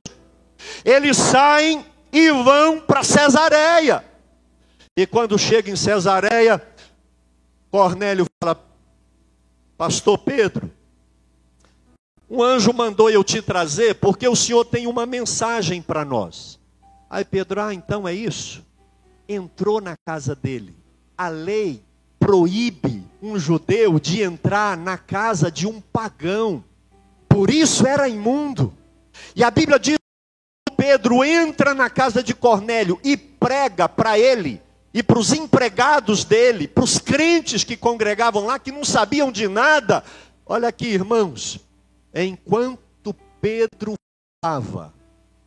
eles 0.84 1.16
saem 1.16 1.86
e 2.12 2.30
vão 2.30 2.80
para 2.80 3.04
Cesareia. 3.04 4.04
E 4.96 5.06
quando 5.06 5.38
chega 5.38 5.70
em 5.70 5.76
Cesareia, 5.76 6.60
Cornélio 7.70 8.26
fala: 8.42 8.60
Pastor 9.78 10.18
Pedro, 10.18 10.70
um 12.32 12.42
anjo 12.42 12.72
mandou 12.72 13.10
eu 13.10 13.22
te 13.22 13.42
trazer 13.42 13.96
porque 13.96 14.26
o 14.26 14.34
Senhor 14.34 14.64
tem 14.64 14.86
uma 14.86 15.04
mensagem 15.04 15.82
para 15.82 16.02
nós. 16.02 16.58
Aí 17.10 17.26
Pedro, 17.26 17.60
ah, 17.60 17.74
então 17.74 18.08
é 18.08 18.14
isso? 18.14 18.64
Entrou 19.28 19.82
na 19.82 19.94
casa 20.06 20.34
dele. 20.34 20.74
A 21.16 21.28
lei 21.28 21.82
proíbe 22.18 23.04
um 23.22 23.38
judeu 23.38 24.00
de 24.00 24.22
entrar 24.22 24.78
na 24.78 24.96
casa 24.96 25.50
de 25.50 25.66
um 25.66 25.78
pagão. 25.78 26.64
Por 27.28 27.50
isso 27.50 27.86
era 27.86 28.08
imundo. 28.08 28.72
E 29.36 29.44
a 29.44 29.50
Bíblia 29.50 29.78
diz 29.78 29.98
Pedro 30.74 31.22
entra 31.22 31.74
na 31.74 31.90
casa 31.90 32.22
de 32.22 32.34
Cornélio 32.34 32.98
e 33.04 33.14
prega 33.14 33.86
para 33.90 34.18
ele 34.18 34.58
e 34.94 35.02
para 35.02 35.18
os 35.18 35.34
empregados 35.34 36.24
dele, 36.24 36.66
para 36.66 36.82
os 36.82 36.98
crentes 36.98 37.62
que 37.62 37.76
congregavam 37.76 38.46
lá, 38.46 38.58
que 38.58 38.72
não 38.72 38.86
sabiam 38.86 39.30
de 39.30 39.48
nada. 39.48 40.02
Olha 40.46 40.68
aqui, 40.68 40.86
irmãos, 40.86 41.60
enquanto 42.14 43.14
Pedro 43.40 43.94
falava 44.42 44.92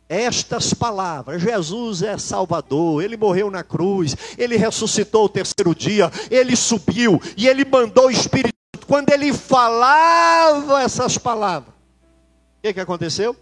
estas 0.08 0.72
palavras: 0.72 1.42
Jesus 1.42 2.02
é 2.02 2.16
Salvador, 2.18 3.02
ele 3.02 3.16
morreu 3.16 3.50
na 3.50 3.62
cruz, 3.62 4.16
ele 4.38 4.56
ressuscitou 4.56 5.24
o 5.24 5.28
terceiro 5.28 5.74
dia, 5.74 6.10
ele 6.30 6.56
subiu 6.56 7.20
e 7.36 7.48
ele 7.48 7.64
mandou 7.64 8.06
o 8.06 8.10
Espírito. 8.10 8.54
Quando 8.86 9.10
ele 9.10 9.32
falava 9.32 10.82
essas 10.82 11.18
palavras, 11.18 11.70
o 11.70 12.62
que, 12.62 12.72
que 12.72 12.80
aconteceu? 12.80 13.36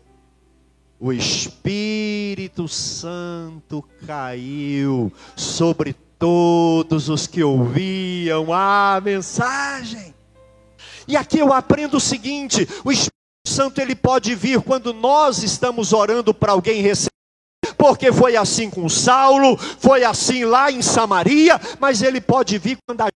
O 0.99 1.13
Espírito 1.13 2.67
Santo 2.67 3.85
caiu 4.07 5.13
sobre 5.37 5.95
todos 6.19 7.11
os 7.11 7.27
que 7.27 7.43
ouviam 7.43 8.53
a 8.53 9.01
mensagem. 9.05 10.15
E 11.07 11.17
aqui 11.17 11.39
eu 11.39 11.53
aprendo 11.53 11.99
o 11.99 12.01
seguinte: 12.01 12.67
o 12.83 12.91
Espírito 12.91 13.14
Santo 13.47 13.81
ele 13.81 13.95
pode 13.95 14.35
vir 14.35 14.61
quando 14.63 14.93
nós 14.93 15.43
estamos 15.43 15.93
orando 15.93 16.33
para 16.33 16.53
alguém 16.53 16.81
receber. 16.81 17.11
Porque 17.77 18.13
foi 18.13 18.37
assim 18.37 18.71
com 18.71 18.89
Saulo, 18.89 19.57
foi 19.57 20.05
assim 20.05 20.45
lá 20.45 20.71
em 20.71 20.83
Samaria, 20.83 21.61
mas 21.79 22.03
ele 22.03 22.21
pode 22.21 22.59
vir 22.59 22.79
quando 22.87 23.03
a, 23.03 23.09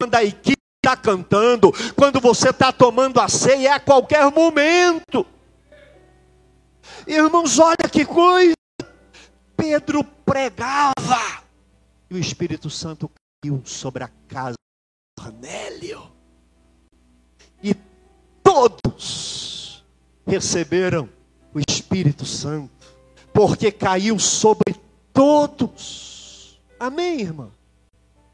quando 0.00 0.14
a 0.14 0.24
equipe 0.24 0.60
está 0.84 0.96
cantando, 0.96 1.72
quando 1.94 2.20
você 2.20 2.50
está 2.50 2.72
tomando 2.72 3.20
a 3.20 3.28
ceia, 3.28 3.68
é 3.68 3.72
a 3.72 3.80
qualquer 3.80 4.30
momento. 4.30 5.26
Irmãos, 7.06 7.58
olha 7.58 7.88
que 7.90 8.04
coisa. 8.04 8.54
Pedro 9.56 10.02
pregava 10.02 11.42
e 12.10 12.14
o 12.14 12.18
Espírito 12.18 12.70
Santo 12.70 13.10
caiu 13.42 13.62
sobre 13.64 14.02
a 14.02 14.08
casa 14.26 14.54
de 14.54 15.22
Cornélio. 15.22 16.09
Todos 18.52 19.84
receberam 20.26 21.08
o 21.54 21.60
Espírito 21.68 22.26
Santo, 22.26 22.72
porque 23.32 23.70
caiu 23.70 24.18
sobre 24.18 24.74
todos. 25.12 26.60
Amém, 26.78 27.20
irmão? 27.20 27.52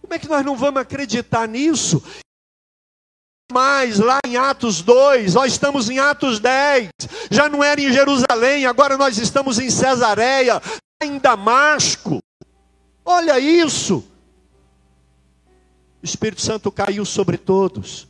Como 0.00 0.14
é 0.14 0.18
que 0.18 0.26
nós 0.26 0.42
não 0.42 0.56
vamos 0.56 0.80
acreditar 0.80 1.46
nisso? 1.46 2.02
mais 3.52 3.98
lá 3.98 4.18
em 4.26 4.36
Atos 4.36 4.82
2, 4.82 5.34
nós 5.34 5.52
estamos 5.52 5.88
em 5.88 5.98
Atos 5.98 6.40
10, 6.40 6.88
já 7.30 7.48
não 7.48 7.62
era 7.62 7.80
em 7.80 7.92
Jerusalém, 7.92 8.66
agora 8.66 8.96
nós 8.96 9.18
estamos 9.18 9.58
em 9.58 9.70
Cesareia, 9.70 10.60
em 11.00 11.18
Damasco. 11.18 12.18
Olha 13.04 13.38
isso. 13.38 14.02
O 16.02 16.04
Espírito 16.04 16.40
Santo 16.40 16.72
caiu 16.72 17.04
sobre 17.04 17.36
todos. 17.36 18.08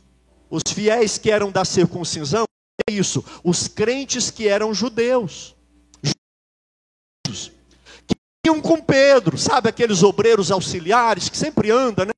Os 0.49 0.63
fiéis 0.73 1.17
que 1.17 1.29
eram 1.29 1.51
da 1.51 1.65
circuncisão, 1.65 2.45
é 2.87 2.93
isso, 2.93 3.23
os 3.43 3.67
crentes 3.67 4.31
que 4.31 4.47
eram 4.47 4.73
judeus. 4.73 5.55
Que 8.07 8.15
iam 8.45 8.61
com 8.61 8.81
Pedro, 8.81 9.37
sabe 9.37 9.69
aqueles 9.69 10.03
obreiros 10.03 10.51
auxiliares 10.51 11.27
que 11.27 11.37
sempre 11.37 11.69
andam, 11.69 12.05
né? 12.05 12.11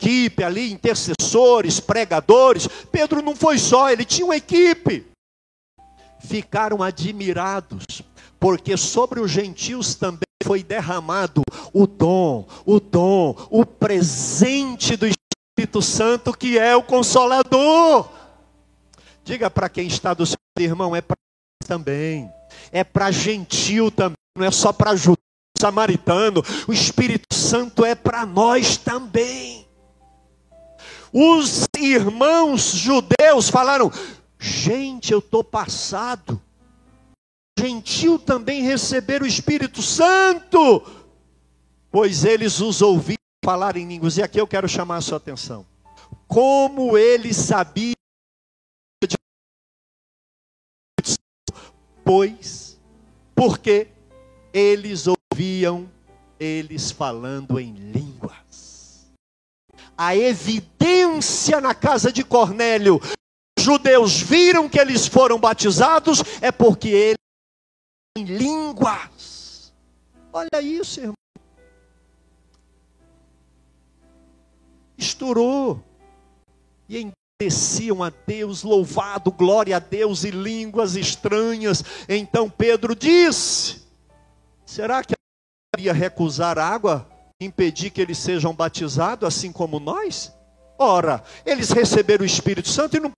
equipe 0.00 0.42
ali, 0.42 0.72
intercessores, 0.72 1.78
pregadores. 1.78 2.66
Pedro 2.90 3.20
não 3.20 3.36
foi 3.36 3.58
só, 3.58 3.90
ele 3.90 4.04
tinha 4.04 4.24
uma 4.24 4.36
equipe. 4.36 5.06
Ficaram 6.20 6.82
admirados, 6.82 8.02
porque 8.38 8.76
sobre 8.76 9.20
os 9.20 9.30
gentios 9.30 9.94
também 9.94 10.20
foi 10.42 10.62
derramado 10.62 11.42
o 11.72 11.86
dom, 11.86 12.46
o 12.64 12.80
dom, 12.80 13.36
o 13.50 13.64
presente 13.64 14.96
do 14.96 15.06
Espírito 15.70 15.82
Santo, 15.82 16.32
que 16.36 16.58
é 16.58 16.74
o 16.74 16.82
Consolador. 16.82 18.08
Diga 19.22 19.48
para 19.48 19.68
quem 19.68 19.86
está 19.86 20.12
do 20.12 20.26
seu 20.26 20.36
irmão, 20.58 20.96
é 20.96 21.00
para 21.00 21.16
também, 21.64 22.28
é 22.72 22.82
para 22.82 23.12
gentil 23.12 23.92
também, 23.92 24.16
não 24.36 24.44
é 24.44 24.50
só 24.50 24.72
para 24.72 24.96
judeu, 24.96 25.22
samaritano, 25.56 26.42
o 26.66 26.72
Espírito 26.72 27.32
Santo 27.32 27.84
é 27.84 27.94
para 27.94 28.26
nós 28.26 28.76
também. 28.76 29.68
Os 31.12 31.68
irmãos 31.78 32.72
judeus 32.72 33.48
falaram: 33.48 33.92
gente, 34.40 35.12
eu 35.12 35.20
estou 35.20 35.44
passado. 35.44 36.40
Gentil 37.56 38.18
também 38.18 38.62
receber 38.62 39.22
o 39.22 39.26
Espírito 39.26 39.82
Santo, 39.82 40.82
pois 41.90 42.24
eles 42.24 42.58
os 42.58 42.80
ouviram 42.80 43.19
falar 43.44 43.76
em 43.76 43.86
línguas. 43.86 44.16
E 44.16 44.22
aqui 44.22 44.40
eu 44.40 44.46
quero 44.46 44.68
chamar 44.68 44.96
a 44.96 45.00
sua 45.00 45.16
atenção. 45.16 45.66
Como 46.26 46.96
eles 46.96 47.36
sabiam 47.36 47.94
de 49.04 49.16
pois, 52.04 52.78
porque 53.34 53.88
eles 54.52 55.06
ouviam 55.06 55.90
eles 56.38 56.90
falando 56.90 57.60
em 57.60 57.72
línguas 57.72 58.00
a 60.00 60.16
evidência 60.16 61.60
na 61.60 61.74
casa 61.74 62.10
de 62.10 62.24
Cornélio. 62.24 62.98
Os 63.58 63.62
judeus 63.62 64.18
viram 64.18 64.66
que 64.66 64.80
eles 64.80 65.06
foram 65.06 65.38
batizados, 65.38 66.22
é 66.40 66.50
porque 66.50 66.88
eles 66.88 67.18
em 68.16 68.24
línguas. 68.24 69.74
Olha 70.32 70.62
isso, 70.62 71.00
irmão. 71.00 71.12
Estourou. 75.00 75.82
E 76.88 77.10
engrandeciam 77.40 78.02
a 78.02 78.10
Deus, 78.10 78.62
louvado, 78.62 79.32
glória 79.32 79.76
a 79.76 79.78
Deus 79.78 80.24
e 80.24 80.30
línguas 80.30 80.94
estranhas. 80.94 81.82
Então 82.08 82.50
Pedro 82.50 82.94
disse: 82.94 83.82
Será 84.66 85.02
que 85.02 85.14
ia 85.78 85.92
recusar 85.92 86.58
água 86.58 87.08
impedir 87.40 87.90
que 87.90 88.00
eles 88.00 88.18
sejam 88.18 88.54
batizados 88.54 89.26
assim 89.26 89.50
como 89.50 89.80
nós? 89.80 90.32
Ora, 90.78 91.22
eles 91.46 91.70
receberam 91.70 92.22
o 92.22 92.26
Espírito 92.26 92.68
Santo 92.68 92.96
e 92.96 93.00
não 93.00 93.12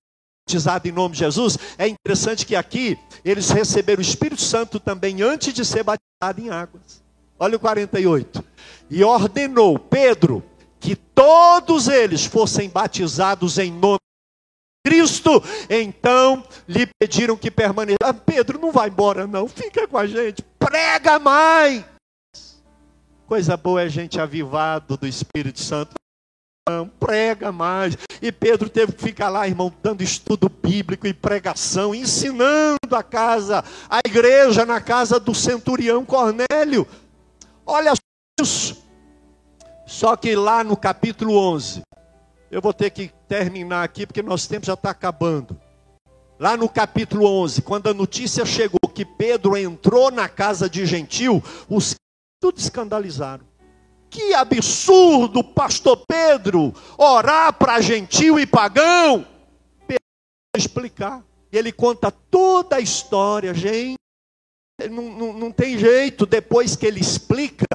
batizado 0.46 0.86
em 0.86 0.92
nome 0.92 1.14
de 1.14 1.20
Jesus. 1.20 1.58
É 1.78 1.88
interessante 1.88 2.44
que 2.44 2.54
aqui 2.54 2.98
eles 3.24 3.50
receberam 3.50 4.00
o 4.00 4.02
Espírito 4.02 4.42
Santo 4.42 4.78
também 4.78 5.22
antes 5.22 5.52
de 5.52 5.64
ser 5.64 5.82
batizado 5.82 6.40
em 6.40 6.50
águas. 6.50 7.02
Olha 7.38 7.56
o 7.56 7.60
48. 7.60 8.44
E 8.90 9.02
ordenou 9.02 9.78
Pedro 9.78 10.44
que 10.82 10.96
todos 10.96 11.86
eles 11.86 12.26
fossem 12.26 12.68
batizados 12.68 13.56
em 13.56 13.70
nome 13.70 14.00
de 14.84 14.90
Cristo. 14.90 15.42
Então 15.70 16.44
lhe 16.68 16.88
pediram 16.98 17.36
que 17.36 17.50
permanecesse. 17.50 17.98
Ah, 18.02 18.12
Pedro, 18.12 18.58
não 18.58 18.72
vai 18.72 18.88
embora 18.88 19.26
não, 19.26 19.46
fica 19.46 19.86
com 19.86 19.96
a 19.96 20.06
gente, 20.06 20.42
prega 20.58 21.20
mais. 21.20 21.84
Coisa 23.28 23.56
boa 23.56 23.82
é 23.82 23.88
gente 23.88 24.20
avivado 24.20 24.96
do 24.96 25.06
Espírito 25.06 25.60
Santo. 25.60 25.94
Não, 26.68 26.88
prega 26.88 27.50
mais. 27.50 27.96
E 28.20 28.30
Pedro 28.30 28.68
teve 28.68 28.92
que 28.92 29.02
ficar 29.02 29.28
lá, 29.28 29.48
irmão, 29.48 29.72
dando 29.82 30.02
estudo 30.02 30.48
bíblico 30.48 31.06
e 31.06 31.14
pregação, 31.14 31.94
ensinando 31.94 32.94
a 32.94 33.02
casa, 33.02 33.64
a 33.88 34.00
igreja 34.04 34.66
na 34.66 34.80
casa 34.80 35.18
do 35.18 35.34
centurião 35.34 36.04
Cornélio. 36.04 36.86
Olha 37.64 37.94
isso. 38.40 38.82
Só 39.92 40.16
que 40.16 40.34
lá 40.34 40.64
no 40.64 40.74
capítulo 40.74 41.36
11, 41.36 41.82
eu 42.50 42.62
vou 42.62 42.72
ter 42.72 42.88
que 42.88 43.12
terminar 43.28 43.84
aqui 43.84 44.06
porque 44.06 44.22
nosso 44.22 44.48
tempo 44.48 44.64
já 44.64 44.72
está 44.72 44.88
acabando. 44.88 45.60
Lá 46.40 46.56
no 46.56 46.66
capítulo 46.66 47.26
11, 47.26 47.60
quando 47.60 47.90
a 47.90 47.94
notícia 47.94 48.46
chegou 48.46 48.80
que 48.92 49.04
Pedro 49.04 49.54
entrou 49.54 50.10
na 50.10 50.30
casa 50.30 50.68
de 50.68 50.86
gentil, 50.86 51.44
os 51.68 51.94
tudo 52.40 52.58
escandalizaram. 52.58 53.44
Que 54.08 54.32
absurdo, 54.32 55.44
pastor 55.44 56.02
Pedro, 56.08 56.74
orar 56.96 57.52
para 57.52 57.78
gentil 57.82 58.40
e 58.40 58.46
pagão. 58.46 59.26
Pedro 59.86 60.02
explicar. 60.56 61.22
Ele 61.52 61.70
conta 61.70 62.10
toda 62.10 62.76
a 62.76 62.80
história, 62.80 63.52
gente. 63.52 63.98
Não, 64.90 65.02
não, 65.02 65.32
não 65.34 65.52
tem 65.52 65.76
jeito, 65.76 66.24
depois 66.24 66.76
que 66.76 66.86
ele 66.86 66.98
explica, 66.98 67.66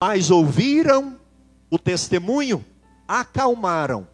mas 0.00 0.30
ouviram 0.30 1.18
o 1.70 1.78
testemunho, 1.78 2.64
acalmaram 3.06 4.06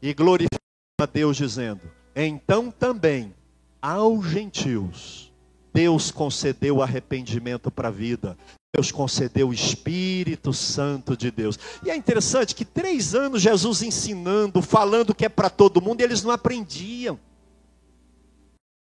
e 0.00 0.14
glorificaram 0.14 0.60
a 1.00 1.06
Deus, 1.06 1.36
dizendo: 1.36 1.80
Então 2.14 2.70
também 2.70 3.34
aos 3.80 4.26
gentios 4.26 5.32
Deus 5.72 6.10
concedeu 6.10 6.82
arrependimento 6.82 7.70
para 7.70 7.88
a 7.88 7.90
vida. 7.92 8.36
Deus 8.74 8.90
concedeu 8.90 9.48
o 9.48 9.52
Espírito 9.52 10.52
Santo 10.52 11.14
de 11.14 11.30
Deus. 11.30 11.58
E 11.84 11.90
é 11.90 11.96
interessante 11.96 12.54
que 12.54 12.64
três 12.64 13.14
anos 13.14 13.42
Jesus 13.42 13.82
ensinando, 13.82 14.62
falando 14.62 15.14
que 15.14 15.26
é 15.26 15.28
para 15.28 15.50
todo 15.50 15.82
mundo, 15.82 16.00
e 16.00 16.04
eles 16.04 16.22
não 16.22 16.30
aprendiam. 16.30 17.18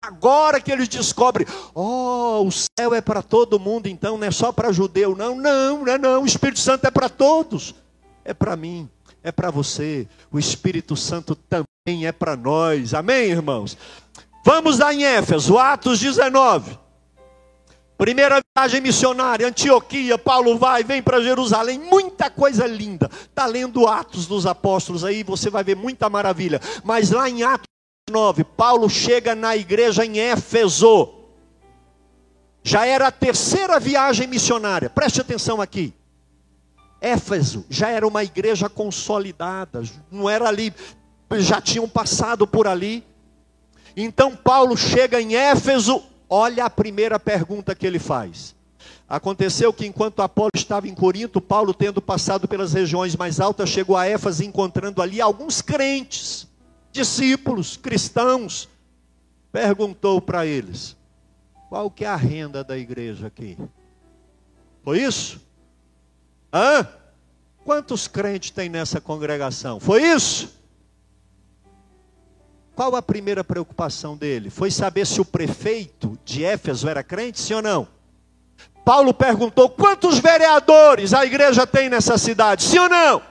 Agora 0.03 0.59
que 0.59 0.71
eles 0.71 0.87
descobrem, 0.87 1.45
oh, 1.75 2.43
o 2.43 2.51
céu 2.51 2.91
é 2.95 3.01
para 3.01 3.21
todo 3.21 3.59
mundo, 3.59 3.85
então 3.85 4.17
não 4.17 4.25
é 4.25 4.31
só 4.31 4.51
para 4.51 4.71
judeu, 4.71 5.15
não, 5.15 5.35
não, 5.35 5.83
não, 5.83 5.87
é 5.87 5.97
não, 5.99 6.23
o 6.23 6.25
Espírito 6.25 6.59
Santo 6.59 6.85
é 6.87 6.91
para 6.91 7.07
todos, 7.07 7.75
é 8.25 8.33
para 8.33 8.55
mim, 8.55 8.89
é 9.21 9.31
para 9.31 9.51
você, 9.51 10.07
o 10.31 10.39
Espírito 10.39 10.95
Santo 10.97 11.35
também 11.35 12.07
é 12.07 12.11
para 12.11 12.35
nós, 12.35 12.95
amém, 12.95 13.29
irmãos? 13.29 13.77
Vamos 14.43 14.79
lá 14.79 14.91
em 14.91 15.03
Éfeso, 15.03 15.59
Atos 15.59 15.99
19. 15.99 16.79
Primeira 17.95 18.41
viagem 18.57 18.81
missionária, 18.81 19.47
Antioquia, 19.47 20.17
Paulo 20.17 20.57
vai, 20.57 20.83
vem 20.83 21.03
para 21.03 21.21
Jerusalém, 21.21 21.77
muita 21.77 22.31
coisa 22.31 22.65
linda. 22.65 23.07
Está 23.13 23.45
lendo 23.45 23.85
Atos 23.85 24.25
dos 24.25 24.47
Apóstolos 24.47 25.05
aí, 25.05 25.21
você 25.21 25.51
vai 25.51 25.63
ver 25.63 25.75
muita 25.75 26.09
maravilha. 26.09 26.59
Mas 26.83 27.11
lá 27.11 27.29
em 27.29 27.43
Atos 27.43 27.70
9, 28.11 28.43
Paulo 28.43 28.87
chega 28.87 29.33
na 29.33 29.55
igreja 29.55 30.05
em 30.05 30.19
Éfeso. 30.19 31.09
Já 32.61 32.85
era 32.85 33.07
a 33.07 33.11
terceira 33.11 33.79
viagem 33.79 34.27
missionária, 34.27 34.89
preste 34.89 35.19
atenção 35.19 35.59
aqui. 35.59 35.91
Éfeso 37.01 37.65
já 37.67 37.89
era 37.89 38.07
uma 38.07 38.23
igreja 38.23 38.69
consolidada, 38.69 39.81
não 40.11 40.29
era 40.29 40.47
ali, 40.47 40.71
já 41.39 41.59
tinham 41.59 41.89
passado 41.89 42.45
por 42.45 42.67
ali. 42.67 43.03
Então 43.97 44.35
Paulo 44.35 44.77
chega 44.77 45.19
em 45.19 45.35
Éfeso 45.35 46.03
Olha 46.33 46.63
a 46.63 46.69
primeira 46.69 47.19
pergunta 47.19 47.75
que 47.75 47.85
ele 47.85 47.99
faz: 47.99 48.55
Aconteceu 49.09 49.73
que 49.73 49.85
enquanto 49.85 50.21
Apolo 50.21 50.51
estava 50.55 50.87
em 50.87 50.95
Corinto, 50.95 51.41
Paulo, 51.41 51.73
tendo 51.73 52.01
passado 52.01 52.47
pelas 52.47 52.71
regiões 52.71 53.17
mais 53.17 53.41
altas, 53.41 53.67
chegou 53.67 53.97
a 53.97 54.07
Éfeso, 54.07 54.41
encontrando 54.41 55.01
ali 55.01 55.19
alguns 55.19 55.61
crentes, 55.61 56.47
discípulos, 56.91 57.77
cristãos. 57.77 58.69
Perguntou 59.51 60.21
para 60.21 60.45
eles: 60.45 60.95
qual 61.69 61.89
que 61.89 62.05
é 62.05 62.07
a 62.07 62.15
renda 62.15 62.63
da 62.63 62.77
igreja 62.77 63.27
aqui? 63.27 63.57
Foi 64.83 65.01
isso? 65.01 65.41
Hã? 66.53 66.87
Quantos 67.63 68.07
crentes 68.07 68.49
tem 68.49 68.69
nessa 68.69 68.99
congregação? 68.99 69.79
Foi 69.79 70.03
isso? 70.03 70.59
Qual 72.75 72.95
a 72.95 73.01
primeira 73.01 73.43
preocupação 73.43 74.17
dele? 74.17 74.49
Foi 74.49 74.71
saber 74.71 75.05
se 75.05 75.21
o 75.21 75.25
prefeito 75.25 76.17
de 76.25 76.43
Éfeso 76.43 76.87
era 76.87 77.03
crente, 77.03 77.39
sim 77.39 77.53
ou 77.53 77.61
não? 77.61 77.87
Paulo 78.83 79.13
perguntou: 79.13 79.69
quantos 79.69 80.17
vereadores 80.17 81.13
a 81.13 81.25
igreja 81.25 81.67
tem 81.67 81.89
nessa 81.89 82.17
cidade? 82.17 82.63
Sim 82.63 82.79
ou 82.79 82.89
não? 82.89 83.17
O 83.17 83.23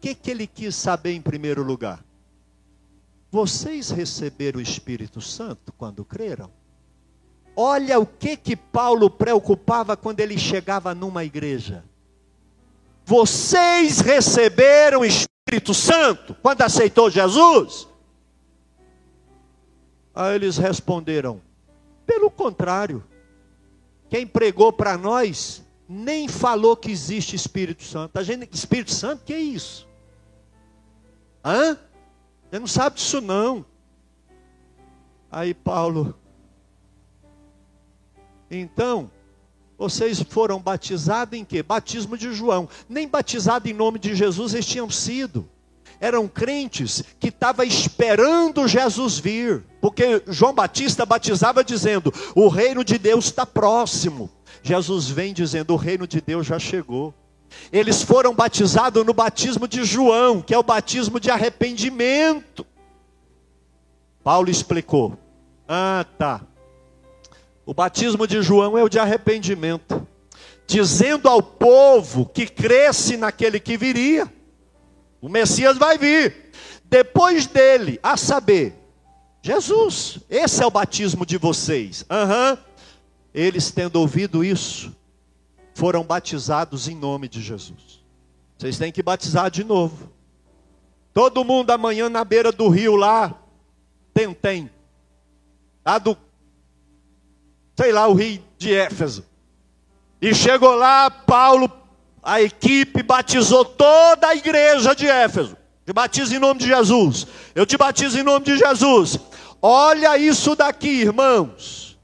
que, 0.00 0.14
que 0.14 0.30
ele 0.30 0.46
quis 0.46 0.74
saber 0.74 1.12
em 1.12 1.20
primeiro 1.20 1.62
lugar? 1.62 2.02
Vocês 3.32 3.88
receberam 3.88 4.58
o 4.58 4.62
Espírito 4.62 5.18
Santo 5.22 5.72
quando 5.72 6.04
creram? 6.04 6.50
Olha 7.56 7.98
o 7.98 8.04
que 8.04 8.36
que 8.36 8.54
Paulo 8.54 9.08
preocupava 9.08 9.96
quando 9.96 10.20
ele 10.20 10.36
chegava 10.36 10.94
numa 10.94 11.24
igreja. 11.24 11.82
Vocês 13.06 14.00
receberam 14.00 15.00
o 15.00 15.04
Espírito 15.06 15.72
Santo 15.72 16.36
quando 16.42 16.60
aceitou 16.60 17.08
Jesus? 17.08 17.88
Aí 20.14 20.34
eles 20.34 20.58
responderam: 20.58 21.40
pelo 22.04 22.30
contrário, 22.30 23.02
quem 24.10 24.26
pregou 24.26 24.74
para 24.74 24.98
nós 24.98 25.62
nem 25.88 26.28
falou 26.28 26.76
que 26.76 26.90
existe 26.90 27.34
Espírito 27.34 27.82
Santo. 27.82 28.18
A 28.18 28.22
gente, 28.22 28.52
Espírito 28.52 28.92
Santo, 28.92 29.24
que 29.24 29.32
é 29.32 29.40
isso? 29.40 29.88
Hã? 31.42 31.78
Você 32.52 32.58
não 32.58 32.66
sabe 32.66 32.96
disso 32.96 33.18
não. 33.22 33.64
Aí 35.30 35.54
Paulo, 35.54 36.14
então, 38.50 39.10
vocês 39.78 40.22
foram 40.22 40.60
batizados 40.60 41.38
em 41.38 41.46
quê? 41.46 41.62
Batismo 41.62 42.18
de 42.18 42.34
João. 42.34 42.68
Nem 42.86 43.08
batizado 43.08 43.70
em 43.70 43.72
nome 43.72 43.98
de 43.98 44.14
Jesus 44.14 44.52
eles 44.52 44.66
tinham 44.66 44.90
sido 44.90 45.48
eram 45.98 46.26
crentes 46.28 47.02
que 47.18 47.28
estavam 47.28 47.64
esperando 47.64 48.66
Jesus 48.66 49.20
vir, 49.20 49.64
porque 49.80 50.20
João 50.26 50.52
Batista 50.52 51.06
batizava 51.06 51.62
dizendo: 51.62 52.12
o 52.34 52.48
reino 52.48 52.84
de 52.84 52.98
Deus 52.98 53.26
está 53.26 53.46
próximo. 53.46 54.28
Jesus 54.62 55.08
vem 55.08 55.32
dizendo: 55.32 55.72
o 55.72 55.76
reino 55.76 56.06
de 56.06 56.20
Deus 56.20 56.44
já 56.46 56.58
chegou. 56.58 57.14
Eles 57.72 58.02
foram 58.02 58.34
batizados 58.34 59.04
no 59.04 59.14
batismo 59.14 59.66
de 59.66 59.84
João, 59.84 60.42
que 60.42 60.54
é 60.54 60.58
o 60.58 60.62
batismo 60.62 61.18
de 61.18 61.30
arrependimento. 61.30 62.66
Paulo 64.22 64.50
explicou: 64.50 65.18
ah, 65.66 66.04
tá. 66.18 66.40
O 67.64 67.72
batismo 67.72 68.26
de 68.26 68.42
João 68.42 68.76
é 68.76 68.82
o 68.82 68.88
de 68.88 68.98
arrependimento, 68.98 70.06
dizendo 70.66 71.28
ao 71.28 71.42
povo 71.42 72.26
que 72.26 72.46
cresce 72.46 73.16
naquele 73.16 73.60
que 73.60 73.76
viria. 73.76 74.30
O 75.20 75.28
Messias 75.28 75.78
vai 75.78 75.96
vir. 75.96 76.50
Depois 76.84 77.46
dele, 77.46 77.98
a 78.02 78.16
saber, 78.16 78.74
Jesus. 79.40 80.18
Esse 80.28 80.62
é 80.62 80.66
o 80.66 80.70
batismo 80.70 81.24
de 81.24 81.38
vocês. 81.38 82.04
Uhum. 82.10 82.58
Eles, 83.32 83.70
tendo 83.70 83.96
ouvido 83.96 84.44
isso, 84.44 84.94
foram 85.74 86.04
batizados 86.04 86.88
em 86.88 86.94
nome 86.94 87.28
de 87.28 87.40
Jesus. 87.40 88.02
Vocês 88.58 88.78
têm 88.78 88.92
que 88.92 89.02
batizar 89.02 89.50
de 89.50 89.64
novo. 89.64 90.10
Todo 91.12 91.44
mundo 91.44 91.70
amanhã 91.70 92.08
na 92.08 92.24
beira 92.24 92.52
do 92.52 92.68
rio 92.68 92.96
lá, 92.96 93.34
tentem. 94.14 94.70
Lá 95.84 95.98
do, 95.98 96.16
sei 97.76 97.92
lá, 97.92 98.06
o 98.06 98.14
rio 98.14 98.42
de 98.56 98.72
Éfeso. 98.74 99.24
E 100.20 100.34
chegou 100.34 100.74
lá, 100.74 101.10
Paulo 101.10 101.82
a 102.22 102.40
equipe 102.40 103.02
batizou 103.02 103.64
toda 103.64 104.28
a 104.28 104.36
igreja 104.36 104.94
de 104.94 105.06
Éfeso. 105.08 105.56
Te 105.84 105.92
batizo 105.92 106.34
em 106.34 106.38
nome 106.38 106.60
de 106.60 106.68
Jesus. 106.68 107.26
Eu 107.54 107.66
te 107.66 107.76
batizo 107.76 108.18
em 108.18 108.22
nome 108.22 108.46
de 108.46 108.56
Jesus. 108.56 109.18
Olha 109.60 110.16
isso 110.16 110.54
daqui, 110.54 111.00
irmãos. 111.00 111.98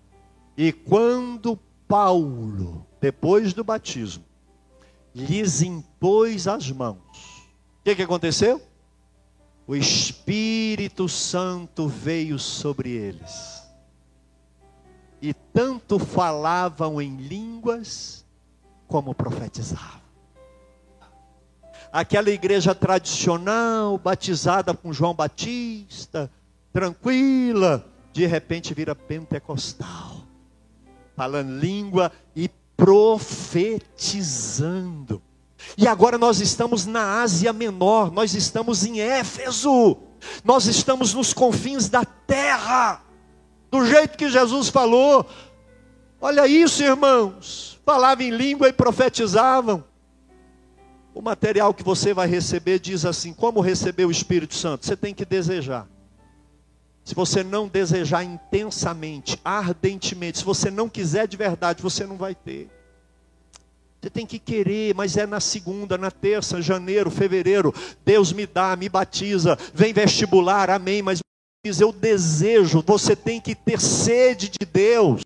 E 0.57 0.73
quando 0.73 1.57
Paulo, 1.87 2.78
depois 3.01 3.53
do 3.53 3.63
batismo, 3.65 4.25
lhes 5.15 5.63
impôs 5.63 6.47
as 6.47 6.71
mãos, 6.71 6.99
o 7.81 7.85
que, 7.85 7.97
que 7.97 8.03
aconteceu? 8.03 8.61
O 9.67 9.77
Espírito 9.77 11.09
Santo 11.09 11.89
veio 11.89 12.39
sobre 12.39 12.91
eles. 12.91 13.63
E 15.21 15.35
tanto 15.35 15.99
falavam 15.99 17.03
em 17.03 17.17
línguas 17.17 18.25
como 18.87 19.15
profetizavam 19.15 20.09
aquela 21.93 22.31
igreja 22.31 22.75
tradicional, 22.75 23.99
batizada 23.99 24.75
com 24.75 24.93
João 24.93 25.15
Batista, 25.15 26.31
tranquila, 26.73 27.87
de 28.13 28.27
repente 28.27 28.75
vira 28.75 28.95
pentecostal, 28.95 30.23
falando 31.17 31.59
língua 31.59 32.13
e 32.35 32.49
profetizando. 32.79 35.21
E 35.77 35.87
agora 35.89 36.17
nós 36.17 36.41
estamos 36.41 36.87
na 36.87 37.21
Ásia 37.21 37.53
Menor, 37.53 38.13
nós 38.13 38.35
estamos 38.35 38.87
em 38.87 39.01
Éfeso, 39.01 39.97
nós 40.45 40.67
estamos 40.67 41.13
nos 41.13 41.35
confins 41.35 41.89
da 41.89 42.05
terra, 42.05 43.03
do 43.69 43.85
jeito 43.85 44.17
que 44.17 44.31
Jesus 44.31 44.69
falou. 44.69 45.29
Olha 46.21 46.47
isso, 46.47 46.85
irmãos. 46.85 47.81
Falavam 47.85 48.25
em 48.25 48.31
língua 48.31 48.69
e 48.69 48.73
profetizavam. 48.73 49.83
O 51.13 51.21
material 51.21 51.75
que 51.75 51.83
você 51.83 52.15
vai 52.15 52.29
receber 52.29 52.79
diz 52.79 53.05
assim: 53.05 53.35
como 53.35 53.61
receber 53.61 54.05
o 54.05 54.11
Espírito 54.11 54.55
Santo? 54.55 54.87
Você 54.87 54.97
tem 54.97 55.13
que 55.13 55.25
desejar. 55.25 55.89
Se 57.09 57.15
você 57.15 57.43
não 57.43 57.67
desejar 57.67 58.23
intensamente, 58.23 59.41
ardentemente, 59.43 60.37
se 60.37 60.45
você 60.45 60.71
não 60.71 60.91
quiser 60.91 61.27
de 61.27 61.39
verdade, 61.39 61.83
você 61.83 62.05
não 62.05 62.19
vai 62.19 62.35
ter. 62.35 62.69
Você 63.99 64.11
tem 64.11 64.27
que 64.27 64.39
querer, 64.39 64.95
mas 64.95 65.17
é 65.17 65.25
na 65.25 65.41
segunda, 65.41 65.97
na 65.97 66.11
terça, 66.11 66.61
janeiro, 66.61 67.11
fevereiro. 67.11 67.75
Deus 68.05 68.31
me 68.31 68.47
dá, 68.47 68.77
me 68.77 68.91
batiza, 68.91 69.57
vem 69.73 69.95
vestibular, 69.95 70.69
amém. 70.69 71.01
Mas 71.01 71.21
eu 71.81 71.93
desejo, 71.93 72.85
você 72.87 73.17
tem 73.17 73.41
que 73.41 73.55
ter 73.55 73.81
sede 73.81 74.51
de 74.51 74.67
Deus. 74.71 75.23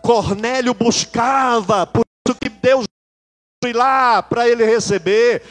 Cornélio 0.00 0.72
buscava, 0.72 1.86
por 1.86 2.06
isso 2.26 2.38
que 2.40 2.48
Deus 2.48 2.86
ir 3.68 3.76
lá 3.76 4.22
para 4.22 4.48
ele 4.48 4.64
receber. 4.64 5.42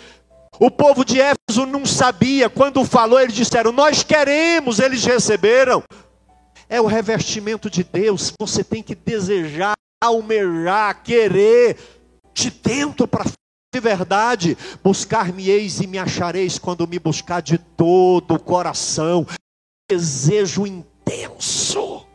O 0.59 0.69
povo 0.69 1.03
de 1.03 1.19
Éfeso 1.19 1.65
não 1.65 1.85
sabia, 1.85 2.49
quando 2.49 2.83
falou, 2.85 3.19
eles 3.19 3.35
disseram: 3.35 3.71
Nós 3.71 4.03
queremos, 4.03 4.79
eles 4.79 5.03
receberam. 5.03 5.83
É 6.69 6.79
o 6.79 6.85
revestimento 6.85 7.69
de 7.69 7.83
Deus, 7.83 8.33
você 8.39 8.63
tem 8.63 8.81
que 8.81 8.95
desejar, 8.95 9.73
almejar, 10.01 11.03
querer, 11.03 11.77
de 12.33 12.49
dentro 12.49 13.07
para 13.07 13.25
de 13.73 13.79
verdade. 13.79 14.57
Buscar-me-eis 14.83 15.79
e 15.79 15.87
me 15.87 15.97
achareis 15.97 16.59
quando 16.59 16.87
me 16.87 16.99
buscar 16.99 17.41
de 17.41 17.57
todo 17.57 18.35
o 18.35 18.39
coração. 18.39 19.25
Desejo 19.89 20.67
intenso. 20.67 22.05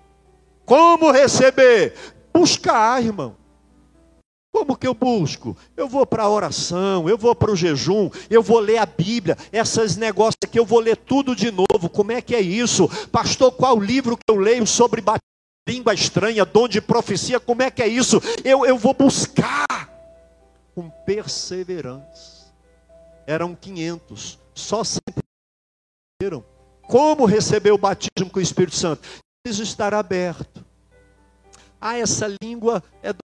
Como 0.64 1.11
receber? 1.11 1.95
Buscar, 2.32 3.03
irmão. 3.03 3.37
Como 4.57 4.74
que 4.74 4.86
eu 4.86 4.94
busco? 4.94 5.54
Eu 5.76 5.86
vou 5.86 6.07
para 6.07 6.22
a 6.22 6.30
oração, 6.30 7.07
eu 7.11 7.18
vou 7.18 7.34
para 7.34 7.52
o 7.52 7.54
jejum, 7.54 8.09
eu 8.30 8.42
vou 8.42 8.59
ler 8.59 8.78
a 8.78 8.86
Bíblia, 8.86 9.36
esses 9.52 9.98
negócios 9.98 10.38
aqui 10.42 10.59
eu 10.59 10.64
vou 10.64 10.80
ler 10.80 10.96
tudo 10.96 11.36
de 11.36 11.50
novo. 11.50 11.90
Como 11.90 12.11
é 12.11 12.22
que 12.22 12.34
é 12.34 12.40
isso? 12.40 12.88
Pastor, 13.09 13.52
qual 13.52 13.78
livro 13.78 14.16
que 14.16 14.22
eu 14.26 14.36
leio 14.36 14.66
sobre 14.66 15.04
língua 15.68 15.92
estranha, 15.92 16.42
dom 16.46 16.66
de 16.66 16.80
profecia? 16.80 17.38
Como 17.38 17.62
é 17.62 17.70
que 17.70 17.82
é 17.82 17.86
isso? 17.86 18.18
Eu, 18.42 18.64
eu 18.64 18.78
vou 18.78 18.94
buscar 18.94 19.90
com 20.74 20.88
perseverança. 21.04 22.46
Eram 23.26 23.54
500, 23.54 24.38
só 24.54 24.82
sempre 24.82 25.22
como 26.88 27.26
receber 27.26 27.72
o 27.72 27.78
batismo 27.78 28.30
com 28.32 28.38
o 28.38 28.42
Espírito 28.42 28.74
Santo? 28.74 29.07
Preciso 29.44 29.62
estar 29.62 29.92
aberto. 29.92 30.64
Ah, 31.78 31.98
essa 31.98 32.26
língua 32.42 32.82
é 33.02 33.12
do 33.12 33.25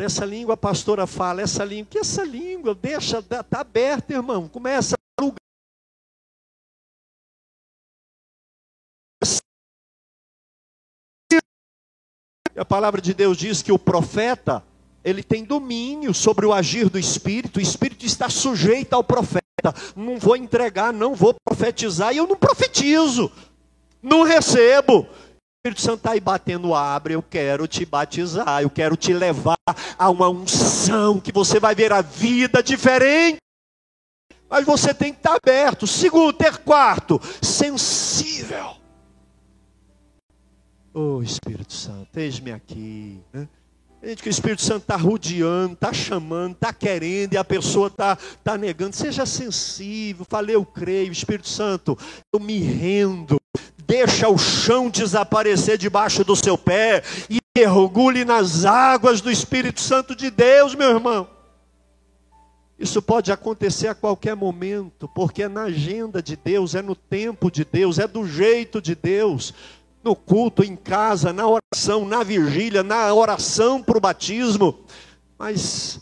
essa 0.00 0.24
língua 0.24 0.54
a 0.54 0.56
pastora 0.56 1.06
fala, 1.06 1.42
essa 1.42 1.62
língua, 1.62 1.86
que 1.90 1.98
essa 1.98 2.24
língua, 2.24 2.74
deixa, 2.74 3.18
está 3.18 3.42
tá 3.42 3.60
aberta, 3.60 4.14
irmão, 4.14 4.48
começa 4.48 4.96
a 4.96 5.22
lugar. 5.22 5.36
A 12.56 12.64
palavra 12.64 13.00
de 13.00 13.12
Deus 13.12 13.36
diz 13.36 13.60
que 13.60 13.72
o 13.72 13.78
profeta, 13.78 14.64
ele 15.04 15.22
tem 15.22 15.44
domínio 15.44 16.14
sobre 16.14 16.46
o 16.46 16.52
agir 16.52 16.88
do 16.88 16.98
Espírito, 16.98 17.58
o 17.58 17.62
Espírito 17.62 18.06
está 18.06 18.30
sujeito 18.30 18.94
ao 18.94 19.04
profeta. 19.04 19.42
Não 19.94 20.18
vou 20.18 20.36
entregar, 20.36 20.92
não 20.92 21.14
vou 21.14 21.34
profetizar, 21.44 22.14
e 22.14 22.16
eu 22.16 22.26
não 22.26 22.36
profetizo, 22.36 23.30
não 24.02 24.22
recebo. 24.22 25.06
Espírito 25.66 25.80
Santo 25.80 25.96
está 26.00 26.10
aí 26.10 26.20
batendo 26.20 26.74
abre, 26.74 27.14
eu 27.14 27.22
quero 27.22 27.66
te 27.66 27.86
batizar, 27.86 28.60
eu 28.60 28.68
quero 28.68 28.98
te 28.98 29.14
levar 29.14 29.56
a 29.98 30.10
uma 30.10 30.28
unção 30.28 31.18
que 31.18 31.32
você 31.32 31.58
vai 31.58 31.74
ver 31.74 31.90
a 31.90 32.02
vida 32.02 32.62
diferente. 32.62 33.38
Mas 34.46 34.66
você 34.66 34.92
tem 34.92 35.10
que 35.10 35.20
estar 35.20 35.38
aberto. 35.42 35.86
Segundo, 35.86 36.34
ter 36.34 36.58
quarto, 36.58 37.18
sensível. 37.40 38.76
Oh 40.92 41.22
Espírito 41.22 41.72
Santo, 41.72 42.14
eis-me 42.14 42.52
aqui. 42.52 43.22
Né? 43.32 43.48
Gente, 44.02 44.22
que 44.22 44.28
o 44.28 44.30
Espírito 44.30 44.60
Santo 44.60 44.82
está 44.82 44.96
rodeando, 44.96 45.72
está 45.72 45.94
chamando, 45.94 46.52
está 46.52 46.74
querendo, 46.74 47.32
e 47.32 47.36
a 47.38 47.44
pessoa 47.44 47.86
está 47.86 48.16
tá 48.16 48.58
negando. 48.58 48.94
Seja 48.94 49.24
sensível, 49.24 50.26
falei, 50.28 50.56
eu 50.56 50.66
creio, 50.66 51.10
Espírito 51.10 51.48
Santo, 51.48 51.98
eu 52.30 52.38
me 52.38 52.58
rendo. 52.58 53.40
Deixa 53.86 54.28
o 54.28 54.38
chão 54.38 54.88
desaparecer 54.88 55.76
debaixo 55.76 56.24
do 56.24 56.34
seu 56.34 56.56
pé 56.56 57.02
e 57.28 57.38
mergulhe 57.56 58.24
nas 58.24 58.64
águas 58.64 59.20
do 59.20 59.30
Espírito 59.30 59.80
Santo 59.80 60.16
de 60.16 60.30
Deus, 60.30 60.74
meu 60.74 60.90
irmão. 60.90 61.28
Isso 62.78 63.00
pode 63.00 63.30
acontecer 63.30 63.88
a 63.88 63.94
qualquer 63.94 64.34
momento, 64.34 65.06
porque 65.08 65.44
é 65.44 65.48
na 65.48 65.64
agenda 65.64 66.22
de 66.22 66.34
Deus, 66.34 66.74
é 66.74 66.82
no 66.82 66.96
tempo 66.96 67.50
de 67.50 67.64
Deus, 67.64 67.98
é 67.98 68.08
do 68.08 68.26
jeito 68.26 68.80
de 68.80 68.94
Deus. 68.94 69.54
No 70.02 70.16
culto, 70.16 70.64
em 70.64 70.76
casa, 70.76 71.32
na 71.32 71.46
oração, 71.46 72.04
na 72.04 72.22
vigília, 72.22 72.82
na 72.82 73.12
oração 73.14 73.82
para 73.82 73.96
o 73.96 74.00
batismo. 74.00 74.84
Mas 75.38 76.00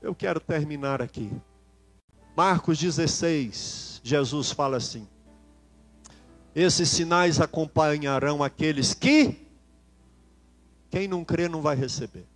eu 0.00 0.14
quero 0.14 0.40
terminar 0.40 1.02
aqui. 1.02 1.30
Marcos 2.36 2.78
16, 2.78 4.00
Jesus 4.02 4.50
fala 4.50 4.78
assim: 4.78 5.06
Esses 6.56 6.88
sinais 6.88 7.40
acompanharão 7.40 8.42
aqueles 8.42 8.94
que, 8.94 9.46
quem 10.90 11.06
não 11.06 11.22
crê 11.22 11.48
não 11.48 11.60
vai 11.60 11.76
receber 11.76 12.26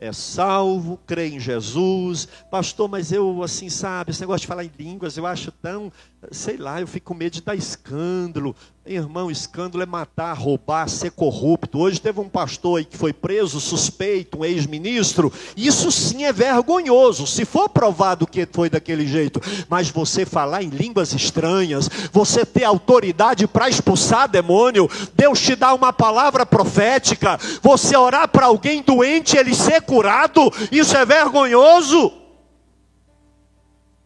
é 0.00 0.12
salvo, 0.12 0.98
crê 1.06 1.28
em 1.28 1.38
Jesus. 1.38 2.26
Pastor, 2.50 2.88
mas 2.88 3.12
eu, 3.12 3.42
assim, 3.42 3.68
sabe, 3.68 4.10
esse 4.10 4.20
negócio 4.22 4.40
de 4.40 4.46
falar 4.46 4.64
em 4.64 4.72
línguas, 4.78 5.16
eu 5.16 5.26
acho 5.26 5.52
tão, 5.52 5.92
sei 6.30 6.58
lá, 6.58 6.80
eu 6.80 6.86
fico 6.86 7.06
com 7.06 7.14
medo 7.14 7.32
de 7.32 7.42
dar 7.42 7.54
escândalo. 7.54 8.54
Irmão, 8.84 9.30
escândalo 9.30 9.82
é 9.82 9.86
matar, 9.86 10.34
roubar, 10.34 10.88
ser 10.88 11.12
corrupto. 11.12 11.78
Hoje 11.78 12.00
teve 12.00 12.20
um 12.20 12.28
pastor 12.28 12.78
aí 12.78 12.84
que 12.84 12.96
foi 12.96 13.12
preso, 13.12 13.60
suspeito, 13.60 14.38
um 14.38 14.44
ex-ministro. 14.44 15.32
Isso 15.56 15.90
sim 15.90 16.24
é 16.24 16.32
vergonhoso, 16.32 17.26
se 17.26 17.44
for 17.44 17.68
provado 17.68 18.26
que 18.26 18.46
foi 18.50 18.68
daquele 18.68 19.06
jeito. 19.06 19.40
Mas 19.68 19.88
você 19.90 20.26
falar 20.26 20.62
em 20.62 20.68
línguas 20.68 21.12
estranhas, 21.12 21.88
você 22.12 22.44
ter 22.44 22.64
autoridade 22.64 23.46
para 23.46 23.68
expulsar 23.68 24.28
demônio, 24.28 24.90
Deus 25.14 25.40
te 25.40 25.54
dá 25.54 25.72
uma 25.72 25.92
palavra 25.92 26.44
profética, 26.44 27.38
você 27.62 27.96
orar 27.96 28.28
para 28.28 28.46
alguém 28.46 28.82
doente, 28.82 29.36
ele 29.36 29.54
ser 29.54 29.82
curado, 29.82 30.52
isso 30.70 30.96
é 30.96 31.04
vergonhoso. 31.06 32.19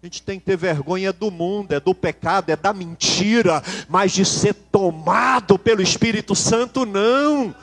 A 0.05 0.07
gente 0.07 0.23
tem 0.23 0.39
que 0.39 0.45
ter 0.45 0.59
vergonha 0.59 1.15
do 1.15 1.31
mundo, 1.31 1.73
é 1.73 1.81
do 1.81 1.95
pecado, 1.95 2.51
é 2.51 2.57
da 2.57 2.75
mentira, 2.75 3.63
mas 3.89 4.13
de 4.13 4.23
ser 4.23 4.53
tomado 4.53 5.59
pelo 5.59 5.81
Espírito 5.81 6.35
Santo, 6.35 6.85
não. 6.85 7.55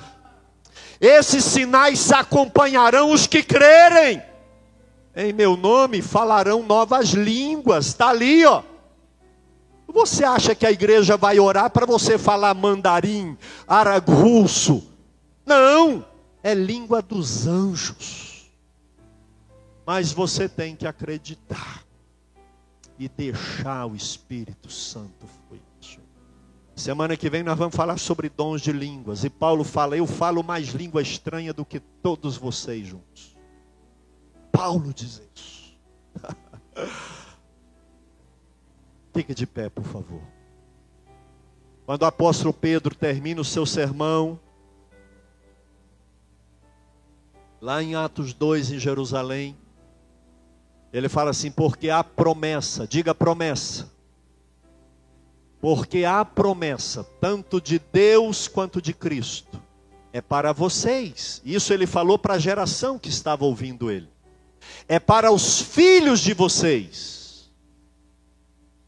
Esses 0.99 1.45
sinais 1.45 2.11
acompanharão 2.11 3.11
os 3.11 3.27
que 3.27 3.43
crerem. 3.43 4.23
Em 5.15 5.31
meu 5.31 5.55
nome 5.55 6.01
falarão 6.01 6.63
novas 6.63 7.09
línguas. 7.09 7.85
Está 7.85 8.09
ali, 8.09 8.43
ó. 8.43 8.63
Você 9.87 10.23
acha 10.23 10.55
que 10.55 10.65
a 10.65 10.71
igreja 10.71 11.15
vai 11.15 11.39
orar 11.39 11.69
para 11.69 11.85
você 11.85 12.17
falar 12.17 12.55
mandarim, 12.55 13.37
araguço? 13.67 14.83
Não, 15.45 16.03
é 16.41 16.55
língua 16.55 17.03
dos 17.03 17.45
anjos. 17.45 18.51
Mas 19.85 20.11
você 20.11 20.49
tem 20.49 20.75
que 20.75 20.87
acreditar 20.87 21.90
e 23.05 23.09
deixar 23.09 23.85
o 23.87 23.95
Espírito 23.95 24.69
Santo 24.69 25.25
fluir. 25.27 25.61
Semana 26.75 27.15
que 27.15 27.29
vem 27.29 27.43
nós 27.43 27.57
vamos 27.57 27.75
falar 27.75 27.99
sobre 27.99 28.27
dons 28.27 28.61
de 28.61 28.71
línguas. 28.71 29.23
E 29.23 29.29
Paulo 29.29 29.63
fala: 29.63 29.95
Eu 29.95 30.07
falo 30.07 30.41
mais 30.41 30.69
língua 30.69 31.01
estranha 31.01 31.53
do 31.53 31.63
que 31.63 31.79
todos 31.79 32.37
vocês 32.37 32.87
juntos. 32.87 33.37
Paulo 34.51 34.91
diz 34.91 35.21
isso. 35.35 35.77
Fique 39.13 39.35
de 39.35 39.45
pé, 39.45 39.69
por 39.69 39.83
favor. 39.83 40.21
Quando 41.85 42.01
o 42.03 42.05
apóstolo 42.05 42.53
Pedro 42.53 42.95
termina 42.95 43.41
o 43.41 43.45
seu 43.45 43.65
sermão, 43.65 44.39
lá 47.59 47.83
em 47.83 47.93
Atos 47.93 48.33
2, 48.33 48.71
em 48.71 48.79
Jerusalém, 48.79 49.57
ele 50.91 51.07
fala 51.07 51.31
assim: 51.31 51.51
porque 51.51 51.89
há 51.89 52.03
promessa, 52.03 52.87
diga 52.87 53.15
promessa. 53.15 53.89
Porque 55.59 56.03
há 56.03 56.25
promessa, 56.25 57.03
tanto 57.19 57.61
de 57.61 57.79
Deus 57.79 58.47
quanto 58.47 58.81
de 58.81 58.93
Cristo. 58.93 59.61
É 60.11 60.19
para 60.19 60.51
vocês. 60.51 61.41
Isso 61.45 61.71
ele 61.71 61.85
falou 61.85 62.17
para 62.17 62.33
a 62.33 62.39
geração 62.39 62.97
que 62.97 63.09
estava 63.09 63.45
ouvindo 63.45 63.89
ele. 63.89 64.09
É 64.87 64.99
para 64.99 65.31
os 65.31 65.61
filhos 65.61 66.19
de 66.19 66.33
vocês. 66.33 67.51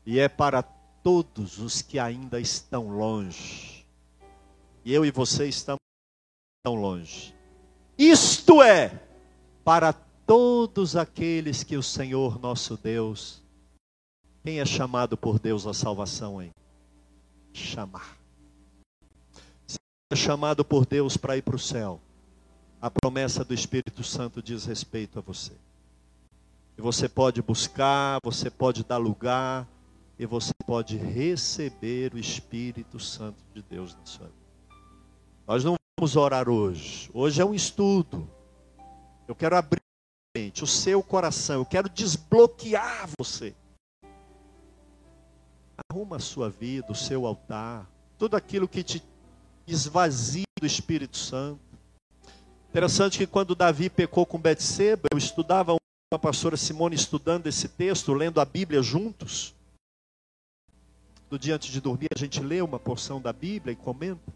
E 0.05 0.19
é 0.19 0.27
para 0.27 0.63
todos 0.63 1.59
os 1.59 1.81
que 1.81 1.99
ainda 1.99 2.39
estão 2.39 2.89
longe. 2.89 3.85
E 4.83 4.93
eu 4.93 5.05
e 5.05 5.11
você 5.11 5.47
estamos 5.47 5.79
tão 6.63 6.75
longe. 6.75 7.33
Isto 7.97 8.61
é 8.61 8.99
para 9.63 9.93
todos 10.25 10.95
aqueles 10.95 11.63
que 11.63 11.77
o 11.77 11.83
Senhor 11.83 12.39
nosso 12.39 12.77
Deus, 12.77 13.41
quem 14.43 14.59
é 14.59 14.65
chamado 14.65 15.17
por 15.17 15.39
Deus 15.39 15.65
à 15.65 15.73
salvação, 15.73 16.41
hein? 16.41 16.51
Chamar. 17.53 18.17
Se 19.67 19.77
é 20.11 20.15
chamado 20.15 20.65
por 20.65 20.85
Deus 20.85 21.17
para 21.17 21.37
ir 21.37 21.41
para 21.41 21.55
o 21.55 21.59
céu, 21.59 22.01
a 22.81 22.89
promessa 22.89 23.45
do 23.45 23.53
Espírito 23.53 24.03
Santo 24.03 24.41
diz 24.41 24.65
respeito 24.65 25.19
a 25.19 25.21
você. 25.21 25.53
E 26.77 26.81
você 26.81 27.07
pode 27.07 27.41
buscar, 27.41 28.19
você 28.23 28.49
pode 28.49 28.83
dar 28.83 28.97
lugar, 28.97 29.67
e 30.17 30.25
você 30.25 30.51
pode 30.65 30.97
receber 30.97 32.13
o 32.13 32.17
Espírito 32.17 32.99
Santo 32.99 33.43
de 33.53 33.61
Deus 33.61 33.95
na 33.95 34.05
sua 34.05 34.25
vida. 34.25 34.43
Nós 35.47 35.63
não 35.63 35.75
vamos 35.99 36.15
orar 36.15 36.49
hoje. 36.49 37.09
Hoje 37.13 37.41
é 37.41 37.45
um 37.45 37.53
estudo. 37.53 38.27
Eu 39.27 39.35
quero 39.35 39.55
abrir 39.55 39.82
o 40.35 40.67
seu 40.67 41.03
coração. 41.03 41.57
Eu 41.57 41.65
quero 41.65 41.87
desbloquear 41.87 43.07
você. 43.19 43.53
Arruma 45.91 46.15
a 46.15 46.19
sua 46.19 46.49
vida, 46.49 46.91
o 46.91 46.95
seu 46.95 47.27
altar, 47.27 47.87
tudo 48.17 48.35
aquilo 48.35 48.67
que 48.67 48.83
te 48.83 49.03
esvazia 49.67 50.45
do 50.59 50.65
Espírito 50.65 51.17
Santo. 51.17 51.61
Interessante 52.69 53.19
que 53.19 53.27
quando 53.27 53.53
Davi 53.53 53.91
pecou 53.91 54.25
com 54.25 54.39
Betseba, 54.39 55.07
eu 55.11 55.17
estudava 55.19 55.73
com 55.73 56.15
a 56.15 56.19
pastora 56.19 56.57
Simone 56.57 56.95
estudando 56.95 57.45
esse 57.45 57.67
texto, 57.67 58.11
lendo 58.11 58.41
a 58.41 58.45
Bíblia 58.45 58.81
juntos. 58.81 59.53
Do 61.29 61.37
dia 61.37 61.55
antes 61.55 61.71
de 61.71 61.79
dormir, 61.79 62.07
a 62.15 62.17
gente 62.17 62.39
lê 62.39 62.59
uma 62.59 62.79
porção 62.79 63.21
da 63.21 63.31
Bíblia 63.31 63.73
e 63.73 63.75
comenta. 63.75 64.33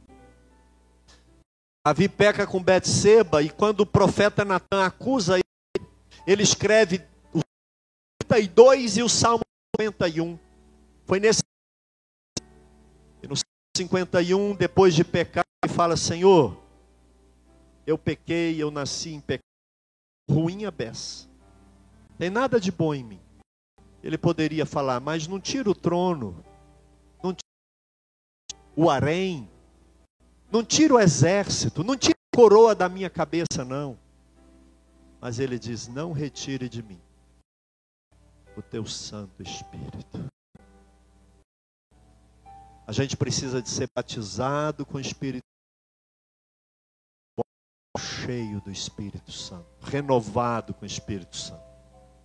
Davi 1.84 2.08
peca 2.08 2.46
com 2.46 2.62
Betseba 2.62 3.42
e 3.42 3.50
quando 3.50 3.80
o 3.80 3.86
profeta 3.86 4.46
Natan 4.46 4.86
acusa 4.86 5.40
ele 6.28 6.44
escreve 6.44 7.02
o 7.34 7.40
52 8.22 8.98
e 8.98 9.04
o 9.04 9.08
Salmo 9.08 9.44
51. 9.80 10.38
Foi 11.06 11.22
nesse. 11.22 11.42
E 13.24 13.28
no 13.28 13.36
51, 13.76 14.54
depois 14.56 14.94
de 14.94 15.06
pecar, 15.06 15.46
ele 15.64 15.74
fala: 15.74 15.96
Senhor, 15.96 16.62
eu 17.86 17.98
pequei, 17.98 18.62
eu 18.62 18.70
nasci 18.70 19.14
em 19.14 19.22
pecado, 19.22 19.46
ruim 20.30 20.66
a 20.66 20.72
beça. 20.72 21.30
Tem 22.18 22.30
nada 22.30 22.60
de 22.60 22.72
bom 22.72 22.94
em 22.94 23.04
mim. 23.04 23.22
Ele 24.04 24.18
poderia 24.18 24.66
falar, 24.66 25.00
mas 25.00 25.28
não 25.28 25.40
tira 25.40 25.70
o 25.70 25.76
trono, 25.76 26.44
não 27.24 27.32
tira 27.34 28.62
o 28.76 28.90
harém, 28.90 29.50
não 30.52 30.64
tira 30.64 30.96
o 30.96 31.00
exército, 31.00 31.84
não 31.84 31.96
tira 31.96 32.18
a 32.34 32.36
coroa 32.36 32.76
da 32.76 32.90
minha 32.90 33.10
cabeça, 33.10 33.64
não. 33.66 33.98
Mas 35.28 35.40
ele 35.40 35.60
diz: 35.60 35.90
Não 35.90 36.14
retire 36.14 36.70
de 36.70 36.82
mim 36.82 37.02
o 38.56 38.62
teu 38.62 38.86
Santo 38.86 39.44
Espírito. 39.44 40.26
A 42.88 42.94
gente 42.94 43.18
precisa 43.18 43.62
de 43.62 43.68
ser 43.68 43.90
batizado 43.94 44.86
com 44.86 44.98
o 44.98 45.02
Espírito 45.02 45.44
cheio 48.00 48.62
do 48.62 48.72
Espírito 48.72 49.30
Santo, 49.30 49.68
renovado 49.82 50.74
com 50.74 50.84
o 50.84 50.88
Espírito 50.88 51.36
Santo. 51.36 51.62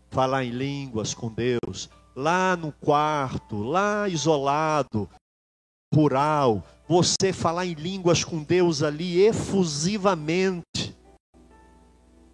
Falar 0.08 0.44
em 0.44 0.50
línguas 0.50 1.12
com 1.12 1.28
Deus, 1.28 1.90
lá 2.14 2.56
no 2.56 2.70
quarto, 2.70 3.64
lá 3.64 4.08
isolado, 4.08 5.10
rural, 5.92 6.62
você 6.86 7.32
falar 7.32 7.66
em 7.66 7.74
línguas 7.74 8.22
com 8.22 8.44
Deus 8.44 8.80
ali 8.80 9.20
efusivamente 9.22 11.01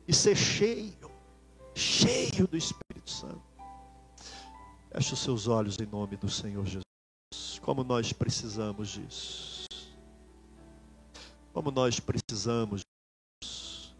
e 0.08 0.14
ser 0.14 0.34
cheio, 0.34 1.10
cheio 1.74 2.48
do 2.48 2.56
Espírito 2.56 3.10
Santo. 3.10 3.42
Feche 4.90 5.12
os 5.12 5.18
seus 5.18 5.46
olhos 5.46 5.76
em 5.78 5.84
nome 5.84 6.16
do 6.16 6.30
Senhor 6.30 6.64
Jesus. 6.64 7.58
Como 7.60 7.84
nós 7.84 8.10
precisamos 8.10 8.88
disso. 8.88 9.66
Como 11.52 11.70
nós 11.70 12.00
precisamos 12.00 12.80
disso. 13.42 13.94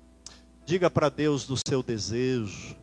Diga 0.65 0.89
para 0.89 1.11
Deus 1.11 1.47
do 1.47 1.57
seu 1.69 1.83
desejo. 1.83 2.75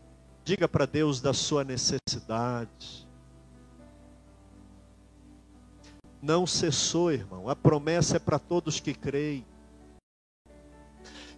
Diga 0.43 0.67
para 0.67 0.86
Deus 0.86 1.19
da 1.19 1.34
sua 1.34 1.63
necessidade. 1.63 3.07
Não 6.21 6.45
cessou, 6.45 7.11
irmão. 7.11 7.49
A 7.49 7.55
promessa 7.55 8.17
é 8.17 8.19
para 8.19 8.38
todos 8.38 8.80
que 8.80 8.93
creem. 8.93 9.43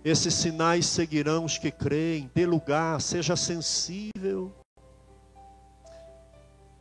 Esses 0.08 0.36
sinais 0.36 0.86
seguirão 0.86 1.44
os 1.44 1.58
que 1.58 1.70
creem. 1.70 2.32
Dê 2.34 2.46
lugar, 2.46 3.02
seja 3.02 3.36
sensível. 3.36 4.56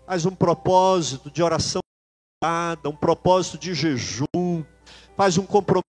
Faz 0.07 0.24
um 0.24 0.33
propósito 0.33 1.29
de 1.29 1.43
oração, 1.43 1.81
um 2.85 2.95
propósito 2.95 3.59
de 3.59 3.74
jejum. 3.74 4.64
Faz 5.16 5.39
um 5.39 5.45
compromisso. 5.45 5.83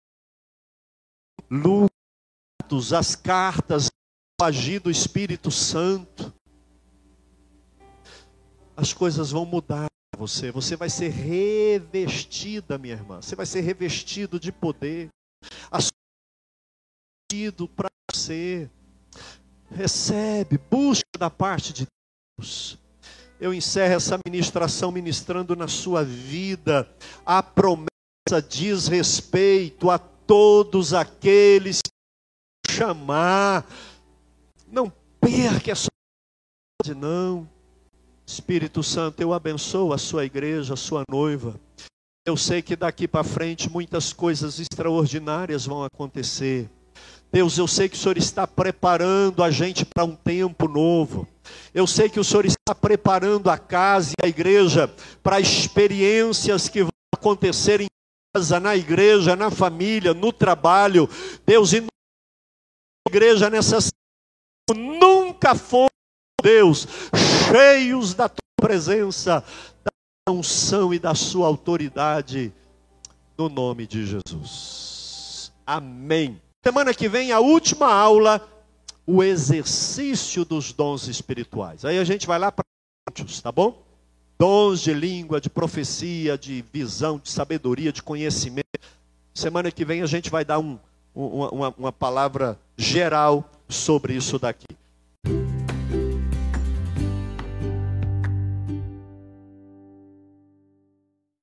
Lutos, 1.51 2.93
as 2.93 3.17
cartas, 3.17 3.89
o 4.41 4.45
agir 4.45 4.79
do 4.79 4.89
Espírito 4.89 5.51
Santo. 5.51 6.33
As 8.77 8.93
coisas 8.93 9.33
vão 9.33 9.45
mudar 9.45 9.87
você. 10.17 10.53
Você 10.53 10.77
vai 10.77 10.89
ser 10.89 11.09
revestida, 11.09 12.79
minha 12.79 12.95
irmã. 12.95 13.21
Você 13.21 13.35
vai 13.35 13.45
ser 13.45 13.63
revestido 13.63 14.39
de 14.39 14.53
poder. 14.53 15.09
Assumido 17.31 17.69
para 17.69 17.89
você. 18.13 18.71
Recebe, 19.71 20.59
busca 20.71 21.19
da 21.19 21.31
parte 21.31 21.73
de 21.73 21.87
Deus. 22.39 22.79
Eu 23.41 23.53
encerro 23.53 23.95
essa 23.95 24.19
ministração 24.25 24.93
ministrando 24.93 25.57
na 25.57 25.67
sua 25.67 26.05
vida. 26.05 26.89
A 27.27 27.43
promessa 27.43 27.89
diz 28.49 28.87
respeito 28.87 29.91
a 29.91 29.99
todos 29.99 30.95
aqueles 30.95 31.81
que 31.83 32.73
chamar. 32.73 33.67
Não 34.67 34.93
perca 35.21 35.73
essa 35.73 35.89
não. 36.97 37.49
Espírito 38.27 38.83
Santo, 38.83 39.21
eu 39.21 39.33
abençoo 39.33 39.93
a 39.93 39.99
sua 39.99 40.25
igreja, 40.25 40.75
a 40.75 40.77
sua 40.77 41.03
noiva. 41.11 41.59
Eu 42.27 42.37
sei 42.37 42.63
que 42.63 42.75
daqui 42.75 43.07
para 43.07 43.25
frente 43.25 43.69
muitas 43.69 44.13
coisas 44.13 44.59
extraordinárias 44.59 45.67
vão 45.67 45.85
acontecer. 45.85 46.71
Deus, 47.35 47.59
eu 47.59 47.67
sei 47.67 47.89
que 47.89 47.97
o 47.97 47.99
Senhor 47.99 48.17
está 48.17 48.47
preparando 48.47 49.43
a 49.43 49.51
gente 49.51 49.85
para 49.85 50.05
um 50.05 50.15
tempo 50.15 50.69
novo. 50.69 51.27
Eu 51.75 51.85
sei 51.85 52.09
que 52.09 52.21
o 52.21 52.23
Senhor 52.23 52.47
está 52.47 52.73
preparando 52.73 53.51
a 53.51 53.59
casa 53.59 54.13
e 54.13 54.25
a 54.25 54.29
igreja 54.29 54.87
para 55.21 55.41
experiências 55.41 56.69
que 56.69 56.83
vão 56.83 56.93
acontecer 57.13 57.81
em 57.81 57.89
casa, 58.33 58.61
na 58.61 58.77
igreja, 58.77 59.35
na 59.35 59.51
família, 59.51 60.15
no 60.15 60.33
trabalho. 60.33 61.11
Deus, 61.45 61.73
e 61.73 61.85
igreja 63.09 63.51
nessa 63.51 63.79
nunca 64.73 65.57
foi 65.57 65.89
Deus, 66.41 66.87
cheios 67.51 68.15
da 68.15 68.29
tua 68.29 68.39
presença, 68.63 69.45
da 69.83 70.33
unção 70.33 70.95
e 70.95 71.01
da 71.01 71.17
sua 71.17 71.49
autoridade, 71.49 72.53
no 73.37 73.49
nome 73.49 73.89
de 73.89 74.07
Jesus. 74.07 75.53
Amém. 75.67 76.44
Semana 76.65 76.95
que 76.95 77.11
vem, 77.11 77.31
a 77.31 77.41
última 77.41 77.93
aula, 77.93 78.41
o 79.07 79.23
exercício 79.23 80.47
dos 80.47 80.73
dons 80.73 81.09
espirituais. 81.09 81.85
Aí 81.85 81.99
a 81.99 82.05
gente 82.05 82.27
vai 82.27 82.39
lá 82.39 82.51
para 82.51 82.65
tá 83.43 83.53
bom? 83.53 83.83
Dons 84.39 84.81
de 84.81 84.95
língua, 84.95 85.43
de 85.43 85.51
profecia, 85.51 86.39
de 86.39 86.65
visão, 86.73 87.19
de 87.23 87.31
sabedoria, 87.31 87.93
de 87.93 88.03
conhecimento. 88.03 88.65
Semana 89.35 89.71
que 89.71 89.85
vem 89.85 90.01
a 90.01 90.07
gente 90.07 90.31
vai 90.31 90.43
dar 90.43 90.59
um, 90.59 90.79
uma, 91.15 91.51
uma, 91.51 91.75
uma 91.77 91.93
palavra 91.93 92.59
geral 92.79 93.45
sobre 93.69 94.15
isso 94.15 94.39
daqui. 94.39 94.75